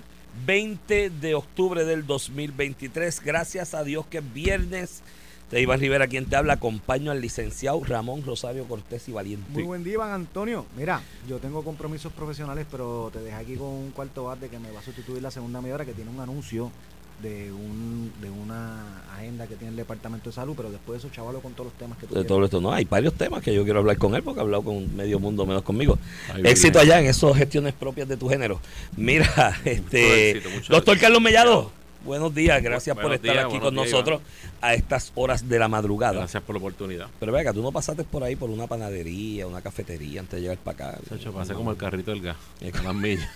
20 0.45 1.11
de 1.11 1.35
octubre 1.35 1.85
del 1.85 2.07
2023. 2.07 3.21
Gracias 3.21 3.75
a 3.75 3.85
Dios 3.85 4.07
que 4.07 4.19
es 4.19 4.35
viernes. 4.35 5.03
Te 5.51 5.61
Iván 5.61 5.81
Rivera 5.81 6.09
quien 6.09 6.27
te 6.27 6.37
habla. 6.37 6.55
Acompaño 6.55 7.13
al 7.13 7.21
licenciado 7.21 7.83
Ramón 7.85 8.25
Rosario 8.25 8.67
Cortés 8.67 9.09
y 9.09 9.13
Valiente. 9.13 9.49
Muy 9.51 9.63
buen 9.63 9.85
día, 9.85 9.93
Iván 9.95 10.13
Antonio. 10.13 10.67
Mira, 10.77 11.01
yo 11.29 11.39
tengo 11.39 11.63
compromisos 11.63 12.13
profesionales, 12.13 12.67
pero 12.71 13.11
te 13.13 13.21
dejé 13.21 13.37
aquí 13.37 13.55
con 13.55 13.69
un 13.69 13.93
cuarto 13.93 14.25
bat 14.25 14.41
de 14.41 14.49
que 14.49 14.59
me 14.59 14.73
va 14.73 14.81
a 14.81 14.83
sustituir 14.83 15.23
la 15.23 15.31
segunda 15.31 15.61
media 15.61 15.77
hora 15.77 15.85
que 15.85 15.95
tiene 15.95 16.11
un 16.11 16.19
anuncio 16.21 16.73
de 17.23 17.51
un 17.53 18.13
de 18.21 18.31
una 18.31 19.03
agenda 19.15 19.47
que 19.47 19.57
tiene 19.57 19.71
el 19.71 19.77
Departamento 19.77 20.31
de 20.31 20.35
Salud, 20.35 20.55
pero 20.57 20.71
después 20.71 21.01
de 21.01 21.07
eso, 21.07 21.15
chavalo, 21.15 21.41
con 21.41 21.53
todos 21.53 21.67
los 21.67 21.79
temas 21.79 21.99
que 21.99 22.07
tú 22.07 22.15
De 22.15 22.25
todo 22.25 22.45
esto, 22.45 22.61
no, 22.61 22.73
hay 22.73 22.85
varios 22.85 23.15
temas 23.15 23.43
que 23.43 23.55
yo 23.55 23.65
quiero 23.65 23.81
hablar 23.81 23.97
con 23.99 24.15
él 24.15 24.23
porque 24.23 24.41
he 24.41 24.43
hablado 24.43 24.63
con 24.63 24.95
medio 24.97 25.19
mundo 25.19 25.47
menos 25.47 25.63
conmigo. 25.63 25.99
Ay, 26.33 26.43
éxito 26.45 26.81
bien. 26.81 26.93
allá 26.93 27.01
en 27.01 27.07
esas 27.07 27.37
gestiones 27.37 27.75
propias 27.75 28.09
de 28.09 28.17
tu 28.17 28.29
género. 28.29 28.61
Mira, 28.97 29.57
este 29.65 30.31
éxito, 30.31 30.49
doctor 30.69 30.95
éxito. 30.95 31.01
Carlos 31.01 31.23
Mellado, 31.23 31.71
buenos 32.07 32.35
días, 32.35 32.63
gracias 32.63 32.97
por 32.97 33.13
estar 33.13 33.33
días, 33.33 33.45
aquí 33.45 33.59
con 33.59 33.75
días, 33.75 33.91
nosotros 33.91 34.21
a 34.61 34.75
estas 34.75 35.13
horas 35.15 35.49
de 35.49 35.59
la 35.59 35.69
madrugada. 35.69 36.21
Gracias 36.21 36.43
por 36.43 36.55
la 36.55 36.59
oportunidad. 36.59 37.09
Pero 37.21 37.33
venga, 37.33 37.53
tú 37.53 37.63
no 37.63 37.73
pasaste 37.73 38.05
por 38.05 38.25
ahí 38.25 38.37
por 38.37 38.49
una 38.49 38.67
panadería, 38.67 39.47
una 39.47 39.61
cafetería 39.61 40.21
antes 40.21 40.37
de 40.37 40.43
llegar 40.43 40.59
para 40.59 40.89
acá. 40.89 40.99
Chacho, 41.09 41.33
pasé 41.33 41.53
como 41.53 41.73
el 41.73 41.77
carrito 41.77 42.13
del 42.13 42.23
gas. 42.23 42.37
Las 42.61 42.95
millas. 42.95 43.29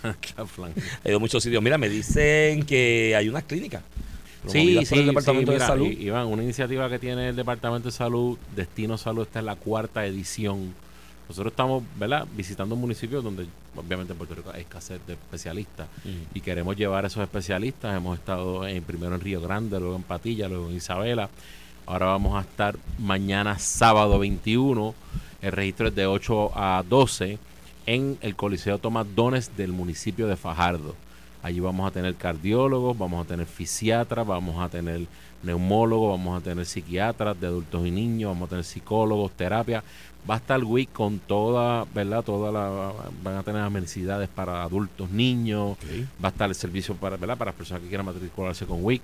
He 1.05 1.09
ido 1.09 1.17
a 1.17 1.21
muchos 1.21 1.43
sitios. 1.43 1.63
Mira, 1.63 1.77
me 1.77 1.89
dicen 1.89 2.63
que 2.65 3.15
hay 3.17 3.29
unas 3.29 3.45
clínicas 3.45 3.83
Sí, 4.47 4.85
sí, 4.87 4.99
el 4.99 5.07
Departamento 5.07 5.53
sí, 5.53 5.57
mira, 5.57 5.65
de 5.65 5.71
Salud. 5.71 5.87
Iván, 5.87 6.27
una 6.27 6.43
iniciativa 6.43 6.89
que 6.89 6.99
tiene 6.99 7.29
el 7.29 7.37
Departamento 7.37 7.89
de 7.89 7.93
Salud, 7.93 8.39
Destino 8.57 8.97
Salud, 8.97 9.23
esta 9.23 9.41
es 9.41 9.45
la 9.45 9.57
cuarta 9.57 10.07
edición 10.07 10.75
Nosotros 11.31 11.53
estamos, 11.53 11.85
¿verdad?, 11.97 12.27
visitando 12.37 12.75
municipios 12.75 13.23
donde 13.23 13.47
obviamente 13.77 14.13
en 14.13 14.19
Puerto 14.19 14.35
Rico 14.35 14.51
hay 14.53 14.63
escasez 14.63 15.01
de 15.07 15.13
especialistas 15.13 15.87
y 16.35 16.41
queremos 16.41 16.77
llevar 16.77 17.05
a 17.05 17.07
esos 17.07 17.23
especialistas. 17.23 17.97
Hemos 17.97 18.19
estado 18.19 18.67
en, 18.67 18.83
primero 18.83 19.15
en 19.15 19.21
Río 19.21 19.41
Grande, 19.41 19.79
luego 19.79 19.95
en 19.95 20.03
Patilla, 20.03 20.49
luego 20.49 20.69
en 20.69 20.75
Isabela. 20.75 21.31
Ahora 21.87 22.07
vamos 22.07 22.37
a 22.37 22.41
estar 22.41 22.77
mañana 22.99 23.61
sábado 23.61 24.19
21. 24.19 24.93
El 25.41 25.53
registro 25.53 25.87
es 25.87 25.95
de 25.95 26.07
8 26.07 26.51
a 26.53 26.83
12 26.89 27.39
en 27.87 28.19
el 28.23 28.35
Coliseo 28.35 28.79
Tomás 28.79 29.07
Dones 29.15 29.57
del 29.57 29.71
municipio 29.71 30.27
de 30.27 30.35
Fajardo. 30.35 30.97
Allí 31.45 31.61
vamos 31.61 31.89
a 31.89 31.93
tener 31.93 32.17
cardiólogos, 32.17 32.99
vamos 32.99 33.25
a 33.25 33.29
tener 33.29 33.47
fisiatras, 33.47 34.27
vamos 34.27 34.61
a 34.61 34.69
tener 34.69 35.07
neumólogos, 35.43 36.11
vamos 36.11 36.41
a 36.41 36.45
tener 36.45 36.67
psiquiatras 36.67 37.41
de 37.41 37.47
adultos 37.47 37.87
y 37.87 37.91
niños, 37.91 38.31
vamos 38.31 38.49
a 38.49 38.51
tener 38.51 38.65
psicólogos, 38.65 39.33
terapia. 39.33 39.83
Va 40.29 40.35
a 40.35 40.37
estar 40.39 40.63
WIC 40.63 40.93
con 40.93 41.19
toda, 41.19 41.87
¿verdad? 41.95 42.23
Toda 42.23 42.53
la, 42.53 42.93
van 43.23 43.37
a 43.37 43.43
tener 43.43 43.71
necesidades 43.73 44.29
para 44.29 44.63
adultos, 44.63 45.11
niños. 45.11 45.77
Va 46.23 46.29
a 46.29 46.31
estar 46.31 46.49
el 46.49 46.55
servicio 46.55 46.95
para, 46.95 47.17
¿verdad? 47.17 47.39
Para 47.39 47.51
las 47.51 47.57
personas 47.57 47.83
que 47.83 47.89
quieran 47.89 48.07
matricularse 48.07 48.67
con 48.67 48.85
WIC. 48.85 49.01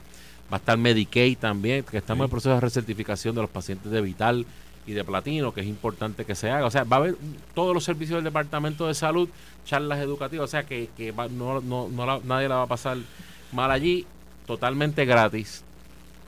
Va 0.52 0.56
a 0.56 0.60
estar 0.60 0.76
Medicaid 0.78 1.38
también, 1.38 1.82
que 1.84 1.96
estamos 1.96 2.20
en 2.20 2.24
el 2.24 2.30
proceso 2.30 2.54
de 2.54 2.60
recertificación 2.60 3.34
de 3.34 3.40
los 3.40 3.50
pacientes 3.50 3.90
de 3.90 4.00
Vital 4.00 4.46
y 4.86 4.92
de 4.92 5.02
Platino, 5.02 5.52
que 5.52 5.62
es 5.62 5.66
importante 5.66 6.24
que 6.24 6.34
se 6.36 6.50
haga. 6.50 6.66
O 6.66 6.70
sea, 6.70 6.84
va 6.84 6.96
a 6.96 7.00
haber 7.00 7.16
todos 7.54 7.74
los 7.74 7.82
servicios 7.82 8.18
del 8.18 8.24
Departamento 8.24 8.86
de 8.86 8.94
Salud, 8.94 9.28
charlas 9.64 9.98
educativas, 9.98 10.44
o 10.44 10.48
sea, 10.50 10.64
que, 10.64 10.90
que 10.96 11.10
va- 11.12 11.28
no, 11.28 11.60
no, 11.62 11.88
no 11.88 12.06
la- 12.06 12.20
nadie 12.24 12.48
la 12.48 12.56
va 12.56 12.62
a 12.62 12.66
pasar 12.68 12.98
mal 13.52 13.70
allí, 13.72 14.06
totalmente 14.46 15.04
gratis. 15.04 15.64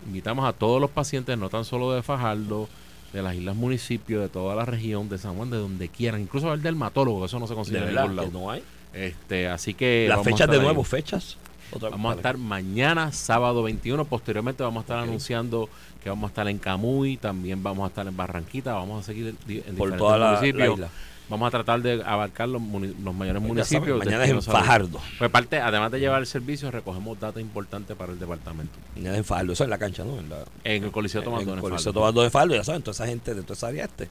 Invitamos 0.07 0.45
a 0.49 0.53
todos 0.53 0.81
los 0.81 0.91
pacientes, 0.91 1.37
no 1.39 1.49
tan 1.51 1.65
solo 1.65 1.93
de 1.93 2.03
Fajardo, 2.03 2.69
de 3.13 3.23
las 3.23 3.35
islas 3.35 3.57
municipios, 3.57 4.21
de 4.23 4.29
toda 4.29 4.55
la 4.55 4.65
región, 4.65 5.09
de 5.09 5.19
San 5.19 5.35
Juan, 5.37 5.51
de 5.51 5.57
donde 5.57 5.89
quieran, 5.89 6.21
incluso 6.21 6.51
al 6.51 6.61
dermatólogo, 6.63 7.25
eso 7.25 7.39
no 7.39 7.47
se 7.47 7.53
De 7.53 7.57
consigue 7.57 7.79
en 7.79 7.95
ningún 7.95 8.17
lado. 8.17 8.31
no 8.33 8.51
hay. 8.51 8.63
Este, 8.93 9.49
así 9.49 9.75
que 9.75 10.07
Las 10.09 10.23
fechas 10.25 10.49
de 10.49 10.57
ahí. 10.57 10.63
nuevo, 10.63 10.83
fechas. 10.85 11.37
Otra- 11.71 11.91
Vamos 11.91 12.13
a 12.13 12.17
estar 12.17 12.39
mañana, 12.39 13.13
sábado 13.13 13.63
21. 13.63 14.05
Posteriormente 14.07 14.63
vamos 14.63 14.81
a 14.81 14.85
estar 14.85 14.99
anunciando 14.99 15.69
que 16.03 16.09
vamos 16.09 16.29
a 16.29 16.31
estar 16.31 16.49
en 16.49 16.57
Camuy, 16.59 17.19
también 17.19 17.63
vamos 17.63 17.85
a 17.85 17.89
estar 17.89 18.07
en 18.07 18.17
Barranquita, 18.17 18.73
vamos 18.73 19.03
a 19.03 19.07
seguir 19.07 19.35
di- 19.47 19.59
en 19.59 19.77
por 19.77 19.91
diferentes 19.93 19.99
toda 19.99 20.17
la, 20.19 20.47
isla. 20.47 20.89
Vamos 21.29 21.49
a 21.49 21.51
tratar 21.51 21.83
de 21.83 22.03
abarcar 22.05 22.49
los, 22.49 22.63
los 22.63 23.15
mayores 23.15 23.43
municipios. 23.43 23.99
saben, 23.99 23.99
mañana 23.99 24.25
es 24.25 24.31
en. 24.31 24.43
Fajardo. 24.43 25.01
Pues 25.19 25.31
además 25.61 25.91
de 25.93 26.01
llevar 26.01 26.21
el 26.21 26.27
servicio, 26.27 26.71
recogemos 26.71 27.21
datos 27.21 27.43
importantes 27.43 27.95
para 27.97 28.13
el 28.13 28.19
departamento. 28.19 28.73
Mañana 28.97 29.13
es 29.15 29.19
en 29.19 29.25
Fajardo. 29.25 29.53
Eso 29.53 29.65
es 29.65 29.67
en 29.67 29.71
la 29.71 29.79
cancha, 29.79 30.05
¿no? 30.05 30.19
En 30.19 30.29
la, 30.31 30.39
En 30.65 30.85
el 30.85 30.91
Coliseo 30.91 31.23
Tomás 31.23 31.43
en 31.43 31.51
el 31.51 31.61
Coliseo. 31.61 31.93
Tomás 31.93 32.15
de 32.15 32.31
Faldo, 32.31 32.55
ya 32.55 32.65
saben, 32.65 32.81
toda 32.83 32.93
esa 32.93 33.07
gente 33.07 33.35
de 33.35 33.43
toda 33.43 33.55
esa 33.55 33.67
área 33.67 33.85
este. 33.85 34.09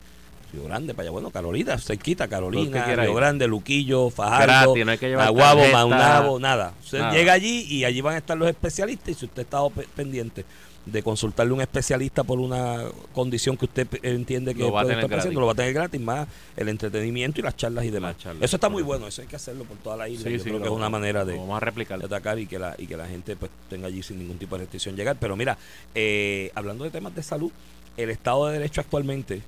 Río 0.54 0.64
Grande, 0.64 0.94
para 0.94 1.04
allá, 1.04 1.12
bueno, 1.12 1.30
Carolina, 1.30 1.78
cerquita, 1.78 2.30
Carolina, 2.30 2.86
Río 2.86 3.10
ir. 3.10 3.16
Grande, 3.16 3.48
Luquillo, 3.48 4.10
Fajardo, 4.10 4.72
Gratis, 4.74 4.86
no 4.86 4.92
hay 4.94 4.98
que 4.98 5.10
tarjeta, 5.58 5.78
Maunabo, 5.78 6.40
nada. 6.40 6.74
Usted 6.82 7.00
nada. 7.00 7.12
llega 7.12 7.34
allí 7.34 7.66
y 7.70 7.84
allí 7.84 8.00
van 8.00 8.14
a 8.16 8.18
estar 8.20 8.38
los 8.38 8.48
especialistas 8.48 9.10
y 9.10 9.14
si 9.16 9.26
usted 9.26 9.42
está 9.42 9.58
pe- 9.70 9.88
pendiente 9.94 10.46
de 10.92 11.04
consultarle 11.04 11.52
a 11.52 11.56
un 11.56 11.62
especialista 11.62 12.24
por 12.24 12.40
una 12.40 12.84
condición 13.14 13.58
que 13.58 13.66
usted 13.66 13.88
entiende 14.04 14.56
que 14.56 14.62
Lo 14.62 14.72
va 14.72 14.82
a 14.82 14.86
tener 14.86 15.08
gratis. 15.08 15.34
lo 15.34 15.46
va 15.46 15.52
a 15.52 15.56
tener 15.56 15.74
gratis, 15.74 16.00
más 16.00 16.28
el 16.56 16.70
entretenimiento 16.70 17.40
y 17.40 17.44
las 17.44 17.56
charlas 17.58 17.84
y 17.86 17.90
demás. 17.90 18.18
Charlas, 18.18 18.44
eso 18.44 18.56
está 18.56 18.70
muy 18.70 18.84
bueno, 18.84 19.08
eso 19.08 19.22
hay 19.22 19.28
que 19.28 19.36
hacerlo 19.36 19.66
por 19.66 19.78
toda 19.78 19.98
la 19.98 20.08
isla. 20.08 20.24
Sí, 20.30 20.38
Yo 20.38 20.44
sí, 20.44 20.50
creo 20.50 20.60
que 20.62 20.66
es 20.68 20.72
una 20.74 20.90
manera 20.90 21.26
de, 21.26 21.36
Vamos 21.38 21.58
a 21.58 21.60
replicar. 21.60 22.00
de 22.00 22.06
atacar 22.06 22.40
y 22.40 22.48
que 22.48 22.58
la 22.58 22.76
y 22.78 22.88
que 22.88 22.96
la 22.96 23.06
gente 23.08 23.36
pues 23.36 23.52
tenga 23.70 23.88
allí 23.88 24.02
sin 24.02 24.18
ningún 24.20 24.38
tipo 24.38 24.56
de 24.56 24.62
restricción 24.62 24.96
llegar 24.96 25.18
pero 25.20 25.36
mira 25.36 25.58
eh, 25.94 26.52
hablando 26.56 26.84
de 26.86 26.90
temas 26.92 27.14
de 27.16 27.24
salud 27.24 27.52
el 27.98 28.10
estado 28.10 28.48
de 28.48 28.54
derecho 28.54 28.82
actualmente 28.82 29.42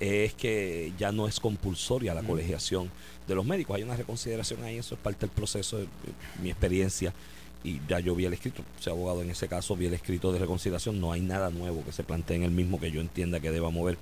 es 0.00 0.34
que 0.34 0.92
ya 0.98 1.12
no 1.12 1.28
es 1.28 1.38
compulsoria 1.38 2.14
la 2.14 2.22
colegiación 2.22 2.90
de 3.28 3.34
los 3.34 3.44
médicos 3.44 3.76
hay 3.76 3.82
una 3.82 3.96
reconsideración 3.96 4.64
ahí 4.64 4.78
eso 4.78 4.94
es 4.94 5.00
parte 5.00 5.20
del 5.20 5.30
proceso 5.30 5.76
de, 5.76 5.82
de 5.84 5.88
mi 6.42 6.50
experiencia 6.50 7.12
y 7.62 7.80
ya 7.88 8.00
yo 8.00 8.14
vi 8.14 8.24
el 8.24 8.32
escrito 8.32 8.62
soy 8.78 8.92
abogado 8.92 9.22
en 9.22 9.30
ese 9.30 9.46
caso 9.48 9.76
vi 9.76 9.86
el 9.86 9.94
escrito 9.94 10.32
de 10.32 10.38
reconsideración 10.38 10.98
no 11.00 11.12
hay 11.12 11.20
nada 11.20 11.50
nuevo 11.50 11.84
que 11.84 11.92
se 11.92 12.02
plantee 12.02 12.36
en 12.36 12.44
el 12.44 12.50
mismo 12.50 12.80
que 12.80 12.90
yo 12.90 13.00
entienda 13.00 13.38
que 13.40 13.50
deba 13.50 13.70
mover 13.70 13.98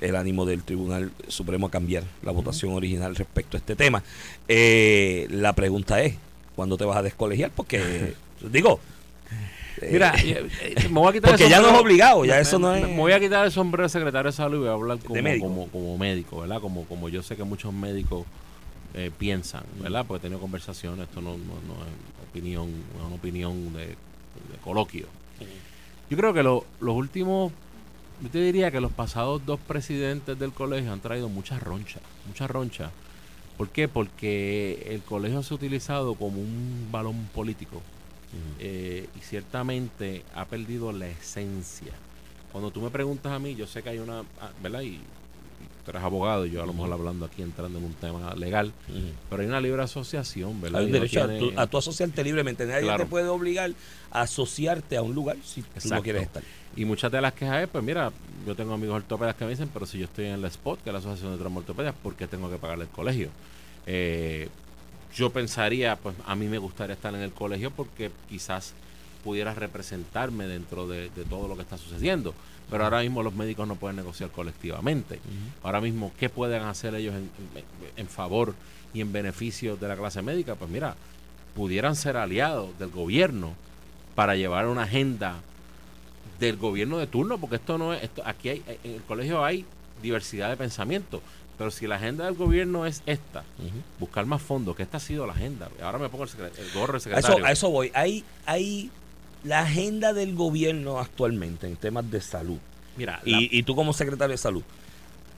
el 0.00 0.16
ánimo 0.16 0.44
del 0.44 0.62
Tribunal 0.62 1.10
Supremo 1.28 1.68
a 1.68 1.70
cambiar 1.70 2.02
la 2.22 2.30
votación 2.32 2.72
original 2.74 3.16
respecto 3.16 3.56
a 3.56 3.60
este 3.60 3.76
tema. 3.76 4.02
Eh, 4.46 5.26
la 5.30 5.54
pregunta 5.54 6.02
es, 6.02 6.16
¿cuándo 6.54 6.76
te 6.76 6.84
vas 6.84 6.98
a 6.98 7.02
descolegiar? 7.02 7.50
Porque, 7.54 8.12
digo, 8.52 8.78
eh, 9.80 9.88
Mira, 9.92 10.14
eh, 10.22 10.46
eh, 10.62 10.88
me 10.90 11.00
voy 11.00 11.08
a 11.08 11.12
quitar 11.12 11.30
el 11.30 11.36
porque 11.38 11.48
ya 11.50 11.60
no 11.60 11.68
es 11.68 11.74
obligado, 11.80 12.24
ya 12.26 12.34
me- 12.34 12.40
eso 12.42 12.58
no 12.58 12.74
es... 12.74 12.86
Me 12.86 12.96
voy 12.96 13.12
a 13.12 13.20
quitar 13.20 13.46
el 13.46 13.52
sombrero 13.52 13.84
de 13.84 13.88
secretario 13.88 14.30
de 14.30 14.36
salud 14.36 14.56
y 14.56 14.60
voy 14.60 14.68
a 14.68 14.72
hablar 14.72 14.98
como, 14.98 15.22
médico. 15.22 15.46
como, 15.46 15.68
como 15.68 15.96
médico, 15.98 16.40
¿verdad? 16.40 16.60
Como, 16.60 16.84
como 16.84 17.08
yo 17.08 17.22
sé 17.22 17.34
que 17.36 17.44
muchos 17.44 17.72
médicos 17.72 18.26
eh, 18.94 19.10
piensan. 19.16 19.64
¿verdad? 19.80 20.04
Porque 20.06 20.18
he 20.18 20.22
tenido 20.28 20.40
conversaciones, 20.40 21.08
esto 21.08 21.20
no, 21.20 21.32
no, 21.32 21.54
no 21.66 21.74
es 21.84 22.28
opinión, 22.28 22.70
no 22.94 23.00
es 23.00 23.06
una 23.06 23.14
opinión 23.16 23.72
de, 23.72 23.86
de 23.86 23.96
coloquio. 24.62 25.06
Yo 26.10 26.16
creo 26.16 26.32
que 26.32 26.42
lo- 26.42 26.64
los 26.80 26.94
últimos, 26.94 27.52
yo 28.22 28.28
te 28.30 28.40
diría 28.40 28.70
que 28.70 28.80
los 28.80 28.92
pasados 28.92 29.44
dos 29.44 29.58
presidentes 29.60 30.38
del 30.38 30.52
colegio 30.52 30.92
han 30.92 31.00
traído 31.00 31.28
mucha 31.28 31.58
roncha, 31.58 32.00
mucha 32.26 32.46
roncha. 32.46 32.90
¿Por 33.56 33.70
qué? 33.70 33.88
Porque 33.88 34.86
el 34.90 35.02
colegio 35.02 35.42
se 35.42 35.54
ha 35.54 35.56
utilizado 35.56 36.14
como 36.14 36.38
un 36.40 36.88
balón 36.92 37.26
político 37.34 37.80
eh, 38.60 39.08
y 39.16 39.20
ciertamente 39.20 40.22
ha 40.34 40.44
perdido 40.44 40.92
la 40.92 41.08
esencia. 41.08 41.92
Cuando 42.52 42.70
tú 42.70 42.80
me 42.82 42.90
preguntas 42.90 43.32
a 43.32 43.38
mí, 43.38 43.54
yo 43.54 43.66
sé 43.66 43.82
que 43.82 43.88
hay 43.90 43.98
una, 43.98 44.20
ah, 44.40 44.50
¿verdad? 44.62 44.82
Y 44.82 45.00
tú 45.86 45.92
eres 45.92 46.02
abogado 46.02 46.44
y 46.44 46.50
yo 46.50 46.62
a 46.62 46.66
lo 46.66 46.72
mejor 46.74 46.92
hablando 46.92 47.24
aquí 47.24 47.40
entrando 47.40 47.78
en 47.78 47.84
un 47.84 47.94
tema 47.94 48.34
legal, 48.34 48.72
pero 49.30 49.40
hay 49.40 49.48
una 49.48 49.60
libre 49.60 49.82
asociación, 49.82 50.60
¿verdad? 50.60 50.80
Hay 50.80 50.86
un 50.86 50.92
derecho 50.92 51.22
a, 51.22 51.28
tiene- 51.28 51.52
tu, 51.52 51.58
a 51.60 51.66
tu 51.68 51.78
asociarte 51.78 52.22
libremente. 52.24 52.66
Nadie 52.66 52.82
Claro. 52.82 53.04
te 53.04 53.08
puede 53.08 53.28
obligar 53.28 53.70
a 54.10 54.20
asociarte 54.22 54.96
a 54.96 55.02
un 55.02 55.14
lugar 55.14 55.36
si 55.44 55.62
tú 55.62 55.88
no 55.88 56.02
quieres 56.02 56.22
estar. 56.24 56.42
Y 56.76 56.84
muchas 56.84 57.10
de 57.10 57.20
las 57.22 57.32
quejas 57.32 57.62
es, 57.62 57.68
pues 57.68 57.82
mira, 57.82 58.12
yo 58.46 58.54
tengo 58.54 58.74
amigos 58.74 58.96
ortopedas 58.96 59.34
que 59.36 59.44
me 59.44 59.50
dicen, 59.52 59.70
pero 59.72 59.86
si 59.86 59.98
yo 59.98 60.04
estoy 60.04 60.26
en 60.26 60.42
la 60.42 60.50
SPOT, 60.50 60.82
que 60.82 60.90
es 60.90 60.92
la 60.92 60.98
Asociación 60.98 61.32
de 61.32 61.38
Trauma 61.38 61.60
Ortopedas, 61.60 61.94
¿por 62.02 62.14
qué 62.16 62.26
tengo 62.26 62.50
que 62.50 62.56
pagarle 62.58 62.84
el 62.84 62.90
colegio? 62.90 63.30
Eh, 63.86 64.48
yo 65.14 65.30
pensaría, 65.30 65.96
pues 65.96 66.14
a 66.26 66.34
mí 66.34 66.46
me 66.46 66.58
gustaría 66.58 66.94
estar 66.94 67.14
en 67.14 67.20
el 67.22 67.32
colegio 67.32 67.70
porque 67.70 68.10
quizás 68.28 68.74
pudiera 69.24 69.54
representarme 69.54 70.46
dentro 70.46 70.86
de, 70.86 71.08
de 71.10 71.24
todo 71.24 71.48
lo 71.48 71.56
que 71.56 71.62
está 71.62 71.78
sucediendo. 71.78 72.34
Pero 72.70 72.84
ahora 72.84 73.00
mismo 73.00 73.22
los 73.22 73.34
médicos 73.34 73.68
no 73.68 73.76
pueden 73.76 73.96
negociar 73.96 74.30
colectivamente. 74.30 75.20
Ahora 75.62 75.80
mismo, 75.80 76.12
¿qué 76.18 76.28
pueden 76.28 76.62
hacer 76.62 76.94
ellos 76.96 77.14
en, 77.14 77.30
en- 77.54 77.64
en 77.96 78.08
favor 78.08 78.54
y 78.92 79.00
en 79.00 79.12
beneficio 79.12 79.76
de 79.76 79.86
la 79.88 79.96
clase 79.96 80.20
médica? 80.22 80.56
Pues 80.56 80.70
mira, 80.70 80.96
pudieran 81.54 81.94
ser 81.96 82.16
aliados 82.16 82.76
del 82.78 82.88
gobierno 82.90 83.54
para 84.14 84.34
llevar 84.36 84.66
una 84.66 84.82
agenda 84.82 85.36
del 86.40 86.56
gobierno 86.56 86.98
de 86.98 87.06
turno, 87.06 87.38
porque 87.38 87.56
esto 87.56 87.78
no 87.78 87.94
es, 87.94 88.02
esto, 88.02 88.22
aquí 88.26 88.48
hay, 88.50 88.62
en 88.84 88.92
el 88.94 89.02
colegio 89.02 89.44
hay 89.44 89.64
diversidad 90.02 90.50
de 90.50 90.56
pensamiento, 90.56 91.22
pero 91.56 91.70
si 91.70 91.86
la 91.86 91.96
agenda 91.96 92.26
del 92.26 92.34
gobierno 92.34 92.84
es 92.84 93.02
esta, 93.06 93.44
buscar 93.98 94.26
más 94.26 94.42
fondos, 94.42 94.76
que 94.76 94.82
esta 94.82 94.98
ha 94.98 95.00
sido 95.00 95.26
la 95.26 95.32
agenda. 95.32 95.70
Ahora 95.82 95.98
me 95.98 96.08
pongo 96.10 96.24
el, 96.24 96.30
el 96.30 96.72
gorro 96.74 96.94
de 96.94 96.96
A 96.98 97.00
secretario. 97.00 97.36
eso, 97.38 97.46
a 97.46 97.52
eso 97.52 97.70
voy. 97.70 97.90
Hay, 97.94 98.24
hay 98.44 98.90
la 99.46 99.60
agenda 99.60 100.12
del 100.12 100.34
gobierno 100.34 100.98
actualmente 100.98 101.66
en 101.66 101.76
temas 101.76 102.10
de 102.10 102.20
salud. 102.20 102.58
Mira, 102.96 103.20
la- 103.24 103.38
Y, 103.40 103.62
tú 103.62 103.74
como 103.76 103.92
secretario 103.92 104.32
de 104.32 104.38
salud, 104.38 104.62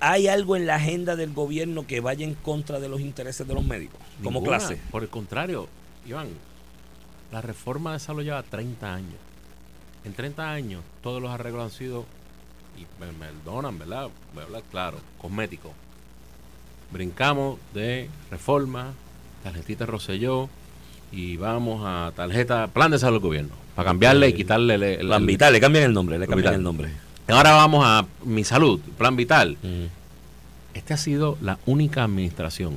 ¿hay 0.00 0.28
algo 0.28 0.56
en 0.56 0.66
la 0.66 0.76
agenda 0.76 1.16
del 1.16 1.32
gobierno 1.32 1.86
que 1.86 2.00
vaya 2.00 2.24
en 2.24 2.34
contra 2.34 2.80
de 2.80 2.88
los 2.88 3.00
intereses 3.00 3.46
de 3.46 3.54
los 3.54 3.64
médicos 3.64 4.00
como 4.22 4.40
ninguna. 4.40 4.58
clase? 4.58 4.80
Por 4.90 5.02
el 5.02 5.08
contrario, 5.08 5.68
Iván, 6.06 6.28
la 7.32 7.40
reforma 7.42 7.92
de 7.92 7.98
salud 7.98 8.22
lleva 8.22 8.42
30 8.42 8.94
años. 8.94 9.16
En 10.04 10.14
30 10.14 10.50
años, 10.50 10.82
todos 11.02 11.20
los 11.20 11.30
arreglos 11.30 11.64
han 11.64 11.70
sido, 11.76 12.06
y 12.78 12.86
me, 13.00 13.12
me 13.12 13.26
perdonan, 13.26 13.78
¿verdad? 13.78 14.08
Voy 14.32 14.42
a 14.42 14.46
hablar 14.46 14.62
claro, 14.70 14.98
cosméticos. 15.20 15.72
Brincamos 16.90 17.58
de 17.74 18.08
reforma, 18.30 18.94
tarjetita 19.42 19.84
Rosselló, 19.84 20.48
y 21.12 21.36
vamos 21.36 21.82
a 21.84 22.12
tarjeta, 22.14 22.66
plan 22.68 22.90
de 22.90 22.98
salud 22.98 23.16
del 23.16 23.22
gobierno, 23.28 23.54
para 23.74 23.88
cambiarle 23.90 24.28
y 24.28 24.32
quitarle 24.34 24.74
el, 24.74 24.82
el- 24.82 25.06
Plan 25.06 25.22
el- 25.22 25.26
Vital, 25.26 25.52
le 25.52 25.60
cambian 25.60 25.84
el 25.84 25.92
nombre, 25.94 26.18
le 26.18 26.26
cambian 26.26 26.38
Vital. 26.42 26.54
el 26.54 26.62
nombre. 26.62 26.90
Ahora 27.28 27.52
vamos 27.52 27.84
a 27.86 28.06
mi 28.24 28.42
salud, 28.44 28.80
plan 28.96 29.14
vital. 29.16 29.56
Esta 30.74 30.94
ha 30.94 30.96
sido 30.96 31.36
la 31.42 31.58
única 31.66 32.04
administración. 32.04 32.76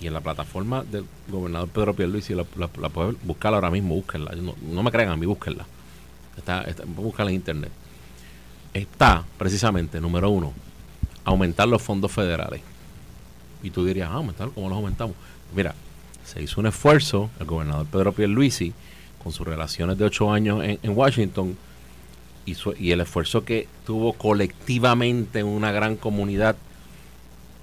Y 0.00 0.06
en 0.06 0.14
la 0.14 0.20
plataforma 0.22 0.82
del 0.84 1.04
gobernador 1.28 1.68
Pedro 1.68 1.94
Pierluisi, 1.94 2.34
la, 2.34 2.44
la, 2.56 2.68
la 2.80 2.88
pueden 2.88 3.16
buscar 3.22 3.52
ahora 3.54 3.70
mismo, 3.70 3.94
búsquenla. 3.94 4.32
No, 4.36 4.54
no 4.62 4.82
me 4.82 4.90
crean 4.90 5.10
a 5.10 5.16
mí, 5.16 5.26
búsquenla. 5.26 5.66
Está, 6.36 6.62
está, 6.62 6.84
búscala 6.86 7.30
en 7.30 7.36
internet. 7.36 7.70
Está, 8.72 9.24
precisamente, 9.38 10.00
número 10.00 10.30
uno, 10.30 10.52
aumentar 11.24 11.68
los 11.68 11.82
fondos 11.82 12.10
federales. 12.12 12.62
Y 13.62 13.70
tú 13.70 13.84
dirías, 13.84 14.08
ah, 14.10 14.14
aumentar, 14.14 14.48
¿cómo 14.54 14.68
los 14.70 14.76
aumentamos? 14.76 15.16
Mira, 15.54 15.74
se 16.32 16.42
hizo 16.42 16.60
un 16.60 16.66
esfuerzo, 16.66 17.28
el 17.40 17.46
gobernador 17.46 17.86
Pedro 17.86 18.12
Pierluisi, 18.12 18.72
con 19.22 19.32
sus 19.32 19.46
relaciones 19.46 19.98
de 19.98 20.04
ocho 20.04 20.32
años 20.32 20.62
en, 20.64 20.96
Washington, 20.96 21.56
y 22.46 22.90
el 22.90 23.00
esfuerzo 23.00 23.44
que 23.44 23.68
tuvo 23.84 24.12
colectivamente 24.12 25.42
una 25.42 25.72
gran 25.72 25.96
comunidad 25.96 26.56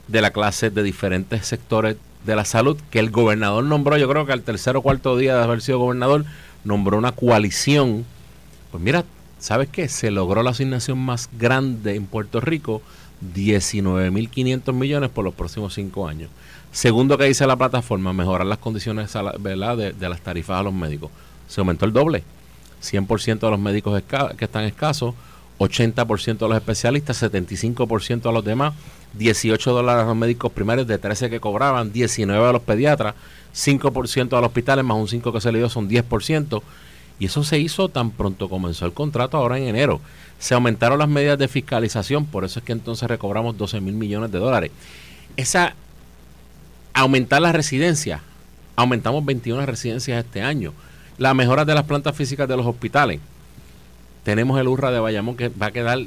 de 0.07 0.22
la 0.22 0.32
clase 0.32 0.70
de 0.70 0.84
diferentes 0.84 1.45
sectores 1.45 1.97
de 2.26 2.36
la 2.36 2.45
salud 2.45 2.78
que 2.91 2.99
el 2.99 3.09
gobernador 3.09 3.63
nombró, 3.63 3.97
yo 3.97 4.09
creo 4.09 4.26
que 4.26 4.34
al 4.34 4.43
tercer 4.43 4.76
o 4.76 4.82
cuarto 4.82 5.18
día 5.18 5.36
de 5.36 5.43
haber 5.43 5.61
sido 5.61 5.80
gobernador, 5.80 6.26
nombró 6.63 6.97
una 6.97 7.13
coalición. 7.13 8.05
Pues 8.72 8.84
mira, 8.84 9.05
¿sabes 9.39 9.70
qué? 9.70 9.88
Se 9.88 10.11
logró 10.11 10.43
la 10.43 10.51
asignación 10.51 10.97
más 10.99 11.30
grande 11.38 11.95
en 11.95 12.05
Puerto 12.05 12.41
Rico, 12.41 12.82
19.500 13.34 14.74
millones 14.74 15.09
por 15.09 15.24
los 15.24 15.34
próximos 15.34 15.74
cinco 15.74 16.07
años. 16.07 16.30
Segundo 16.78 17.17
que 17.17 17.23
dice 17.23 17.47
la 17.47 17.55
plataforma, 17.55 18.13
mejorar 18.13 18.45
las 18.45 18.59
condiciones. 18.59 19.11
De, 19.11 19.95
de 19.97 20.09
las 20.09 20.21
tarifas 20.21 20.59
a 20.59 20.61
los 20.61 20.71
médicos. 20.71 21.09
Se 21.47 21.59
aumentó 21.59 21.86
el 21.86 21.91
doble. 21.91 22.23
100% 22.84 23.39
de 23.39 23.49
los 23.49 23.59
médicos 23.59 23.99
que 24.38 24.45
están 24.45 24.63
escasos, 24.63 25.15
80% 25.57 26.38
de 26.38 26.47
los 26.47 26.55
especialistas, 26.55 27.23
75% 27.23 28.30
a 28.30 28.32
los 28.32 28.45
demás, 28.45 28.75
18 29.13 29.73
dólares 29.73 30.03
a 30.03 30.05
los 30.05 30.15
médicos 30.15 30.51
primarios 30.51 30.86
de 30.86 30.99
13 30.99 31.32
que 31.32 31.39
cobraban, 31.39 31.91
19 31.91 32.47
a 32.47 32.51
los 32.51 32.61
pediatras, 32.61 33.15
5% 33.55 34.34
a 34.34 34.41
los 34.41 34.49
hospitales, 34.49 34.86
más 34.86 34.97
un 34.97 35.07
5 35.07 35.34
que 35.34 35.41
se 35.41 35.51
le 35.51 35.57
dio 35.57 35.69
son 35.69 35.89
10%. 35.89 36.61
Y 37.17 37.25
eso 37.25 37.43
se 37.43 37.57
hizo 37.57 37.89
tan 37.89 38.11
pronto 38.11 38.49
comenzó 38.49 38.86
el 38.86 38.93
contrato, 38.93 39.38
ahora 39.38 39.57
en 39.57 39.63
enero. 39.63 39.99
Se 40.38 40.53
aumentaron 40.53 40.99
las 40.99 41.09
medidas 41.09 41.39
de 41.39 41.47
fiscalización, 41.47 42.28
por 42.28 42.45
eso 42.45 42.59
es 42.59 42.65
que 42.65 42.73
entonces 42.73 43.09
recobramos 43.09 43.57
12 43.57 43.82
mil 43.82 43.95
millones 43.95 44.32
de 44.32 44.38
dólares. 44.38 44.69
Esa 45.38 45.73
aumentar 47.01 47.41
las 47.41 47.53
residencias. 47.55 48.21
Aumentamos 48.75 49.23
21 49.23 49.65
residencias 49.65 50.23
este 50.23 50.41
año. 50.41 50.73
La 51.17 51.33
mejora 51.33 51.65
de 51.65 51.73
las 51.73 51.83
plantas 51.83 52.15
físicas 52.15 52.47
de 52.47 52.57
los 52.57 52.65
hospitales. 52.65 53.19
Tenemos 54.23 54.59
el 54.59 54.67
URRA 54.67 54.91
de 54.91 54.99
Bayamón 54.99 55.37
que 55.37 55.49
va 55.49 55.67
a 55.67 55.71
quedar 55.71 55.99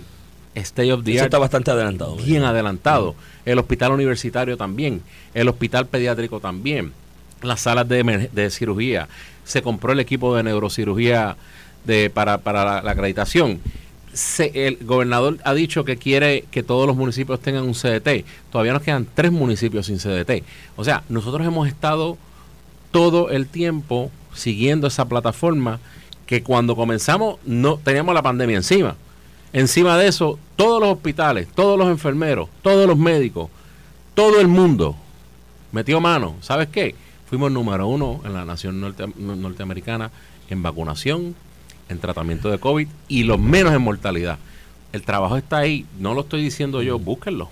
state 0.55 0.93
of 0.93 1.05
the 1.05 1.12
Eso 1.12 1.20
art 1.22 1.26
está 1.28 1.38
bastante 1.38 1.70
adelantado. 1.70 2.16
bien 2.16 2.43
adelantado. 2.45 3.14
El 3.45 3.59
hospital 3.59 3.93
universitario 3.93 4.57
también. 4.57 5.03
El 5.32 5.49
hospital 5.49 5.86
pediátrico 5.86 6.41
también. 6.41 6.93
Las 7.43 7.61
salas 7.61 7.88
de 7.88 8.51
cirugía. 8.51 9.09
Se 9.45 9.62
compró 9.62 9.93
el 9.93 10.01
equipo 10.01 10.36
de 10.36 10.43
neurocirugía 10.43 11.36
de, 11.84 12.11
para, 12.11 12.38
para 12.38 12.64
la, 12.64 12.82
la 12.82 12.91
acreditación. 12.91 13.61
El 14.13 14.79
gobernador 14.83 15.39
ha 15.45 15.55
dicho 15.55 15.85
que 15.85 15.97
quiere 15.97 16.45
que 16.51 16.63
todos 16.63 16.87
los 16.87 16.97
municipios 16.97 17.41
tengan 17.41 17.63
un 17.65 17.75
CDT. 17.75 18.25
Todavía 18.51 18.73
nos 18.73 18.83
quedan 18.83 19.07
tres 19.15 19.31
municipios 19.33 19.87
sin 19.87 19.99
CDT. 19.99 20.43
O 20.77 20.85
sea, 20.85 21.05
nosotros 21.09 21.47
hemos 21.47 21.69
estado 21.69 22.19
todo 22.91 23.31
el 23.31 23.47
tiempo 23.47 24.11
siguiendo 24.35 24.87
esa 24.89 25.07
plataforma 25.09 25.79
que 26.27 26.43
cuando 26.43 26.75
comenzamos 26.77 27.37
no 27.45 27.77
teníamos 27.79 28.15
la 28.15 28.23
pandemia 28.23 28.57
encima. 28.57 28.97
Encima 29.53 29.97
de 29.99 30.07
eso, 30.09 30.39
todos 30.57 30.81
los 30.81 30.93
hospitales, 30.93 31.49
todos 31.55 31.79
los 31.79 31.89
enfermeros, 31.89 32.49
todos 32.63 32.87
los 32.87 32.97
médicos, 32.97 33.49
todo 34.15 34.41
el 34.41 34.47
mundo 34.49 34.97
metió 35.73 36.01
mano. 36.01 36.37
¿Sabes 36.41 36.69
qué? 36.69 36.95
Fuimos 37.29 37.51
número 37.53 37.87
uno 37.87 38.21
en 38.25 38.33
la 38.33 38.45
nación 38.45 38.81
norte- 38.81 39.07
no- 39.17 39.37
norteamericana 39.37 40.11
en 40.49 40.63
vacunación, 40.63 41.35
en 41.91 41.99
tratamiento 41.99 42.51
de 42.51 42.59
COVID 42.59 42.88
y 43.09 43.24
los 43.24 43.38
menos 43.38 43.74
en 43.74 43.82
mortalidad. 43.82 44.38
El 44.93 45.03
trabajo 45.03 45.36
está 45.36 45.59
ahí, 45.59 45.86
no 45.99 46.14
lo 46.14 46.22
estoy 46.22 46.43
diciendo 46.43 46.82
yo, 46.82 46.99
búsquenlo. 46.99 47.49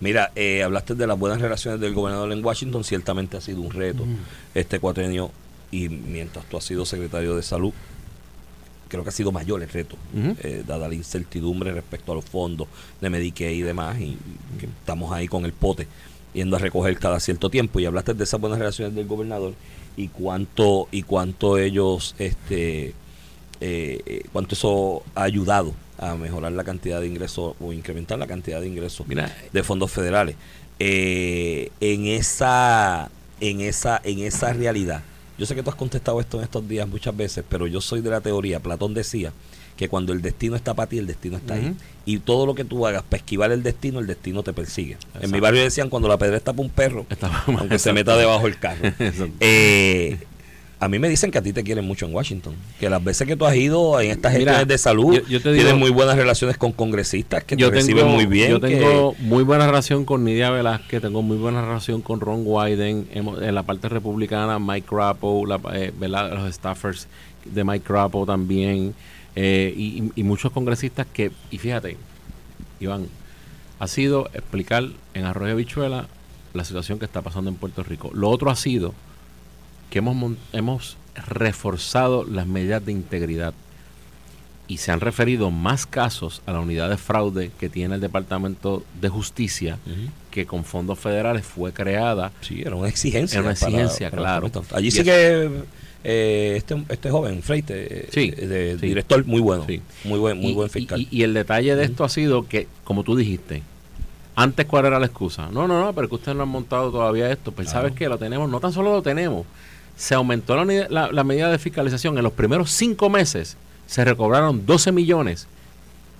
Mira, 0.00 0.32
eh, 0.34 0.62
hablaste 0.62 0.94
de 0.94 1.06
las 1.06 1.18
buenas 1.18 1.40
relaciones 1.40 1.80
del 1.80 1.92
gobernador 1.92 2.32
en 2.32 2.44
Washington, 2.44 2.84
ciertamente 2.84 3.36
ha 3.36 3.40
sido 3.40 3.60
un 3.60 3.70
reto 3.70 4.04
este 4.54 4.78
cuatrienio 4.80 5.30
y 5.70 5.88
mientras 5.88 6.46
tú 6.46 6.56
has 6.56 6.64
sido 6.64 6.84
secretario 6.86 7.36
de 7.36 7.42
salud, 7.42 7.72
creo 8.88 9.02
que 9.02 9.10
ha 9.10 9.12
sido 9.12 9.30
mayor 9.30 9.62
el 9.62 9.68
reto, 9.68 9.96
eh, 10.14 10.64
dada 10.66 10.88
la 10.88 10.94
incertidumbre 10.94 11.72
respecto 11.72 12.12
a 12.12 12.14
los 12.14 12.24
fondos 12.24 12.66
de 13.00 13.10
Medicaid 13.10 13.58
y 13.58 13.62
demás, 13.62 14.00
y 14.00 14.16
que 14.58 14.66
estamos 14.66 15.12
ahí 15.12 15.28
con 15.28 15.44
el 15.44 15.52
pote 15.52 15.86
yendo 16.32 16.56
a 16.56 16.58
recoger 16.58 16.98
cada 16.98 17.20
cierto 17.20 17.50
tiempo 17.50 17.80
y 17.80 17.86
hablaste 17.86 18.14
de 18.14 18.24
esas 18.24 18.40
buenas 18.40 18.58
relaciones 18.58 18.94
del 18.94 19.06
gobernador 19.06 19.54
y 19.96 20.08
cuánto 20.08 20.88
y 20.92 21.02
cuánto 21.02 21.58
ellos 21.58 22.14
este 22.18 22.94
eh, 23.60 24.00
eh, 24.06 24.22
cuánto 24.32 24.54
eso 24.54 25.02
ha 25.14 25.22
ayudado 25.22 25.74
a 25.98 26.14
mejorar 26.14 26.52
la 26.52 26.64
cantidad 26.64 27.00
de 27.00 27.06
ingresos 27.06 27.54
o 27.60 27.72
incrementar 27.72 28.18
la 28.18 28.26
cantidad 28.26 28.60
de 28.60 28.66
ingresos 28.66 29.06
Mira, 29.06 29.34
de 29.52 29.62
fondos 29.62 29.90
federales. 29.90 30.36
Eh, 30.78 31.70
en 31.80 32.06
esa 32.06 33.10
en 33.40 33.60
esa 33.60 34.00
en 34.02 34.20
esa 34.20 34.52
realidad, 34.52 35.02
yo 35.38 35.44
sé 35.44 35.54
que 35.54 35.62
tú 35.62 35.70
has 35.70 35.76
contestado 35.76 36.20
esto 36.20 36.38
en 36.38 36.44
estos 36.44 36.66
días 36.66 36.88
muchas 36.88 37.14
veces, 37.14 37.44
pero 37.48 37.66
yo 37.66 37.80
soy 37.80 38.00
de 38.00 38.10
la 38.10 38.20
teoría, 38.20 38.60
Platón 38.60 38.94
decía 38.94 39.32
que 39.76 39.88
cuando 39.88 40.12
el 40.12 40.20
destino 40.20 40.56
está 40.56 40.74
para 40.74 40.90
ti, 40.90 40.98
el 40.98 41.06
destino 41.06 41.38
está 41.38 41.54
ahí. 41.54 41.74
Y 42.04 42.18
todo 42.18 42.44
lo 42.44 42.54
que 42.54 42.66
tú 42.66 42.86
hagas 42.86 43.02
para 43.02 43.16
esquivar 43.16 43.50
el 43.50 43.62
destino, 43.62 43.98
el 43.98 44.06
destino 44.06 44.42
te 44.42 44.52
persigue. 44.52 44.98
En 45.22 45.30
mi 45.30 45.40
barrio 45.40 45.62
decían 45.62 45.88
cuando 45.88 46.06
la 46.06 46.18
pedra 46.18 46.36
está 46.36 46.52
para 46.52 46.62
un 46.62 46.70
perro, 46.70 47.06
aunque 47.46 47.78
se 47.78 47.94
meta 47.94 48.14
debajo 48.16 48.44
del 48.44 48.58
carro. 48.58 48.92
Eh, 49.40 50.18
a 50.80 50.88
mí 50.88 50.98
me 50.98 51.08
dicen 51.10 51.30
que 51.30 51.36
a 51.38 51.42
ti 51.42 51.52
te 51.52 51.62
quieren 51.62 51.86
mucho 51.86 52.06
en 52.06 52.14
Washington. 52.14 52.54
Que 52.80 52.88
las 52.88 53.04
veces 53.04 53.26
que 53.28 53.36
tú 53.36 53.44
has 53.44 53.54
ido 53.54 54.00
en 54.00 54.10
estas 54.10 54.32
gestiones 54.32 54.66
de 54.66 54.78
salud, 54.78 55.14
yo- 55.14 55.26
yo 55.28 55.40
te 55.42 55.52
tienes 55.54 55.76
muy 55.76 55.90
buenas 55.90 56.16
relaciones 56.16 56.56
con 56.56 56.72
congresistas 56.72 57.44
que 57.44 57.54
yo 57.56 57.68
te 57.68 57.76
reciben 57.76 58.04
tengo, 58.04 58.16
muy 58.16 58.24
bien. 58.26 58.50
Yo 58.50 58.60
que- 58.60 58.68
tengo 58.76 59.14
muy 59.20 59.44
buena 59.44 59.66
relación 59.66 60.04
con 60.06 60.24
Nidia 60.24 60.50
Velázquez, 60.50 61.02
tengo 61.02 61.20
muy 61.22 61.36
buena 61.36 61.60
relación 61.60 62.00
con 62.00 62.20
Ron 62.20 62.42
Wyden, 62.46 63.08
en 63.12 63.54
la 63.54 63.62
parte 63.62 63.88
republicana, 63.90 64.58
Mike 64.58 64.86
Crapo, 64.88 65.44
la, 65.46 65.60
eh, 65.74 65.92
los 66.00 66.54
staffers 66.54 67.06
de 67.44 67.62
Mike 67.62 67.84
Crapo 67.84 68.24
también, 68.24 68.94
eh, 69.36 69.74
y 69.76 70.22
muchos 70.22 70.50
congresistas 70.50 71.06
que, 71.12 71.30
y 71.50 71.58
fíjate, 71.58 71.98
Iván, 72.80 73.06
ha 73.78 73.86
sido 73.86 74.28
explicar 74.32 74.84
en 75.14 75.24
Arroyo 75.24 75.56
Bichuela 75.56 76.06
la 76.54 76.64
situación 76.64 76.98
que 76.98 77.04
está 77.04 77.20
pasando 77.22 77.50
en 77.50 77.56
Puerto 77.56 77.82
Rico. 77.82 78.10
Lo 78.14 78.28
otro 78.30 78.50
ha 78.50 78.56
sido 78.56 78.94
que 79.90 79.98
hemos, 79.98 80.32
hemos 80.52 80.96
reforzado 81.28 82.24
las 82.24 82.46
medidas 82.46 82.84
de 82.84 82.92
integridad 82.92 83.52
y 84.68 84.76
se 84.76 84.92
han 84.92 85.00
referido 85.00 85.50
más 85.50 85.84
casos 85.84 86.42
a 86.46 86.52
la 86.52 86.60
unidad 86.60 86.88
de 86.88 86.96
fraude 86.96 87.50
que 87.58 87.68
tiene 87.68 87.96
el 87.96 88.00
Departamento 88.00 88.84
de 89.00 89.08
Justicia, 89.08 89.78
que 90.30 90.46
con 90.46 90.64
fondos 90.64 90.98
federales 90.98 91.44
fue 91.44 91.72
creada. 91.72 92.30
Sí, 92.40 92.62
era 92.64 92.76
una 92.76 92.88
exigencia. 92.88 93.36
Era 93.38 93.42
una 93.42 93.52
exigencia, 93.52 94.10
para- 94.10 94.22
claro. 94.22 94.48
para- 94.48 94.78
Allí 94.78 94.88
Y 94.88 94.90
sí 94.92 95.02
que 95.02 95.50
eh, 96.04 96.54
este, 96.56 96.82
este 96.88 97.10
joven, 97.10 97.42
Freite, 97.42 98.04
eh, 98.04 98.08
Sí, 98.12 98.32
eh, 98.36 98.46
de, 98.46 98.78
sí. 98.78 98.86
director, 98.86 99.24
muy 99.26 99.40
bueno. 99.40 99.64
Sí. 99.66 99.82
Muy 100.04 100.20
buen, 100.20 100.38
muy 100.38 100.52
y, 100.52 100.54
buen 100.54 100.70
fiscal. 100.70 101.00
Y, 101.00 101.08
y 101.10 101.22
el 101.24 101.34
detalle 101.34 101.74
de 101.74 101.84
esto 101.84 102.04
ha 102.04 102.08
sido 102.08 102.46
que, 102.46 102.68
como 102.84 103.02
tú 103.02 103.16
dijiste, 103.16 103.64
antes 104.36 104.66
cuál 104.66 104.86
era 104.86 105.00
la 105.00 105.06
excusa. 105.06 105.48
No, 105.50 105.66
no, 105.66 105.84
no, 105.84 105.92
pero 105.92 106.08
que 106.08 106.14
ustedes 106.14 106.36
no 106.36 106.44
han 106.44 106.48
montado 106.48 106.92
todavía 106.92 107.28
esto. 107.30 107.50
Pues 107.50 107.66
Claro. 107.68 107.88
sabes 107.88 107.98
que 107.98 108.08
lo 108.08 108.18
tenemos, 108.18 108.48
no 108.48 108.60
tan 108.60 108.72
solo 108.72 108.92
lo 108.92 109.02
tenemos. 109.02 109.44
Se 110.00 110.14
aumentó 110.14 110.56
la, 110.56 110.62
unidad- 110.62 110.88
la- 110.88 111.12
la 111.12 111.24
medida 111.24 111.50
de 111.50 111.58
fiscalización. 111.58 112.16
En 112.16 112.24
los 112.24 112.32
primeros 112.32 112.70
cinco 112.70 113.10
meses 113.10 113.56
se 113.86 114.02
recobraron 114.04 114.64
12 114.64 114.92
millones 114.92 115.46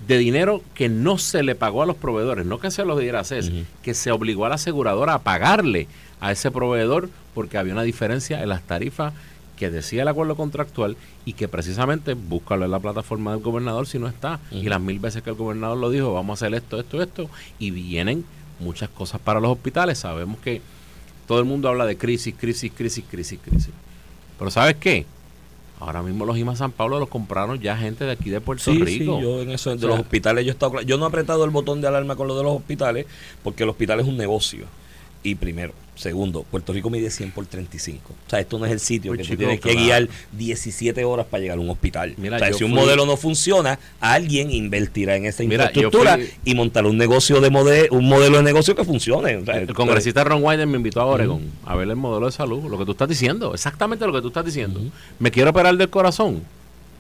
de 0.07 0.19
dinero 0.19 0.63
que 0.75 0.89
no 0.89 1.17
se 1.19 1.43
le 1.43 1.55
pagó 1.55 1.83
a 1.83 1.87
los 1.87 1.97
proveedores, 1.97 2.45
no 2.47 2.59
que 2.59 2.71
se 2.71 2.85
los 2.85 2.99
diera 3.01 3.21
a 3.21 3.25
CES, 3.25 3.51
que 3.83 3.95
se 3.95 4.11
obligó 4.11 4.45
a 4.45 4.49
la 4.51 4.55
aseguradora 4.57 5.15
a 5.15 5.19
pagarle 5.21 5.89
a 6.21 6.31
ese 6.33 6.51
proveedor 6.51 7.09
porque 7.35 7.57
había 7.59 7.73
una 7.73 7.83
diferencia 7.83 8.43
en 8.43 8.49
las 8.51 8.63
tarifas 8.63 9.13
que 9.57 9.71
decía 9.71 10.03
el 10.03 10.09
acuerdo 10.09 10.37
contractual 10.37 10.97
y 11.27 11.35
que 11.35 11.49
precisamente 11.49 12.15
búscalo 12.15 12.65
en 12.65 12.71
la 12.71 12.81
plataforma 12.81 13.33
del 13.33 13.41
gobernador 13.43 13.87
si 13.87 13.99
no 13.99 14.09
está. 14.09 14.41
Y 14.51 14.63
las 14.69 14.81
mil 14.81 14.99
veces 14.99 15.23
que 15.23 15.31
el 15.31 15.37
gobernador 15.37 15.77
lo 15.79 15.91
dijo, 15.91 16.13
vamos 16.15 16.41
a 16.43 16.47
hacer 16.47 16.55
esto, 16.57 16.81
esto, 16.81 17.03
esto, 17.03 17.31
y 17.59 17.71
vienen 17.71 18.25
muchas 18.59 18.89
cosas 18.89 19.21
para 19.21 19.39
los 19.41 19.51
hospitales. 19.53 19.99
Sabemos 19.99 20.39
que 20.41 20.61
todo 21.31 21.39
el 21.39 21.45
mundo 21.45 21.69
habla 21.69 21.87
de 21.87 21.97
crisis, 21.97 22.35
crisis, 22.37 22.73
crisis, 22.77 23.05
crisis, 23.09 23.39
crisis. 23.41 23.71
Pero 24.37 24.51
¿sabes 24.51 24.75
qué? 24.81 25.07
Ahora 25.79 26.03
mismo 26.03 26.27
los 26.27 26.37
IMA 26.37 26.57
San 26.57 26.73
Pablo 26.73 26.99
los 26.99 27.09
compraron 27.09 27.61
ya 27.61 27.77
gente 27.77 28.05
de 28.05 28.11
aquí 28.11 28.31
de 28.31 28.41
Puerto 28.41 28.65
Sí, 28.65 28.77
sí, 28.79 28.83
Rico. 28.83 29.21
yo 29.21 29.41
en 29.41 29.53
eso 29.53 29.71
de 29.71 29.77
O 29.77 29.79
sea, 29.79 29.89
los 29.91 30.01
hospitales 30.01 30.45
yo 30.45 30.51
he 30.51 30.55
estado 30.55 30.81
yo 30.83 30.99
no 30.99 31.05
he 31.05 31.09
apretado 31.09 31.45
el 31.45 31.51
botón 31.51 31.81
de 31.81 31.87
alarma 31.87 32.17
con 32.17 32.27
lo 32.27 32.37
de 32.37 32.43
los 32.43 32.57
hospitales 32.57 33.07
porque 33.45 33.63
el 33.63 33.69
hospital 33.69 34.01
es 34.01 34.09
un 34.09 34.17
negocio. 34.17 34.65
Y 35.23 35.35
primero, 35.35 35.75
segundo, 35.97 36.45
Puerto 36.51 36.73
Rico 36.73 36.89
mide 36.89 37.11
100 37.11 37.33
por 37.33 37.45
35. 37.45 38.15
O 38.27 38.31
sea, 38.31 38.41
esto 38.41 38.59
no 38.59 38.65
es 38.65 38.73
el 38.73 38.81
sitio 38.81 39.13
que 39.13 39.19
tú 39.19 39.25
chico, 39.25 39.37
tienes 39.37 39.61
que 39.61 39.75
guiar 39.75 40.09
17 40.33 41.05
horas 41.05 41.27
para 41.27 41.43
llegar 41.43 41.59
a 41.59 41.61
un 41.61 41.69
hospital. 41.69 42.15
Mira, 42.17 42.37
o 42.37 42.39
sea, 42.39 42.53
si 42.55 42.65
un 42.65 42.73
modelo 42.73 43.05
no 43.05 43.19
funciona, 43.19 43.79
alguien 44.01 44.51
invertirá 44.51 45.17
en 45.17 45.27
esa 45.27 45.43
Mira, 45.43 45.65
infraestructura 45.67 46.15
fui- 46.17 46.31
y 46.45 46.55
montará 46.55 46.89
un 46.89 46.97
negocio 46.97 47.41
de 47.43 47.51
mode- 47.51 47.89
un 47.91 48.09
modelo 48.09 48.39
de 48.39 48.43
negocio 48.45 48.75
que 48.75 48.83
funcione. 48.85 49.37
O 49.37 49.45
sea, 49.45 49.59
El 49.59 49.75
congresista 49.75 50.25
Ron 50.25 50.43
Wyden 50.43 50.71
me 50.71 50.79
invitó 50.79 51.03
a 51.03 51.05
Oregon 51.05 51.43
a 51.67 51.77
ver 51.77 51.89
el 51.91 51.97
modelo 51.97 52.27
de 52.27 52.33
salud, 52.33 52.63
lo 52.71 52.79
que 52.79 52.87
tú 52.87 52.93
estás 52.93 53.09
diciendo, 53.09 53.53
exactamente 53.53 54.07
lo 54.07 54.13
que 54.15 54.23
tú 54.23 54.29
estás 54.29 54.45
diciendo. 54.47 54.81
Me 55.19 55.31
quiero 55.31 55.51
operar 55.51 55.77
del 55.77 55.91
corazón. 55.91 56.43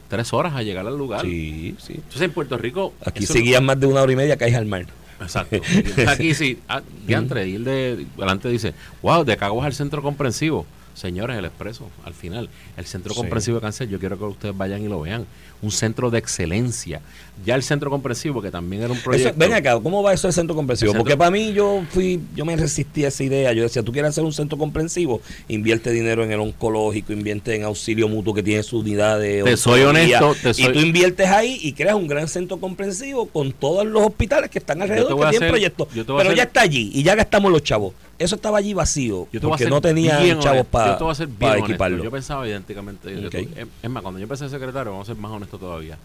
Tres 0.08 0.32
horas 0.34 0.54
a 0.56 0.62
llegar 0.62 0.86
al 0.86 0.98
lugar. 0.98 1.22
Sí, 1.22 1.74
sí. 1.78 1.94
Entonces 1.94 2.22
en 2.22 2.32
Puerto 2.32 2.58
Rico. 2.58 2.92
Aquí 3.04 3.24
seguían 3.26 3.64
más 3.64 3.78
de 3.80 3.86
una 3.86 4.02
hora 4.02 4.12
y 4.12 4.16
media 4.16 4.36
caes 4.36 4.56
al 4.56 4.66
mar. 4.66 4.84
Exacto. 5.20 5.56
Aquí 6.08 6.34
sí, 6.34 6.58
ah, 6.68 6.82
diantre, 7.06 7.48
y 7.48 7.54
el 7.56 7.64
de 7.64 8.06
delante 8.16 8.48
dice, 8.48 8.74
wow, 9.02 9.24
de 9.24 9.36
Caguas 9.36 9.66
al 9.66 9.74
centro 9.74 10.02
comprensivo. 10.02 10.66
Señores, 10.94 11.38
el 11.38 11.44
expreso, 11.44 11.88
al 12.04 12.12
final, 12.14 12.50
el 12.76 12.84
Centro 12.84 13.14
Sí. 13.14 13.20
Comprensivo 13.20 13.56
de 13.56 13.62
Cáncer, 13.62 13.88
yo 13.88 13.98
quiero 13.98 14.18
que 14.18 14.24
ustedes 14.24 14.56
vayan 14.56 14.82
y 14.82 14.88
lo 14.88 15.00
vean. 15.00 15.24
Un 15.62 15.70
centro 15.70 16.10
de 16.10 16.18
excelencia. 16.18 17.00
Ya 17.44 17.54
el 17.54 17.62
Centro 17.62 17.88
Comprensivo, 17.90 18.42
que 18.42 18.50
también 18.50 18.82
era 18.82 18.90
un 18.92 18.96
Eso- 18.98 19.04
proyecto. 19.04 19.34
ven 19.38 19.54
acá, 19.54 19.80
¿cómo 19.80 20.02
va 20.02 20.12
eso 20.12 20.26
del 20.28 20.34
centro 20.34 20.54
comprensivo? 20.54 20.90
Centro- 20.92 21.02
Porque 21.04 21.16
para 21.16 21.30
mí 21.30 21.54
yo 21.54 21.82
fui, 21.90 22.20
yo 22.34 22.44
me 22.44 22.54
resistí 22.54 23.04
a 23.06 23.08
esa 23.08 23.24
idea. 23.24 23.50
Yo 23.54 23.62
decía, 23.62 23.82
tú 23.82 23.92
quieres 23.92 24.10
hacer 24.10 24.24
un 24.24 24.32
centro 24.34 24.58
comprensivo, 24.58 25.22
invierte 25.48 25.90
dinero 25.90 26.22
en 26.22 26.32
el 26.32 26.40
oncológico, 26.40 27.14
invierte 27.14 27.54
en 27.56 27.64
auxilio 27.64 28.08
mutuo 28.08 28.34
que 28.34 28.42
tiene 28.42 28.62
su 28.62 28.80
unidad 28.80 29.18
de 29.18 29.42
Te 29.42 29.56
soy 29.56 29.80
honesto, 29.82 30.34
te 30.42 30.50
Y 30.50 30.54
soy- 30.54 30.72
tú 30.74 30.80
inviertes 30.80 31.28
ahí 31.28 31.58
y 31.62 31.72
creas 31.72 31.94
un 31.94 32.06
gran 32.08 32.28
centro 32.28 32.58
comprensivo 32.58 33.24
con 33.26 33.52
todos 33.52 33.86
los 33.86 34.02
hospitales 34.02 34.50
que 34.50 34.58
están 34.58 34.82
alrededor 34.82 35.18
que 35.24 35.30
tienen 35.30 35.48
proyectos. 35.50 35.88
Pero 35.94 36.18
hacer- 36.20 36.34
ya 36.36 36.42
está 36.42 36.60
allí 36.60 36.90
y 36.92 37.02
ya 37.02 37.14
gastamos 37.14 37.50
los 37.50 37.62
chavos. 37.62 37.94
Eso 38.18 38.34
estaba 38.34 38.58
allí 38.58 38.74
vacío 38.74 39.28
Yo 39.32 39.40
porque 39.40 39.64
no 39.64 39.80
tenía 39.80 40.18
chavos 40.40 40.66
para 40.66 40.92
yo 40.92 40.98
te 40.98 41.04
voy 41.04 41.12
a 41.12 41.14
ser 41.14 41.26
bien 41.26 41.50
honesto. 41.52 41.66
equiparlo. 41.70 42.04
Yo 42.04 42.10
pensaba 42.10 42.46
idénticamente. 42.46 43.08
que 43.14 43.26
Ok. 43.26 43.32
tú. 43.32 43.60
Es- 43.82 43.88
más, 43.90 44.02
cuando 44.02 44.18
yo 44.20 44.24
empecé 44.24 44.46
secretario, 44.50 44.92
vamos 44.92 45.08
a 45.08 45.12
ser 45.14 45.20
más 45.22 45.32
honestos 45.32 45.49
todavía. 45.58 45.98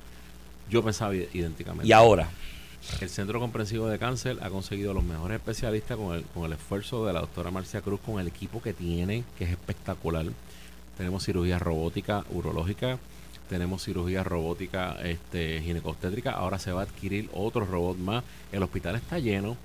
Yo 0.70 0.84
pensaba 0.84 1.14
id- 1.14 1.28
idénticamente. 1.34 1.88
Y 1.88 1.92
ahora, 1.92 2.30
El 3.02 3.10
Centro 3.10 3.40
Comprensivo 3.40 3.88
de 3.88 4.00
Cáncer 4.00 4.38
ha 4.42 4.50
conseguido 4.50 4.94
los 4.94 5.04
mejores 5.04 5.36
especialistas 5.38 5.98
con 5.98 6.16
el, 6.16 6.24
con 6.26 6.46
el 6.46 6.54
esfuerzo 6.54 7.06
de 7.06 7.14
la 7.14 7.22
doctora 7.22 7.52
Marcia 7.52 7.82
Cruz, 7.82 8.00
con 8.06 8.20
el 8.20 8.28
equipo 8.28 8.62
que 8.62 8.74
tiene, 8.74 9.24
que 9.38 9.44
es 9.46 9.52
espectacular. 9.52 10.26
Tenemos 10.98 11.24
cirugía 11.26 11.60
robótica 11.60 12.24
urológica, 12.32 12.98
tenemos 13.50 13.84
cirugía 13.84 14.24
robótica 14.24 14.94
este, 15.04 15.62
ginecostétrica, 15.62 16.32
ahora 16.32 16.58
se 16.58 16.72
va 16.72 16.82
a 16.82 16.84
adquirir 16.86 17.30
otro 17.34 17.66
robot 17.66 17.98
más. 17.98 18.24
El 18.52 18.64
hospital 18.64 18.96
está 18.96 19.20
lleno. 19.20 19.58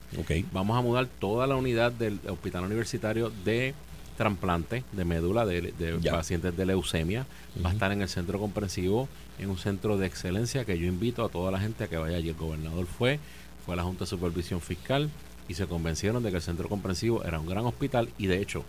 Vamos 0.52 0.76
a 0.76 0.82
mudar 0.82 1.06
toda 1.18 1.46
la 1.46 1.56
unidad 1.56 1.92
del 1.92 2.20
hospital 2.28 2.64
universitario 2.64 3.30
de 3.44 3.74
trasplante 4.20 4.84
de 4.92 5.04
médula 5.06 5.46
de, 5.46 5.72
pacientes 6.10 6.54
de 6.54 6.66
leucemia. 6.66 7.26
Va 7.64 7.70
a 7.70 7.72
estar 7.72 7.90
en 7.90 8.02
el 8.02 8.08
centro 8.08 8.38
comprensivo, 8.38 9.08
en 9.38 9.48
un 9.48 9.56
centro 9.56 9.96
de 9.96 10.06
excelencia 10.06 10.66
que 10.66 10.78
yo 10.78 10.86
invito 10.86 11.24
a 11.24 11.30
toda 11.30 11.50
la 11.50 11.58
gente 11.58 11.84
a 11.84 11.88
que 11.88 11.96
vaya 11.96 12.18
allí. 12.18 12.28
El 12.28 12.34
gobernador 12.34 12.84
fue, 12.84 13.18
fue 13.64 13.72
a 13.72 13.76
la 13.78 13.82
Junta 13.82 14.00
de 14.04 14.08
Supervisión 14.10 14.60
Fiscal 14.60 15.08
y 15.48 15.54
se 15.54 15.66
convencieron 15.66 16.22
de 16.22 16.28
que 16.28 16.36
el 16.36 16.42
centro 16.42 16.68
comprensivo 16.68 17.24
era 17.24 17.40
un 17.40 17.46
gran 17.46 17.64
hospital 17.64 18.10
y 18.18 18.26
de 18.26 18.42
hecho, 18.42 18.62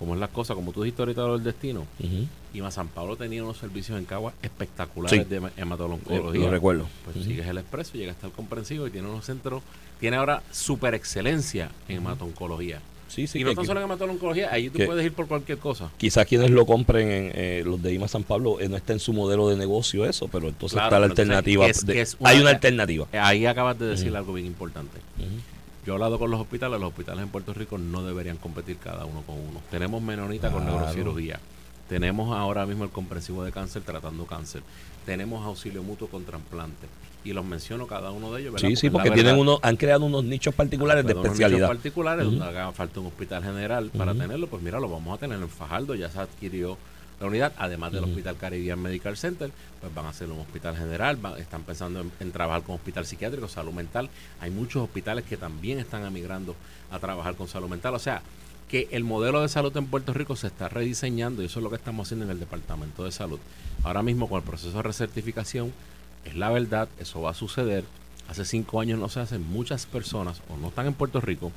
como 0.00 0.14
es 0.14 0.20
la 0.20 0.26
cosa, 0.26 0.56
como 0.56 0.72
tú 0.72 0.82
dijiste 0.82 1.02
ahorita 1.02 1.20
lo 1.22 1.34
del 1.34 1.44
destino, 1.44 1.86
ujú, 2.00 2.26
Iba 2.52 2.72
San 2.72 2.88
Pablo 2.88 3.14
tenía 3.16 3.44
unos 3.44 3.58
servicios 3.58 3.96
en 3.96 4.04
Cagua 4.04 4.32
espectaculares 4.42 5.16
Sí. 5.16 5.24
de 5.30 5.36
eh, 5.36 5.50
hematología. 5.58 6.18
lo 6.18 6.50
recuerdo. 6.50 6.88
Pues 7.04 7.24
sigues 7.24 7.46
el 7.46 7.58
expreso, 7.58 7.92
llega 7.94 8.10
hasta 8.10 8.26
el 8.26 8.32
comprensivo 8.32 8.88
y 8.88 8.90
tiene 8.90 9.08
unos 9.08 9.24
centros, 9.24 9.62
tiene 10.00 10.16
ahora 10.16 10.42
super 10.50 10.92
excelencia 10.94 11.70
en 11.88 11.98
hematoncología. 11.98 12.80
Sí, 13.12 13.26
sí, 13.26 13.40
y 13.40 13.44
no 13.44 13.50
que- 13.50 13.56
tan 13.56 13.66
solo 13.66 13.80
en 13.80 13.84
hematología, 13.84 14.48
ahí 14.50 14.70
tú 14.70 14.78
que- 14.78 14.86
puedes 14.86 15.04
ir 15.04 15.12
por 15.12 15.26
cualquier 15.28 15.58
cosa. 15.58 15.90
Quizás 15.98 16.24
quienes 16.26 16.50
lo 16.50 16.64
compren, 16.64 17.08
en, 17.10 17.32
eh, 17.34 17.62
los 17.64 17.82
de 17.82 17.92
IMA 17.92 18.08
San 18.08 18.22
Pablo, 18.22 18.58
eh, 18.58 18.68
no 18.70 18.76
está 18.76 18.94
en 18.94 19.00
su 19.00 19.12
modelo 19.12 19.50
de 19.50 19.56
negocio 19.56 20.06
eso, 20.06 20.28
pero 20.28 20.48
entonces 20.48 20.76
Claro, 20.76 20.86
está 20.86 20.98
la 20.98 21.06
alternativa. 21.06 21.66
es- 21.66 21.84
de- 21.84 22.00
es 22.00 22.16
una- 22.18 22.30
hay 22.30 22.40
una 22.40 22.50
alternativa. 22.50 23.06
Eh, 23.12 23.18
Ahí 23.18 23.44
acabas 23.44 23.78
de 23.78 23.84
decir 23.86 24.16
algo 24.16 24.32
bien 24.32 24.46
importante. 24.46 24.98
Yo 25.84 25.92
he 25.92 25.94
hablado 25.96 26.18
con 26.18 26.30
los 26.30 26.40
hospitales, 26.40 26.80
los 26.80 26.88
hospitales 26.90 27.22
en 27.24 27.28
Puerto 27.28 27.52
Rico 27.52 27.76
no 27.76 28.02
deberían 28.02 28.36
competir 28.38 28.76
cada 28.78 29.04
uno 29.04 29.22
con 29.26 29.36
uno. 29.36 29.60
Tenemos 29.70 30.00
Menonita 30.00 30.50
con 30.50 30.64
neurocirugía. 30.64 31.38
Tenemos 31.88 32.34
ahora 32.34 32.64
mismo 32.64 32.84
el 32.84 32.90
comprensivo 32.90 33.44
de 33.44 33.52
cáncer 33.52 33.82
tratando 33.82 34.24
cáncer. 34.24 34.62
Tenemos 35.04 35.44
auxilio 35.44 35.82
mutuo 35.82 36.08
con 36.08 36.24
trasplante. 36.24 36.86
Y 37.24 37.32
los 37.32 37.44
menciono 37.44 37.86
cada 37.86 38.10
uno 38.10 38.32
de 38.32 38.40
ellos. 38.42 38.54
¿verdad? 38.54 38.68
Sí, 38.68 38.76
sí, 38.76 38.90
porque 38.90 39.10
verdad. 39.10 39.22
tienen 39.24 39.40
uno, 39.40 39.58
han 39.62 39.76
creado 39.76 40.04
unos 40.04 40.24
nichos 40.24 40.54
particulares 40.54 41.04
de 41.06 41.12
unos 41.12 41.24
especialidad. 41.26 41.58
nichos 41.60 41.68
particulares 41.76 42.24
donde 42.24 42.44
haga 42.44 42.72
falta 42.72 43.00
un 43.00 43.06
hospital 43.06 43.42
general 43.44 43.90
para 43.96 44.12
tenerlo, 44.14 44.46
pues 44.48 44.62
mira, 44.62 44.80
lo 44.80 44.88
vamos 44.88 45.16
a 45.16 45.20
tener 45.20 45.38
en 45.40 45.48
Fajardo, 45.48 45.94
ya 45.94 46.10
se 46.10 46.18
adquirió 46.18 46.76
la 47.20 47.26
unidad, 47.28 47.52
además 47.56 47.92
del. 47.92 48.02
Hospital 48.02 48.36
Caribbean 48.36 48.80
Medical 48.82 49.16
Center, 49.16 49.52
pues 49.80 49.94
van 49.94 50.06
a 50.06 50.08
hacer 50.08 50.28
un 50.28 50.40
hospital 50.40 50.76
general, 50.76 51.24
va- 51.24 51.38
están 51.38 51.62
pensando 51.62 52.00
en, 52.00 52.10
en 52.18 52.32
trabajar 52.32 52.62
con 52.64 52.74
hospital 52.74 53.06
psiquiátrico, 53.06 53.46
salud 53.46 53.72
mental. 53.72 54.08
Hay 54.40 54.50
muchos 54.50 54.82
hospitales 54.82 55.24
que 55.24 55.36
también 55.36 55.78
están 55.78 56.04
emigrando 56.04 56.56
a 56.90 56.98
trabajar 56.98 57.36
con 57.36 57.46
salud 57.46 57.68
mental. 57.68 57.94
O 57.94 58.00
sea, 58.00 58.22
que 58.68 58.88
el 58.90 59.04
modelo 59.04 59.40
de 59.42 59.48
salud 59.48 59.76
en 59.76 59.86
Puerto 59.86 60.12
Rico 60.12 60.34
se 60.34 60.48
está 60.48 60.68
rediseñando 60.68 61.42
y 61.42 61.46
eso 61.46 61.60
es 61.60 61.62
lo 61.62 61.70
que 61.70 61.76
estamos 61.76 62.08
haciendo 62.08 62.24
en 62.24 62.32
el 62.32 62.40
Departamento 62.40 63.04
de 63.04 63.12
Salud. 63.12 63.38
Ahora 63.84 64.02
mismo 64.02 64.28
con 64.28 64.38
el 64.38 64.44
proceso 64.44 64.76
de 64.78 64.82
recertificación, 64.82 65.72
es 66.24 66.34
la 66.36 66.50
verdad, 66.50 66.88
eso 66.98 67.20
va 67.22 67.30
a 67.30 67.34
suceder. 67.34 67.84
Hace 68.28 68.44
cinco 68.44 68.80
años 68.80 68.98
no 68.98 69.08
se 69.08 69.20
hacen 69.20 69.46
muchas 69.46 69.86
personas 69.86 70.40
o 70.48 70.56
no 70.56 70.68
están 70.68 70.86
en 70.86 70.94
Puerto 70.94 71.20
Rico 71.20 71.52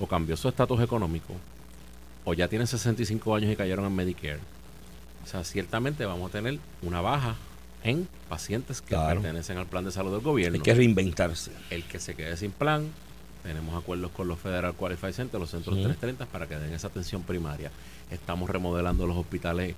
o 0.00 0.06
cambió 0.06 0.36
su 0.36 0.48
estatus 0.48 0.80
económico 0.80 1.34
o 2.24 2.34
ya 2.34 2.48
tienen 2.48 2.66
65 2.66 3.34
años 3.34 3.50
y 3.52 3.56
cayeron 3.56 3.84
en 3.86 3.94
Medicare. 3.94 4.40
O 5.24 5.26
sea, 5.26 5.44
ciertamente 5.44 6.04
vamos 6.04 6.28
a 6.30 6.32
tener 6.32 6.58
una 6.82 7.00
baja 7.00 7.36
en 7.84 8.08
pacientes 8.28 8.80
que 8.80 8.88
Claro. 8.88 9.20
pertenecen 9.20 9.58
al 9.58 9.66
plan 9.66 9.84
de 9.84 9.90
salud 9.92 10.12
del 10.12 10.20
gobierno. 10.20 10.56
Hay 10.56 10.62
que 10.62 10.74
reinventarse. 10.74 11.52
El 11.70 11.84
que 11.84 11.98
se 11.98 12.14
quede 12.14 12.36
sin 12.36 12.50
plan, 12.52 12.88
tenemos 13.42 13.74
acuerdos 13.76 14.10
con 14.12 14.28
los 14.28 14.38
Federal 14.38 14.74
Qualified 14.74 15.12
Centers, 15.12 15.40
los 15.40 15.50
centros 15.50 15.74
Ujú. 15.76 15.84
330, 15.84 16.26
para 16.26 16.46
que 16.46 16.56
den 16.58 16.72
esa 16.74 16.88
atención 16.88 17.22
primaria. 17.22 17.70
Estamos 18.10 18.48
remodelando 18.50 19.06
los 19.06 19.16
hospitales 19.16 19.74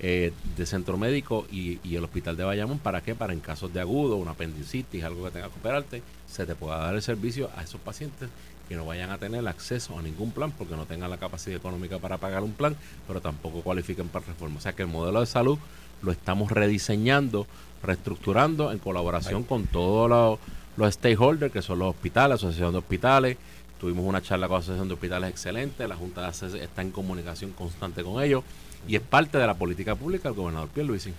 eh, 0.00 0.32
de 0.56 0.66
centro 0.66 0.96
médico 0.96 1.46
y, 1.50 1.80
y 1.82 1.96
el 1.96 2.04
hospital 2.04 2.36
de 2.36 2.44
Bayamón. 2.44 2.78
¿Para 2.78 3.00
qué? 3.00 3.14
Para 3.14 3.32
en 3.32 3.40
casos 3.40 3.72
de 3.72 3.80
agudo, 3.80 4.16
una 4.16 4.32
apendicitis, 4.32 5.02
algo 5.02 5.24
que 5.24 5.30
tenga 5.30 5.48
que 5.48 5.58
operarte, 5.58 6.02
se 6.26 6.46
te 6.46 6.54
pueda 6.54 6.78
dar 6.78 6.94
el 6.94 7.02
servicio 7.02 7.50
a 7.56 7.62
esos 7.62 7.80
pacientes 7.80 8.28
que 8.68 8.76
no 8.76 8.84
vayan 8.84 9.10
a 9.10 9.18
tener 9.18 9.46
acceso 9.48 9.98
a 9.98 10.02
ningún 10.02 10.30
plan 10.30 10.52
porque 10.52 10.76
no 10.76 10.84
tengan 10.84 11.10
la 11.10 11.16
capacidad 11.16 11.56
económica 11.56 11.98
para 11.98 12.18
pagar 12.18 12.42
un 12.42 12.52
plan, 12.52 12.76
pero 13.06 13.20
tampoco 13.20 13.62
cualifiquen 13.62 14.08
para 14.08 14.26
reforma. 14.26 14.58
O 14.58 14.60
sea 14.60 14.74
que 14.74 14.82
el 14.82 14.88
modelo 14.88 15.20
de 15.20 15.26
salud 15.26 15.58
lo 16.02 16.12
estamos 16.12 16.52
rediseñando, 16.52 17.46
reestructurando 17.82 18.70
en 18.70 18.78
colaboración 18.78 19.42
con 19.42 19.66
todos 19.66 20.08
los, 20.08 20.38
los 20.76 20.94
stakeholders, 20.94 21.52
que 21.52 21.62
son 21.62 21.78
los 21.78 21.88
hospitales, 21.88 22.36
Asociación 22.36 22.72
de 22.72 22.78
Hospitales. 22.78 23.36
Tuvimos 23.80 24.04
una 24.04 24.22
charla 24.22 24.48
con 24.48 24.56
la 24.56 24.60
Asociación 24.60 24.88
de 24.88 24.94
Hospitales 24.94 25.30
excelente, 25.30 25.88
la 25.88 25.96
Junta 25.96 26.30
de 26.30 26.62
está 26.62 26.82
en 26.82 26.90
comunicación 26.90 27.52
constante 27.52 28.04
con 28.04 28.22
ellos 28.22 28.44
y 28.86 28.96
es 28.96 29.02
parte 29.02 29.38
de 29.38 29.46
la 29.46 29.54
política 29.54 29.94
pública 29.94 30.28
del 30.28 30.36
gobernador 30.36 30.68
Pierluisi. 30.68 31.12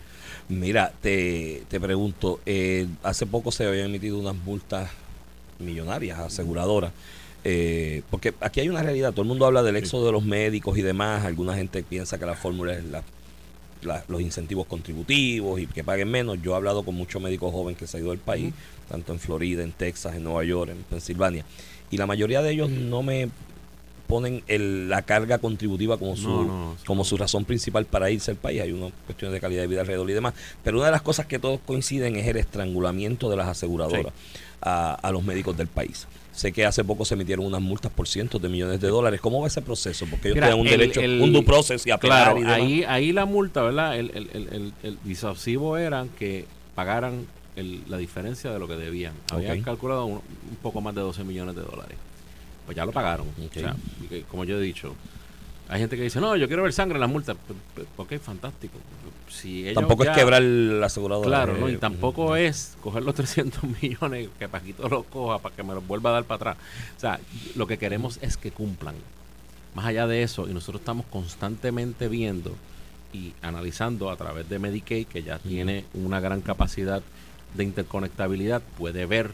Mira, 0.47 0.91
te, 1.01 1.63
te 1.69 1.79
pregunto, 1.79 2.39
eh, 2.45 2.87
hace 3.03 3.25
poco 3.25 3.51
se 3.51 3.65
habían 3.65 3.87
emitido 3.87 4.17
unas 4.17 4.35
multas 4.35 4.89
millonarias, 5.59 6.19
aseguradoras. 6.19 6.91
eh, 7.43 8.01
porque 8.09 8.33
aquí 8.41 8.59
hay 8.61 8.69
una 8.69 8.81
realidad, 8.83 9.11
todo 9.11 9.21
el 9.23 9.27
mundo 9.27 9.45
habla 9.45 9.63
del 9.63 9.75
éxodo 9.75 10.05
de 10.07 10.11
los 10.11 10.23
médicos 10.23 10.77
y 10.77 10.81
demás, 10.81 11.25
alguna 11.25 11.55
gente 11.55 11.83
piensa 11.83 12.17
que 12.17 12.25
la 12.25 12.35
fórmula 12.35 12.73
es 12.73 12.83
la, 12.85 13.03
la- 13.81 14.03
los 14.07 14.21
incentivos 14.21 14.65
contributivos 14.67 15.59
y 15.59 15.67
que 15.67 15.83
paguen 15.83 16.09
menos. 16.09 16.41
Yo 16.41 16.53
he 16.53 16.55
hablado 16.55 16.83
con 16.83 16.95
muchos 16.95 17.21
médicos 17.21 17.51
jóvenes 17.53 17.77
que 17.77 17.87
se 17.87 17.97
han 17.97 18.03
ido 18.03 18.11
del 18.11 18.19
país, 18.19 18.53
tanto 18.89 19.13
en 19.13 19.19
Florida, 19.19 19.63
en 19.63 19.71
Texas, 19.71 20.15
en 20.15 20.23
Nueva 20.23 20.43
York, 20.43 20.71
en 20.71 20.83
Pensilvania, 20.83 21.45
y 21.91 21.97
la 21.97 22.05
mayoría 22.07 22.41
de 22.41 22.51
ellos 22.51 22.69
no 22.69 23.03
me 23.03 23.29
ponen 24.09 24.43
el- 24.47 24.89
la 24.89 25.03
carga 25.03 25.37
contributiva 25.37 25.97
como 25.97 26.17
su, 26.17 26.27
No, 26.29 26.43
no, 26.43 26.75
como 26.85 27.05
su 27.05 27.15
razón 27.15 27.45
principal 27.45 27.85
para 27.85 28.09
irse 28.09 28.31
al 28.31 28.37
país. 28.37 28.59
Hay 28.61 28.71
unas 28.71 28.91
cuestiones 29.05 29.33
de 29.35 29.39
calidad 29.39 29.61
de 29.61 29.67
vida 29.67 29.81
alrededor 29.81 30.09
y 30.09 30.13
demás. 30.13 30.33
Pero 30.63 30.77
una 30.77 30.87
de 30.87 30.91
las 30.91 31.03
cosas 31.03 31.27
que 31.27 31.37
todos 31.37 31.59
coinciden 31.65 32.15
es 32.15 32.25
el 32.27 32.37
estrangulamiento 32.37 33.29
de 33.29 33.37
las 33.37 33.47
aseguradoras 33.47 34.11
a, 34.61 34.95
a 34.95 35.11
los 35.11 35.23
médicos 35.23 35.55
del 35.55 35.67
país. 35.67 36.07
Sé 36.33 36.51
que 36.51 36.65
hace 36.65 36.83
poco 36.83 37.05
se 37.05 37.13
emitieron 37.13 37.45
unas 37.45 37.61
multas 37.61 37.91
por 37.91 38.07
cientos 38.07 38.41
de 38.41 38.49
millones 38.49 38.81
de 38.81 38.87
dólares. 38.87 39.21
¿Cómo 39.21 39.41
va 39.41 39.47
ese 39.47 39.61
proceso? 39.61 40.05
Porque 40.09 40.29
ellos 40.29 40.35
Mira, 40.37 40.47
tienen 40.47 40.61
un 40.61 40.67
el- 40.67 40.79
derecho, 40.79 41.01
el- 41.01 41.21
un 41.21 41.31
due 41.31 41.43
process 41.43 41.85
y 41.85 41.91
apelar 41.91 42.23
Claro, 42.33 42.37
y 42.39 42.41
demás. 42.41 42.55
ahí, 42.57 42.83
ahí 42.87 43.11
la 43.13 43.25
multa, 43.25 43.61
¿verdad? 43.61 43.97
El, 43.99 44.09
el, 44.15 44.29
el, 44.33 44.47
el, 44.53 44.73
el 44.83 44.97
disuasivo 45.03 45.77
era 45.77 46.05
que 46.17 46.45
pagaran 46.75 47.27
el- 47.55 47.83
la 47.89 47.97
diferencia 47.97 48.51
de 48.51 48.57
lo 48.57 48.67
que 48.67 48.75
debían. 48.75 49.13
Habían 49.31 49.59
Ok. 49.59 49.65
calculado 49.65 50.05
un, 50.05 50.13
un 50.15 50.55
poco 50.63 50.81
más 50.81 50.95
de 50.95 51.01
12 51.01 51.23
millones 51.25 51.55
de 51.55 51.61
dólares. 51.61 51.97
Pues 52.69 52.75
ya 52.77 52.85
lo 52.85 52.91
pagaron. 52.91 53.25
O 53.29 53.51
sea, 53.51 53.75
como 54.29 54.43
yo 54.43 54.59
he 54.59 54.61
dicho, 54.61 54.93
hay 55.69 55.79
gente 55.79 55.97
que 55.97 56.03
dice, 56.03 56.21
no, 56.21 56.35
yo 56.35 56.45
quiero 56.45 56.61
ver 56.61 56.71
sangre 56.71 56.97
en 56.97 57.01
las 57.01 57.09
multas. 57.09 57.35
Ok, 57.97 58.19
fantástico. 58.19 58.77
Si 59.27 59.63
ellos 59.63 59.73
Tampoco 59.73 60.03
ya- 60.03 60.11
es 60.11 60.17
quebrar 60.19 60.43
la 60.43 60.85
aseguradora. 60.85 61.27
Claro, 61.27 61.57
¿no? 61.57 61.67
eh, 61.67 61.71
y 61.73 61.77
tampoco 61.77 62.35
es 62.35 62.77
coger 62.79 63.01
los 63.01 63.15
300 63.15 63.63
millones 63.81 64.29
que 64.37 64.47
Paquito 64.47 64.87
los 64.87 65.03
coja 65.05 65.39
para 65.39 65.55
que 65.55 65.63
me 65.63 65.73
los 65.73 65.87
vuelva 65.87 66.11
a 66.11 66.13
dar 66.13 66.25
para 66.25 66.51
atrás. 66.51 66.57
O 66.95 66.99
sea, 66.99 67.19
lo 67.55 67.65
que 67.65 67.79
queremos 67.79 68.19
es 68.21 68.37
que 68.37 68.51
cumplan. 68.51 68.93
Más 69.73 69.87
allá 69.87 70.05
de 70.05 70.21
eso, 70.21 70.47
y 70.47 70.53
nosotros 70.53 70.81
estamos 70.81 71.07
constantemente 71.07 72.07
viendo 72.07 72.55
y 73.13 73.33
analizando 73.41 74.11
a 74.11 74.15
través 74.15 74.47
de 74.47 74.59
Medicaid, 74.59 75.07
que 75.07 75.23
ya 75.23 75.39
tiene 75.39 75.85
una 75.95 76.19
gran 76.19 76.41
capacidad 76.41 77.01
de 77.55 77.63
interconectabilidad, 77.63 78.61
puede 78.77 79.07
ver, 79.07 79.31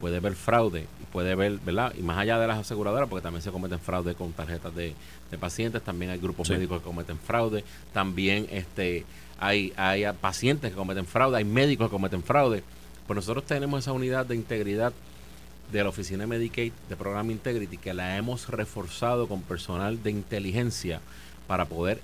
puede 0.00 0.18
ver 0.20 0.34
fraude, 0.34 0.86
puede 1.12 1.34
ver, 1.34 1.58
¿verdad? 1.58 1.92
Y 1.98 2.02
más 2.02 2.18
allá 2.18 2.38
de 2.38 2.46
las 2.46 2.58
aseguradoras, 2.58 3.08
porque 3.08 3.22
también 3.22 3.42
se 3.42 3.50
cometen 3.50 3.78
fraude 3.78 4.14
con 4.14 4.32
tarjetas 4.32 4.74
de, 4.74 4.94
de 5.30 5.38
pacientes, 5.38 5.82
también 5.82 6.10
hay 6.10 6.18
grupos 6.18 6.48
Sí. 6.48 6.54
médicos 6.54 6.78
que 6.78 6.84
cometen 6.84 7.18
fraude, 7.18 7.64
también 7.92 8.46
este 8.50 9.04
hay, 9.38 9.72
hay 9.76 10.04
pacientes 10.20 10.70
que 10.70 10.76
cometen 10.76 11.06
fraude, 11.06 11.36
hay 11.38 11.44
médicos 11.44 11.88
que 11.88 11.92
cometen 11.92 12.22
fraude. 12.22 12.62
Pues 13.06 13.14
nosotros 13.16 13.44
tenemos 13.44 13.80
esa 13.80 13.92
unidad 13.92 14.24
de 14.26 14.36
integridad 14.36 14.92
de 15.72 15.82
la 15.82 15.88
oficina 15.88 16.20
de 16.24 16.26
Medicaid, 16.26 16.72
de 16.88 16.96
programa 16.96 17.30
Integrity, 17.32 17.76
que 17.76 17.94
la 17.94 18.16
hemos 18.16 18.48
reforzado 18.48 19.28
con 19.28 19.42
personal 19.42 20.02
de 20.02 20.10
inteligencia 20.10 21.00
para 21.46 21.64
poder 21.66 22.00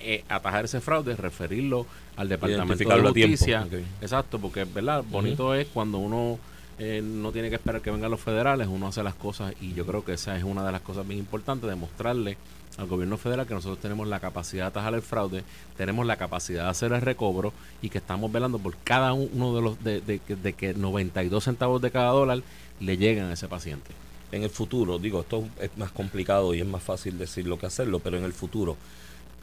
eh, 0.00 0.24
atajar 0.28 0.64
ese 0.66 0.80
fraude, 0.80 1.14
referirlo 1.16 1.86
al 2.16 2.28
Departamento 2.28 2.84
de 2.88 3.00
Justicia. 3.02 3.62
ok. 3.66 3.72
Exacto, 4.02 4.38
porque 4.38 4.64
verdad, 4.64 5.02
bonito 5.08 5.54
es 5.54 5.66
cuando 5.68 5.98
uno 5.98 6.38
eh, 6.78 7.00
no 7.04 7.30
tiene 7.32 7.50
que 7.50 7.56
esperar 7.56 7.80
que 7.82 7.90
vengan 7.90 8.10
los 8.10 8.20
federales, 8.20 8.68
uno 8.68 8.88
hace 8.88 9.02
las 9.02 9.14
cosas 9.14 9.54
y 9.60 9.74
yo 9.74 9.86
creo 9.86 10.04
que 10.04 10.14
esa 10.14 10.36
es 10.36 10.44
una 10.44 10.64
de 10.66 10.72
las 10.72 10.80
cosas 10.80 11.06
bien 11.06 11.20
importantes, 11.20 11.68
demostrarle 11.70 12.36
al 12.76 12.86
gobierno 12.88 13.16
federal 13.16 13.46
que 13.46 13.54
nosotros 13.54 13.78
tenemos 13.78 14.08
la 14.08 14.18
capacidad 14.18 14.64
de 14.64 14.68
atajar 14.68 14.94
el 14.94 15.02
fraude, 15.02 15.44
tenemos 15.76 16.04
la 16.06 16.16
capacidad 16.16 16.64
de 16.64 16.70
hacer 16.70 16.92
el 16.92 17.00
recobro 17.02 17.52
y 17.82 17.88
que 17.90 17.98
estamos 17.98 18.32
velando 18.32 18.58
por 18.58 18.76
cada 18.82 19.12
uno 19.12 19.54
de 19.54 19.62
los 19.62 19.84
de, 19.84 20.00
de 20.00 20.18
que- 20.18 20.34
de 20.36 20.52
que 20.54 20.74
92 20.74 21.44
centavos 21.44 21.80
de 21.80 21.92
cada 21.92 22.10
dólar 22.10 22.42
le 22.80 22.96
lleguen 22.96 23.24
a 23.26 23.32
ese 23.34 23.46
paciente. 23.48 23.92
en 24.32 24.42
el 24.42 24.50
futuro, 24.50 24.98
digo, 24.98 25.20
esto 25.20 25.44
es 25.60 25.70
más 25.76 25.92
complicado 25.92 26.54
y 26.54 26.60
es 26.60 26.66
más 26.66 26.82
fácil 26.82 27.16
decirlo 27.18 27.56
que 27.56 27.66
hacerlo, 27.66 28.00
pero 28.00 28.16
en 28.18 28.24
el 28.24 28.32
futuro, 28.32 28.76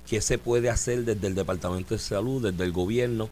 ¿qué 0.09 0.19
se 0.19 0.37
puede 0.37 0.69
hacer 0.69 1.05
desde 1.05 1.27
el 1.27 1.35
Departamento 1.35 1.93
de 1.93 1.99
Salud, 1.99 2.43
desde 2.51 2.65
el 2.65 2.73
gobierno, 2.73 3.29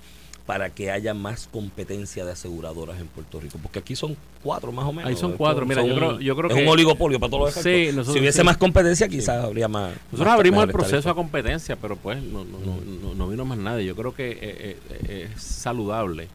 para 0.49 0.71
que 0.71 0.89
haya 0.89 1.13
más 1.13 1.47
competencia 1.51 2.25
de 2.25 2.31
aseguradoras 2.31 2.99
en 2.99 3.05
Puerto 3.05 3.39
Rico? 3.39 3.59
Porque 3.61 3.77
aquí 3.77 3.95
son 3.95 4.17
cuatro 4.41 4.71
más 4.71 4.83
o 4.85 4.91
menos. 4.91 5.07
Ahí 5.07 5.15
son 5.15 5.33
cuatro, 5.33 5.63
mira, 5.63 5.85
yo 5.85 5.93
creo- 5.95 6.19
yo 6.19 6.35
creo 6.35 6.49
es 6.49 6.55
que- 6.55 6.63
un 6.63 6.69
oligopolio 6.69 7.19
para 7.19 7.29
todos 7.29 7.53
los 7.53 7.63
Sí, 7.63 7.89
nosotros 7.93 8.13
si 8.15 8.19
hubiese 8.19 8.39
sí. 8.39 8.43
más 8.43 8.57
competencia, 8.57 9.07
quizás 9.07 9.45
habría 9.45 9.67
más. 9.67 9.91
Nosotros 10.05 10.25
más- 10.25 10.33
abrimos 10.37 10.63
el 10.63 10.71
proceso 10.71 11.07
a 11.07 11.13
competencia, 11.13 11.75
pero 11.75 11.97
pues 11.97 12.23
no, 12.23 12.43
no, 12.45 12.57
no, 12.65 12.81
no- 12.81 13.13
no 13.13 13.27
vino 13.27 13.45
más 13.45 13.59
nadie. 13.59 13.85
Yo 13.85 13.95
creo 13.95 14.15
que 14.15 14.31
eh, 14.31 14.37
eh, 14.41 14.77
eh, 15.07 15.29
es 15.35 15.43
saludable 15.43 16.29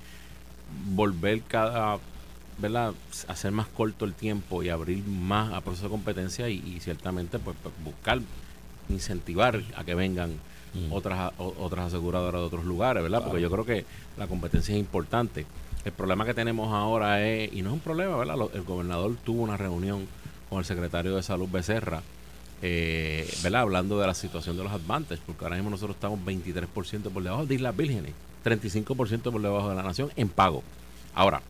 volver 0.95 1.43
cada, 1.43 1.99
¿verdad? 2.59 2.95
Hacer 3.27 3.51
más 3.51 3.67
corto 3.67 4.05
el 4.05 4.15
tiempo 4.15 4.62
y 4.62 4.69
abrir 4.69 5.03
más 5.05 5.53
a 5.53 5.61
proceso 5.61 5.87
de 5.87 5.91
competencia 5.91 6.49
y, 6.49 6.62
y 6.65 6.79
ciertamente 6.79 7.41
pues, 7.41 7.57
pues, 7.61 7.75
buscar, 7.85 8.21
incentivar 8.89 9.61
a 9.77 9.83
que 9.83 9.97
vengan 9.97 10.35
Mm. 10.75 10.93
otras 10.93 11.33
o- 11.39 11.55
otras 11.61 11.87
aseguradoras 11.87 12.41
de 12.41 12.47
otros 12.47 12.64
lugares, 12.64 13.03
¿verdad? 13.03 13.22
Porque 13.25 13.41
yo 13.41 13.51
creo 13.51 13.64
que 13.64 13.85
la 14.16 14.27
competencia 14.27 14.75
es 14.75 14.81
importante. 14.81 15.47
El 15.85 15.93
problema 15.93 16.25
que 16.25 16.35
tenemos 16.35 16.72
ahora 16.72 17.25
es, 17.27 17.53
y 17.53 17.62
no 17.62 17.68
es 17.70 17.75
un 17.75 17.81
problema, 17.81 18.16
¿verdad? 18.16 18.37
Lo- 18.37 18.51
El 18.53 18.62
gobernador 18.62 19.14
tuvo 19.25 19.43
una 19.43 19.57
reunión 19.57 20.07
con 20.51 20.59
el 20.59 20.64
secretario 20.64 21.14
de 21.14 21.22
Salud 21.22 21.49
Becerra, 21.49 22.03
eh, 22.62 23.29
¿verdad? 23.43 23.62
Hablando 23.62 23.99
de 24.01 24.07
la 24.07 24.14
situación 24.14 24.57
de 24.57 24.64
los 24.64 24.72
advantage, 24.72 25.20
porque 25.27 25.45
ahora 25.45 25.57
mismo 25.57 25.70
nosotros 25.70 25.97
estamos 25.97 26.18
23% 26.25 27.11
por 27.11 27.22
debajo 27.22 27.47
de 27.47 27.55
Islas 27.55 27.77
Vírgenes, 27.77 28.12
35% 28.45 29.31
por 29.31 29.41
debajo 29.43 29.68
de 29.68 29.75
la 29.75 29.83
nación 29.83 30.11
en 30.16 30.29
pago. 30.29 30.62
Ahora, 31.14 31.43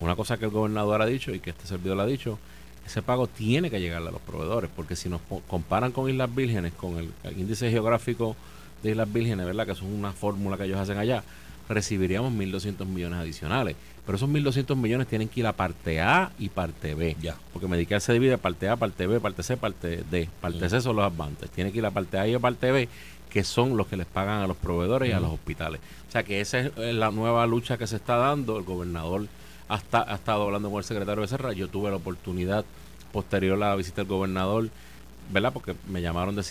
una 0.00 0.16
cosa 0.16 0.36
que 0.38 0.44
el 0.46 0.50
gobernador 0.50 1.02
ha 1.02 1.06
dicho 1.06 1.34
y 1.34 1.40
que 1.40 1.50
este 1.50 1.66
servidor 1.66 1.96
lo 1.96 2.02
ha 2.04 2.06
dicho, 2.06 2.38
ese 2.90 3.02
pago 3.02 3.26
tiene 3.26 3.70
que 3.70 3.80
llegarle 3.80 4.08
a 4.08 4.12
los 4.12 4.20
proveedores, 4.20 4.70
porque 4.74 4.96
si 4.96 5.08
nos 5.08 5.20
comparan 5.48 5.92
con 5.92 6.10
Islas 6.10 6.34
Vírgenes, 6.34 6.72
con 6.74 6.96
el, 6.98 7.10
el 7.24 7.38
índice 7.38 7.70
geográfico 7.70 8.36
de 8.82 8.90
Islas 8.90 9.12
Vírgenes, 9.12 9.46
¿verdad? 9.46 9.66
Que 9.66 9.72
es 9.72 9.82
una 9.82 10.12
fórmula 10.12 10.56
que 10.56 10.64
ellos 10.64 10.78
hacen 10.78 10.98
allá, 10.98 11.22
recibiríamos 11.68 12.32
1.200 12.32 12.84
millones 12.86 13.20
adicionales. 13.20 13.76
Pero 14.04 14.16
esos 14.16 14.28
1.200 14.28 14.76
millones 14.76 15.06
tienen 15.06 15.28
que 15.28 15.40
ir 15.40 15.46
a 15.46 15.52
parte 15.52 16.00
A 16.00 16.32
y 16.38 16.48
parte 16.48 16.94
B. 16.94 17.16
Ya. 17.20 17.36
Porque 17.52 17.68
Medicare 17.68 18.00
se 18.00 18.12
divide 18.12 18.38
parte 18.38 18.68
A, 18.68 18.76
parte 18.76 19.06
B, 19.06 19.20
parte 19.20 19.42
C, 19.42 19.56
parte 19.56 20.02
D. 20.10 20.28
Parte 20.40 20.68
C 20.68 20.80
son 20.80 20.96
los 20.96 21.04
advances. 21.04 21.48
Tiene 21.50 21.70
que 21.70 21.78
ir 21.78 21.86
a 21.86 21.90
parte 21.90 22.18
A 22.18 22.26
y 22.26 22.34
a 22.34 22.40
parte 22.40 22.72
B, 22.72 22.88
que 23.28 23.44
son 23.44 23.76
los 23.76 23.86
que 23.86 23.96
les 23.96 24.06
pagan 24.06 24.42
a 24.42 24.46
los 24.48 24.56
proveedores 24.56 25.08
y 25.08 25.12
a 25.12 25.20
los 25.20 25.32
hospitales. 25.32 25.80
O 26.08 26.10
sea 26.10 26.24
que 26.24 26.40
esa 26.40 26.58
es 26.58 26.94
la 26.94 27.10
nueva 27.12 27.46
lucha 27.46 27.78
que 27.78 27.86
se 27.86 27.96
está 27.96 28.16
dando. 28.16 28.58
El 28.58 28.64
gobernador 28.64 29.28
ha, 29.68 29.74
ha 29.74 30.14
estado 30.14 30.42
hablando 30.42 30.70
con 30.70 30.78
el 30.78 30.84
secretario 30.84 31.22
de 31.22 31.28
Serra. 31.28 31.52
Yo 31.52 31.68
tuve 31.68 31.90
la 31.90 31.96
oportunidad, 31.96 32.64
posterior 33.12 33.54
a 33.62 33.70
la 33.70 33.76
visita 33.76 34.02
del 34.02 34.08
gobernador, 34.08 34.68
¿verdad? 35.32 35.52
Porque 35.52 35.74
me 35.88 36.02
llamaron 36.02 36.34
de 36.36 36.42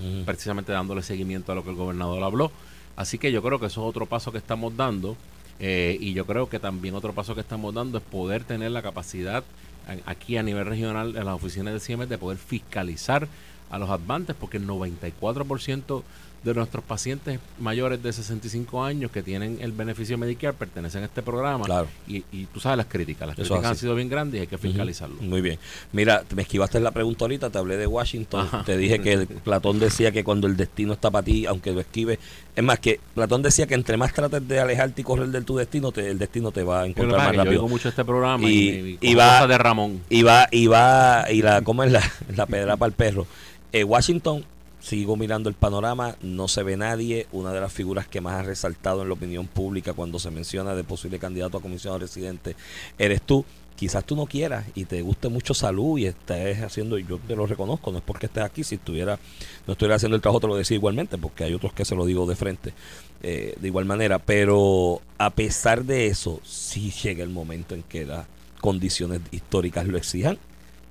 Ujú. 0.00 0.24
precisamente 0.24 0.72
dándole 0.72 1.02
seguimiento 1.02 1.52
a 1.52 1.54
lo 1.54 1.64
que 1.64 1.70
el 1.70 1.76
gobernador 1.76 2.22
habló. 2.22 2.52
Así 2.96 3.18
que 3.18 3.32
yo 3.32 3.42
creo 3.42 3.58
que 3.58 3.66
eso 3.66 3.82
es 3.82 3.88
otro 3.88 4.06
paso 4.06 4.32
que 4.32 4.38
estamos 4.38 4.76
dando. 4.76 5.16
eh, 5.62 5.98
y 6.00 6.14
yo 6.14 6.24
creo 6.24 6.48
que 6.48 6.58
también 6.58 6.94
otro 6.94 7.12
paso 7.12 7.34
que 7.34 7.42
estamos 7.42 7.74
dando 7.74 7.98
es 7.98 8.04
poder 8.04 8.44
tener 8.44 8.70
la 8.70 8.80
capacidad 8.80 9.44
a- 9.86 10.10
aquí 10.10 10.38
a 10.38 10.42
nivel 10.42 10.64
regional 10.64 11.14
en 11.16 11.24
las 11.26 11.34
oficinas 11.34 11.74
de 11.74 11.80
CIEMES 11.80 12.08
de 12.08 12.16
poder 12.16 12.38
fiscalizar 12.38 13.28
a 13.70 13.78
los 13.78 13.90
advantes 13.90 14.34
porque 14.40 14.56
el 14.56 14.66
94% 14.66 16.02
de 16.42 16.54
nuestros 16.54 16.82
pacientes 16.82 17.38
mayores 17.58 18.02
de 18.02 18.12
65 18.14 18.82
años 18.82 19.10
que 19.10 19.22
tienen 19.22 19.58
el 19.60 19.72
beneficio 19.72 20.16
Medicare 20.16 20.54
pertenecen 20.54 21.02
a 21.02 21.06
este 21.06 21.20
programa 21.20 21.66
Claro. 21.66 21.86
y, 22.08 22.24
y 22.32 22.46
tú 22.46 22.60
sabes 22.60 22.78
las 22.78 22.86
críticas, 22.86 23.28
las 23.28 23.38
Eso 23.38 23.48
críticas 23.54 23.70
han 23.72 23.76
sido 23.76 23.94
bien 23.94 24.08
grandes 24.08 24.38
y 24.38 24.40
hay 24.40 24.46
que 24.46 24.56
fiscalizarlo. 24.56 25.16
Ujú, 25.16 25.24
Muy 25.24 25.42
bien. 25.42 25.58
Mira, 25.92 26.24
me 26.34 26.40
esquivaste 26.42 26.80
la 26.80 26.92
pregunta 26.92 27.24
ahorita, 27.26 27.50
te 27.50 27.58
hablé 27.58 27.76
de 27.76 27.86
Washington, 27.86 28.46
Ajá. 28.46 28.64
te 28.64 28.76
dije 28.78 29.00
que 29.00 29.12
el- 29.12 29.26
Platón 29.26 29.78
decía 29.78 30.12
que 30.12 30.24
cuando 30.24 30.46
el 30.46 30.56
destino 30.56 30.94
está 30.94 31.10
para 31.10 31.24
ti, 31.26 31.44
aunque 31.44 31.72
lo 31.72 31.80
esquives, 31.80 32.18
es 32.56 32.64
más 32.64 32.78
que 32.78 33.00
Platón 33.14 33.42
decía 33.42 33.66
que 33.66 33.74
entre 33.74 33.98
más 33.98 34.14
trates 34.14 34.46
de 34.48 34.60
alejarte 34.60 35.02
y 35.02 35.04
correr 35.04 35.28
de 35.28 35.42
tu 35.42 35.56
destino, 35.58 35.92
te- 35.92 36.08
el 36.10 36.18
destino 36.18 36.52
te 36.52 36.62
va 36.62 36.82
a 36.82 36.86
encontrar 36.86 37.18
más 37.18 37.32
yo 37.32 37.36
rápido. 37.36 37.52
oigo 37.62 37.68
mucho 37.68 37.90
este 37.90 38.04
programa 38.04 38.48
Y- 38.48 38.98
y, 39.02 39.10
y, 39.10 39.14
va- 39.14 39.46
de 39.46 39.58
Ramón. 39.58 40.00
Y 40.08 40.22
va, 40.22 40.48
y 40.50 40.68
va, 40.68 41.26
y 41.30 41.42
la, 41.42 41.60
¿cómo 41.60 41.84
es 41.84 41.92
la, 41.92 42.02
la 42.34 42.46
pedra 42.46 42.78
para 42.78 42.88
el 42.88 42.94
perro? 42.94 43.26
Eh, 43.72 43.84
Washington, 43.84 44.44
sigo 44.80 45.16
mirando 45.16 45.48
el 45.48 45.54
panorama, 45.54 46.16
no 46.22 46.48
se 46.48 46.62
ve 46.62 46.76
nadie. 46.76 47.26
Una 47.32 47.52
de 47.52 47.60
las 47.60 47.72
figuras 47.72 48.08
que 48.08 48.20
más 48.20 48.34
ha 48.34 48.42
resaltado 48.42 49.02
en 49.02 49.08
la 49.08 49.14
opinión 49.14 49.46
pública 49.46 49.92
cuando 49.92 50.18
se 50.18 50.30
menciona 50.30 50.74
de 50.74 50.84
posible 50.84 51.18
candidato 51.18 51.58
a 51.58 51.62
comisionado 51.62 51.98
residente 51.98 52.56
eres 52.98 53.22
tú. 53.22 53.44
Quizás 53.76 54.04
tú 54.04 54.14
no 54.14 54.26
quieras 54.26 54.66
y 54.74 54.84
te 54.84 55.00
guste 55.00 55.30
mucho 55.30 55.54
salud 55.54 55.96
y 55.96 56.04
estés 56.04 56.60
haciendo, 56.60 56.98
y 56.98 57.06
yo 57.06 57.16
te 57.16 57.34
lo 57.34 57.46
reconozco, 57.46 57.90
no 57.90 57.96
es 57.96 58.04
porque 58.04 58.26
estés 58.26 58.44
aquí, 58.44 58.62
si 58.62 58.74
estuviera, 58.74 59.18
no 59.66 59.72
estuviera 59.72 59.94
haciendo 59.96 60.16
el 60.16 60.20
trabajo 60.20 60.40
te 60.40 60.48
lo 60.48 60.56
decía 60.56 60.74
igualmente, 60.74 61.16
porque 61.16 61.44
hay 61.44 61.54
otros 61.54 61.72
que 61.72 61.86
se 61.86 61.94
lo 61.94 62.04
digo 62.04 62.26
de 62.26 62.36
frente, 62.36 62.74
eh, 63.22 63.54
de 63.58 63.66
igual 63.66 63.86
manera, 63.86 64.18
pero 64.18 65.00
a 65.16 65.30
pesar 65.30 65.84
de 65.84 66.08
eso, 66.08 66.40
sí 66.44 66.90
llega 66.90 67.24
el 67.24 67.30
momento 67.30 67.74
en 67.74 67.82
que 67.82 68.04
las 68.04 68.26
condiciones 68.60 69.22
históricas 69.30 69.86
lo 69.86 69.96
exijan. 69.96 70.38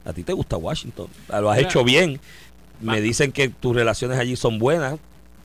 A 0.04 0.14
ti 0.14 0.24
te 0.24 0.34
gusta 0.34 0.58
Washington, 0.58 1.10
lo 1.28 1.52
has 1.52 1.58
Mira, 1.58 1.70
hecho 1.70 1.84
bien. 1.84 2.20
Me 2.82 2.86
ma- 2.94 2.96
dicen 2.98 3.32
que 3.32 3.50
tus 3.50 3.76
relaciones 3.76 4.18
allí 4.20 4.36
son 4.36 4.60
buenas, 4.60 5.00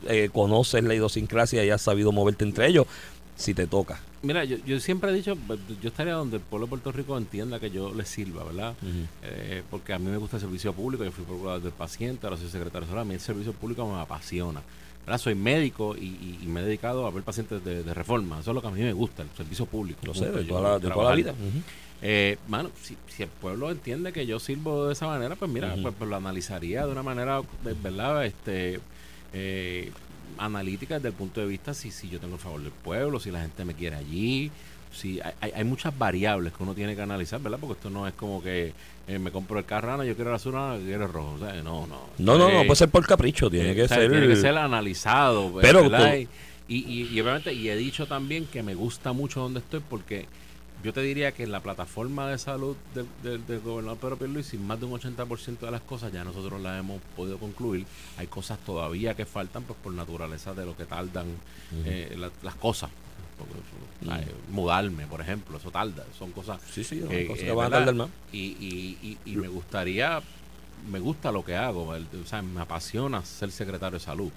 eh, 0.07 0.28
conoces 0.32 0.85
la 0.85 0.95
idiosincrasia 0.95 1.64
y 1.64 1.70
has 1.70 1.82
sabido 1.82 2.12
moverte 2.12 2.45
entre 2.45 2.66
ellos. 2.68 2.87
Si 3.37 3.53
te 3.53 3.66
toca. 3.66 3.99
Mira, 4.22 4.45
yo, 4.45 4.57
yo 4.64 4.78
siempre 4.78 5.11
he 5.11 5.12
dicho, 5.14 5.35
pues, 5.49 5.59
yo 5.82 5.89
estaría 5.89 6.12
donde 6.14 6.37
el 6.37 6.43
pueblo 6.43 6.66
de 6.66 6.70
Puerto 6.70 6.93
Rico 6.93 7.18
entienda 7.18 7.59
que 7.59 7.68
yo 7.70 7.93
le 7.93 8.05
sirva, 8.05 8.45
¿verdad? 8.45 8.74
Eh, 9.24 9.62
porque 9.70 9.93
a 9.93 9.99
mí 9.99 10.09
me 10.09 10.16
gusta 10.18 10.37
el 10.37 10.43
servicio 10.43 10.72
público, 10.72 11.05
yo 11.05 11.11
fui 11.11 11.24
procurador 11.24 11.61
del 11.61 11.72
paciente, 11.72 12.24
ahora 12.26 12.37
soy 12.39 12.49
secretario 12.49 12.87
de 12.87 13.01
a 13.01 13.05
mí 13.05 13.14
el 13.14 13.20
servicio 13.20 13.53
público 13.53 13.87
me 13.93 14.01
apasiona. 14.01 14.62
¿Verdad? 15.07 15.18
Soy 15.20 15.34
médico 15.34 15.96
y, 15.96 16.05
y- 16.07 16.38
y 16.42 16.46
me 16.46 16.61
he 16.61 16.64
dedicado 16.64 17.07
a 17.07 17.11
ver 17.11 17.22
pacientes 17.22 17.64
de, 17.64 17.82
de 17.82 17.94
reforma, 17.94 18.40
eso 18.40 18.50
es 18.50 18.55
lo 18.55 18.61
que 18.62 18.68
a 18.68 18.70
mí 18.70 18.80
me 18.80 18.92
gusta, 18.92 19.22
el 19.22 19.28
servicio 19.36 19.66
público. 19.66 20.00
Lo 20.05 20.14
sé, 20.14 20.30
de 20.30 20.44
toda 20.44 20.61
la, 20.61 20.78
de 20.78 20.90
toda 20.90 21.11
la 21.11 21.16
vida. 21.16 21.32
Ujú. 21.32 21.61
Eh, 22.02 22.36
mano, 22.48 22.70
si, 22.82 22.96
si 23.09 23.22
el 23.22 23.28
pueblo 23.30 23.70
entiende 23.70 24.12
que 24.12 24.26
yo 24.26 24.38
sirvo 24.38 24.86
de 24.86 24.92
esa 24.92 25.07
manera, 25.07 25.36
pues 25.36 25.50
mira, 25.50 25.74
pues, 25.82 25.94
pues 25.96 26.11
lo 26.11 26.16
analizaría 26.16 26.84
de 26.84 26.92
una 26.92 27.02
manera, 27.02 27.40
¿verdad? 27.82 28.26
Este, 28.26 28.80
eh, 29.32 29.90
analítica 30.38 30.96
desde 30.96 31.09
el 31.09 31.14
punto 31.14 31.40
de 31.40 31.46
vista 31.46 31.74
si, 31.74 31.90
si 31.90 32.09
yo 32.09 32.18
tengo 32.20 32.34
el 32.34 32.40
favor 32.40 32.61
del 32.61 32.72
pueblo, 32.72 33.20
si 33.20 33.30
la 33.30 33.40
gente 33.42 33.64
me 33.64 33.74
quiere 33.74 33.96
allí, 33.96 34.50
si 34.95 35.20
hay, 35.20 35.32
hay- 35.40 35.53
hay 35.57 35.64
muchas 35.64 35.97
variables 35.99 36.53
que 36.53 36.62
uno 36.62 36.74
tiene 36.74 36.95
que 36.97 37.03
analizar, 37.03 37.40
¿verdad? 37.40 37.59
Porque 37.61 37.74
esto 37.74 37.90
no 37.90 38.07
es 38.09 38.14
como 38.14 38.42
que 38.42 38.72
eh, 39.07 39.18
me 39.18 39.30
compro 39.30 39.59
el 39.59 39.64
carro, 39.64 39.92
ah, 40.01 40.05
yo 40.05 40.14
quiero 40.14 40.30
el 40.30 40.36
azul, 40.36 40.53
no, 40.55 40.78
yo 40.78 40.84
quiero 40.84 41.05
el 41.07 41.12
rojo, 41.12 41.32
o 41.34 41.38
sea, 41.38 41.53
no, 41.62 41.86
no. 41.86 42.01
No, 42.18 42.38
no, 42.38 42.49
no 42.51 42.61
Eh, 42.62 42.64
puede 42.66 42.76
ser 42.76 42.88
por 42.88 43.07
capricho, 43.07 43.51
tiene 43.51 43.72
eh, 43.72 43.74
que 43.74 43.82
o 43.82 43.88
sea, 43.88 43.99
ser. 43.99 44.11
tiene 44.11 44.26
que 44.28 44.36
ser 44.36 44.57
analizado. 44.57 45.53
Pero 45.61 45.84
Y, 46.66 46.76
y, 46.76 47.09
y 47.12 47.20
obviamente, 47.20 47.53
y 47.53 47.68
he 47.68 47.76
dicho 47.76 48.07
también 48.07 48.47
que 48.47 48.62
me 48.62 48.74
gusta 48.74 49.12
mucho 49.12 49.40
donde 49.40 49.61
estoy 49.61 49.80
porque 49.80 50.26
yo 50.82 50.92
te 50.95 51.01
diría 51.03 51.32
que 51.32 51.42
en 51.42 51.53
la 51.53 51.61
plataforma 51.61 52.28
de 52.28 52.38
salud 52.38 52.76
del, 52.95 53.07
del, 53.22 53.47
del 53.47 53.61
gobernador 53.61 53.99
Pedro 53.99 54.16
Pierluisi, 54.18 54.57
más 54.59 54.78
de 54.80 54.86
un 54.86 54.92
80% 54.99 55.59
de 55.61 55.70
las 55.70 55.80
cosas 55.82 56.12
ya 56.12 56.24
nosotros 56.24 56.61
las 56.62 56.78
hemos 56.80 57.01
podido 57.16 57.38
concluir. 57.38 57.84
Hay 58.18 58.26
cosas 58.28 58.59
todavía 58.61 59.14
que 59.14 59.24
faltan, 59.26 59.62
pues 59.64 59.78
por 59.82 59.92
naturaleza 59.92 60.55
de 60.55 60.64
lo 60.66 60.74
que 60.76 60.84
tardan 60.86 61.26
eh, 61.84 62.14
la- 62.18 62.30
las 62.42 62.55
cosas. 62.55 62.90
Eh, 64.07 64.26
mudarme, 64.51 65.07
por 65.07 65.20
ejemplo, 65.20 65.57
eso 65.59 65.70
tarda. 65.70 66.05
Son 66.18 66.30
cosas 66.32 66.61
Sí, 66.70 66.85
sí, 66.85 67.01
que, 67.09 67.26
cosas 67.26 67.45
que 67.45 67.53
van 67.53 67.66
a 67.66 67.70
tardar 67.76 67.95
más. 67.95 68.09
Y, 68.32 68.39
y, 68.39 68.99
y, 69.24 69.32
y 69.32 69.37
me 69.37 69.49
gustaría, 69.49 70.20
me 70.91 70.99
gusta 70.99 71.32
lo 71.32 71.45
que 71.45 71.57
hago, 71.57 71.95
el- 71.95 72.07
o 72.22 72.26
sea, 72.26 72.43
me 72.43 72.61
apasiona 72.61 73.24
ser 73.24 73.51
secretario 73.51 73.99
de 73.99 74.05
salud, 74.05 74.30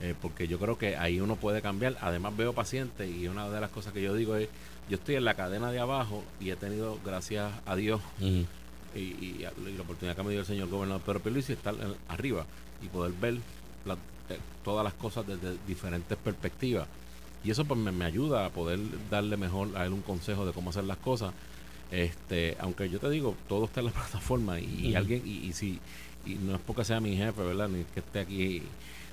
eh, 0.00 0.14
porque 0.20 0.48
yo 0.48 0.58
creo 0.58 0.78
que 0.78 0.96
ahí 0.96 1.20
uno 1.20 1.36
puede 1.36 1.60
cambiar. 1.60 1.96
Además 2.00 2.36
veo 2.36 2.52
pacientes 2.54 3.10
y 3.10 3.28
una 3.28 3.48
de 3.50 3.60
las 3.60 3.70
cosas 3.70 3.92
que 3.92 4.00
yo 4.02 4.14
digo 4.14 4.34
es, 4.36 4.48
yo 4.88 4.96
estoy 4.96 5.16
en 5.16 5.24
la 5.24 5.34
cadena 5.34 5.70
de 5.70 5.78
abajo 5.78 6.24
y 6.40 6.50
he 6.50 6.56
tenido, 6.56 6.98
gracias 7.04 7.52
a 7.66 7.76
Dios, 7.76 8.00
Ujú. 8.18 8.46
y, 8.94 8.98
y- 8.98 9.46
y 9.66 9.72
la 9.76 9.82
oportunidad 9.82 10.16
que 10.16 10.22
me 10.22 10.30
dio 10.30 10.40
el 10.40 10.46
señor 10.46 10.68
gobernador 10.68 11.02
Pedro 11.02 11.20
Pierluisi 11.20 11.52
estar 11.52 11.74
en- 11.74 11.94
arriba 12.08 12.46
y 12.82 12.88
poder 12.88 13.12
ver 13.12 13.34
la- 13.84 13.94
eh, 14.30 14.38
todas 14.64 14.82
las 14.84 14.94
cosas 14.94 15.26
desde 15.26 15.56
diferentes 15.66 16.16
perspectivas. 16.18 16.86
Y 17.44 17.50
eso 17.50 17.64
pues 17.64 17.78
me, 17.78 17.90
me 17.92 18.04
ayuda 18.04 18.46
a 18.46 18.50
poder 18.50 18.78
darle 19.10 19.36
mejor 19.36 19.76
a 19.76 19.84
él 19.86 19.92
un 19.92 20.02
consejo 20.02 20.46
de 20.46 20.52
cómo 20.52 20.70
hacer 20.70 20.84
las 20.84 20.98
cosas. 20.98 21.32
Este, 21.90 22.56
aunque 22.60 22.88
yo 22.88 22.98
te 23.00 23.10
digo, 23.10 23.34
todo 23.48 23.66
está 23.66 23.80
en 23.80 23.86
la 23.86 23.92
plataforma 24.00 24.58
y, 24.60 24.64
y 24.64 24.88
Ujú. 24.90 24.98
alguien, 24.98 25.22
y, 25.24 25.46
y 25.46 25.52
si, 25.52 25.78
y 26.24 26.34
no 26.36 26.54
es 26.54 26.60
porque 26.66 26.84
sea 26.84 27.00
mi 27.00 27.16
jefe, 27.16 27.42
¿verdad? 27.42 27.68
Ni 27.68 27.84
que 27.84 28.00
esté 28.00 28.20
aquí 28.20 28.62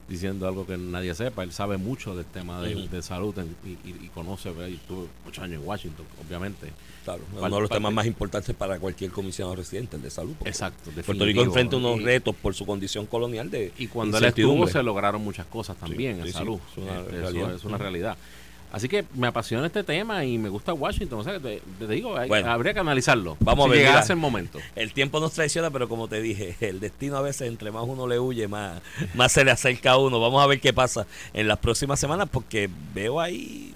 diciendo 0.10 0.48
algo 0.48 0.66
que 0.66 0.78
nadie 0.78 1.14
sepa. 1.16 1.44
Él 1.44 1.52
sabe 1.52 1.78
mucho 1.78 2.16
del 2.16 2.26
tema 2.26 2.62
de, 2.62 3.02
salud 3.02 3.38
en- 3.38 3.56
y, 3.64 3.70
y- 3.88 4.06
y 4.06 4.10
conoce, 4.10 4.50
¿verdad? 4.52 4.68
y 4.68 4.74
estuvo 4.76 5.08
muchos 5.24 5.44
años 5.44 5.62
en 5.62 5.68
Washington, 5.68 6.06
obviamente. 6.26 6.72
Claro, 7.06 7.22
Parte- 7.24 7.46
uno 7.46 7.56
de 7.56 7.62
los 7.62 7.70
temas 7.70 7.94
más 7.94 8.06
importantes 8.06 8.56
para 8.56 8.80
cualquier 8.80 9.12
comisionado 9.12 9.56
residente, 9.56 9.96
el 9.96 10.02
de 10.02 10.10
salud. 10.10 10.34
Exacto, 10.46 10.92
Puerto 11.06 11.26
Rico 11.26 11.42
enfrenta 11.44 11.78
unos 11.78 12.00
Y- 12.00 12.04
retos 12.04 12.36
por 12.36 12.54
su 12.54 12.66
condición 12.66 13.06
colonial 13.06 13.50
de 13.50 13.72
Y 13.78 13.88
cuando 13.88 14.18
él 14.18 14.26
estuvo 14.26 14.68
se 14.68 14.84
lograron 14.84 15.24
muchas 15.24 15.46
cosas 15.46 15.78
también 15.78 16.16
sí, 16.16 16.22
en 16.22 16.28
sí, 16.28 16.34
salud. 16.34 16.60
es 16.72 16.78
una 16.78 17.00
Este, 17.02 17.20
eso 17.22 17.56
es 17.56 17.64
una 17.66 17.78
realidad. 17.78 18.18
Así 18.72 18.88
que 18.88 19.04
me 19.16 19.28
apasiona 19.28 19.66
este 19.66 19.84
tema 19.84 20.24
y 20.26 20.38
me 20.38 20.48
gusta 20.50 20.74
Washington. 20.74 21.20
O 21.20 21.24
sea, 21.24 21.34
que 21.34 21.40
te, 21.40 21.62
te 21.80 21.88
digo, 21.92 22.16
hay- 22.18 22.28
Bueno, 22.30 22.52
habría 22.52 22.74
que 22.74 22.80
analizarlo. 22.80 23.36
vamos 23.40 23.66
a 23.66 23.70
si 23.74 23.78
ver, 23.80 23.88
llegase 23.88 24.04
mira. 24.10 24.14
el 24.14 24.20
momento. 24.20 24.60
El 24.76 24.94
tiempo 24.94 25.20
nos 25.20 25.34
traiciona, 25.34 25.72
pero 25.72 25.90
como 25.90 26.08
te 26.08 26.22
dije, 26.22 26.56
el 26.62 26.80
destino 26.80 27.18
a 27.18 27.22
veces 27.22 27.48
entre 27.48 27.72
más 27.72 27.84
uno 27.88 28.06
le 28.08 28.20
huye, 28.20 28.48
más, 28.48 28.82
más 29.16 29.32
se 29.32 29.44
le 29.44 29.52
acerca 29.52 29.92
a 29.94 29.98
uno. 29.98 30.20
Vamos 30.20 30.44
a 30.44 30.48
ver 30.48 30.60
qué 30.60 30.72
pasa 30.72 31.08
en 31.34 31.48
las 31.48 31.58
próximas 31.58 32.00
semanas, 32.00 32.30
porque 32.32 32.70
veo 32.94 33.20
ahí, 33.20 33.74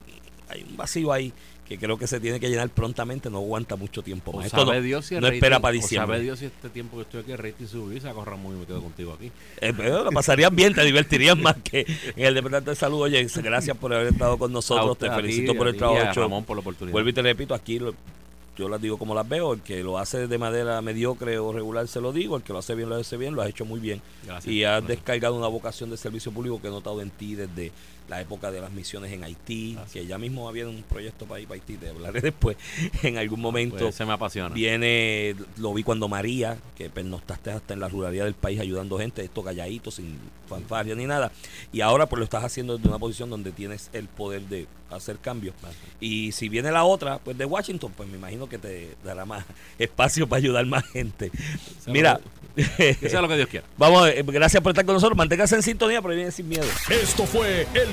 hay 0.49 0.63
un 0.69 0.77
vacío 0.77 1.11
ahí 1.11 1.33
que 1.67 1.77
creo 1.77 1.97
que 1.97 2.07
se 2.07 2.19
tiene 2.19 2.39
que 2.39 2.49
llenar 2.49 2.69
prontamente, 2.69 3.29
no 3.29 3.37
aguanta 3.37 3.75
mucho 3.77 4.01
tiempo 4.01 4.31
O 4.31 4.37
más. 4.37 4.47
Esto 4.47 4.65
sabe 4.65 4.77
no, 4.79 4.83
Dios 4.83 5.05
si 5.05 5.15
el 5.15 5.21
no 5.21 5.27
rating- 5.27 5.35
espera 5.37 5.59
para 5.59 5.71
o 5.71 5.73
diciembre. 5.81 6.15
sabe 6.17 6.23
Dios 6.23 6.39
si 6.39 6.45
este 6.45 6.69
tiempo 6.69 6.97
que 6.97 7.03
estoy 7.03 7.21
aquí 7.21 7.31
el 7.31 7.37
rating 7.37 7.65
y 7.93 7.99
se 8.01 8.09
muy 8.35 8.55
me 8.55 8.65
quedo 8.65 8.81
contigo 8.81 9.13
aquí. 9.13 9.31
Eh, 9.61 9.73
pero 9.75 10.03
bien, 10.53 10.73
te 10.73 10.83
divertirías 10.83 11.37
más 11.37 11.55
que 11.63 11.85
en 12.15 12.25
el 12.25 12.33
Departamento 12.33 12.71
de 12.71 12.75
Salud. 12.75 13.01
Oye, 13.01 13.25
gracias 13.41 13.77
por 13.77 13.93
haber 13.93 14.07
estado 14.07 14.37
con 14.37 14.51
nosotros, 14.51 14.91
usted, 14.91 15.07
te 15.07 15.15
felicito 15.15 15.53
ti, 15.53 15.57
por 15.57 15.67
el 15.69 15.77
trabajo 15.77 16.09
hecho. 16.11 16.21
Ramón 16.21 16.43
por 16.43 16.57
la 16.57 16.61
oportunidad. 16.61 16.91
Vuelvo 16.91 17.09
y 17.09 17.13
te 17.13 17.21
repito, 17.21 17.53
aquí 17.55 17.79
lo- 17.79 17.95
yo 18.55 18.69
las 18.69 18.79
digo 18.79 18.97
como 18.99 19.15
las 19.15 19.27
veo, 19.27 19.53
el 19.53 19.61
que 19.61 19.81
lo 19.81 19.97
hace 19.97 20.27
de 20.27 20.37
manera 20.37 20.79
mediocre 20.83 21.39
o 21.39 21.51
regular 21.53 21.87
se 21.87 21.99
lo 21.99 22.13
digo, 22.13 22.37
el 22.37 22.43
que 22.43 22.53
lo 22.53 22.59
hace 22.59 22.75
bien 22.75 22.87
lo 22.87 22.95
hace 22.95 23.17
bien, 23.17 23.33
lo 23.33 23.41
has 23.41 23.49
hecho 23.49 23.65
muy 23.65 23.79
bien. 23.79 23.99
Gracias. 24.25 24.53
Y 24.53 24.63
has 24.63 24.73
Gracias. 24.81 24.87
descargado 24.89 25.35
una 25.35 25.47
vocación 25.47 25.89
de 25.89 25.97
servicio 25.97 26.31
público 26.31 26.61
que 26.61 26.67
he 26.67 26.71
notado 26.71 27.01
en 27.01 27.09
ti 27.09 27.33
desde 27.33 27.71
la 28.07 28.21
época 28.21 28.51
de 28.51 28.61
las 28.61 28.71
misiones 28.71 29.11
en 29.11 29.23
Haití, 29.23 29.77
que 29.91 30.05
ya 30.05 30.17
mismo 30.17 30.47
había 30.47 30.67
un 30.67 30.83
proyecto 30.83 31.25
para 31.25 31.41
ir 31.41 31.47
para 31.47 31.59
Haití, 31.59 31.77
te 31.77 31.89
hablaré 31.89 32.21
después 32.21 32.57
en 33.01 33.17
algún 33.17 33.39
momento. 33.39 33.77
Pues, 33.77 33.95
se 33.95 34.05
me 34.05 34.13
apasiona. 34.13 34.53
Viene, 34.53 35.35
lo 35.57 35.73
vi 35.73 35.83
cuando 35.83 36.07
María, 36.07 36.57
que 36.75 36.89
pernoctaste 36.89 37.51
hasta 37.51 37.73
en 37.73 37.79
la 37.79 37.89
ruralidad 37.89 38.25
del 38.25 38.33
país 38.33 38.59
ayudando 38.59 38.97
gente, 38.97 39.23
esto 39.23 39.43
calladito, 39.43 39.91
sin 39.91 40.17
fanfarria 40.47 40.95
ni 40.95 41.05
nada. 41.05 41.31
Y 41.71 41.81
ahora 41.81 42.07
pues 42.07 42.19
lo 42.19 42.23
estás 42.23 42.43
haciendo 42.43 42.77
desde 42.77 42.89
una 42.89 42.99
posición 42.99 43.29
donde 43.29 43.51
tienes 43.51 43.89
el 43.93 44.07
poder 44.07 44.41
de 44.43 44.67
hacer 44.89 45.17
cambios. 45.17 45.55
Y 45.99 46.31
si 46.31 46.49
viene 46.49 46.71
la 46.71 46.83
otra, 46.83 47.19
pues 47.19 47.37
de 47.37 47.45
Washington, 47.45 47.91
pues 47.95 48.09
me 48.09 48.17
imagino 48.17 48.47
que 48.47 48.57
te 48.57 48.95
dará 49.03 49.25
más 49.25 49.45
espacio 49.79 50.27
para 50.27 50.39
ayudar 50.39 50.65
más 50.65 50.85
gente. 50.85 51.31
Mira, 51.87 52.19
Que 52.55 53.09
sea 53.09 53.21
lo 53.21 53.27
que 53.27 53.35
Dios 53.35 53.49
quiera. 53.49 53.65
vamos, 53.77 54.07
gracias 54.27 54.61
por 54.61 54.71
estar 54.71 54.85
con 54.85 54.93
nosotros. 54.95 55.17
Manténgase 55.17 55.55
en 55.55 55.63
sintonía, 55.63 56.01
pero 56.01 56.13
viene 56.15 56.31
sin 56.31 56.47
miedo. 56.47 56.65
Esto 56.89 57.25
fue 57.25 57.67
el 57.73 57.89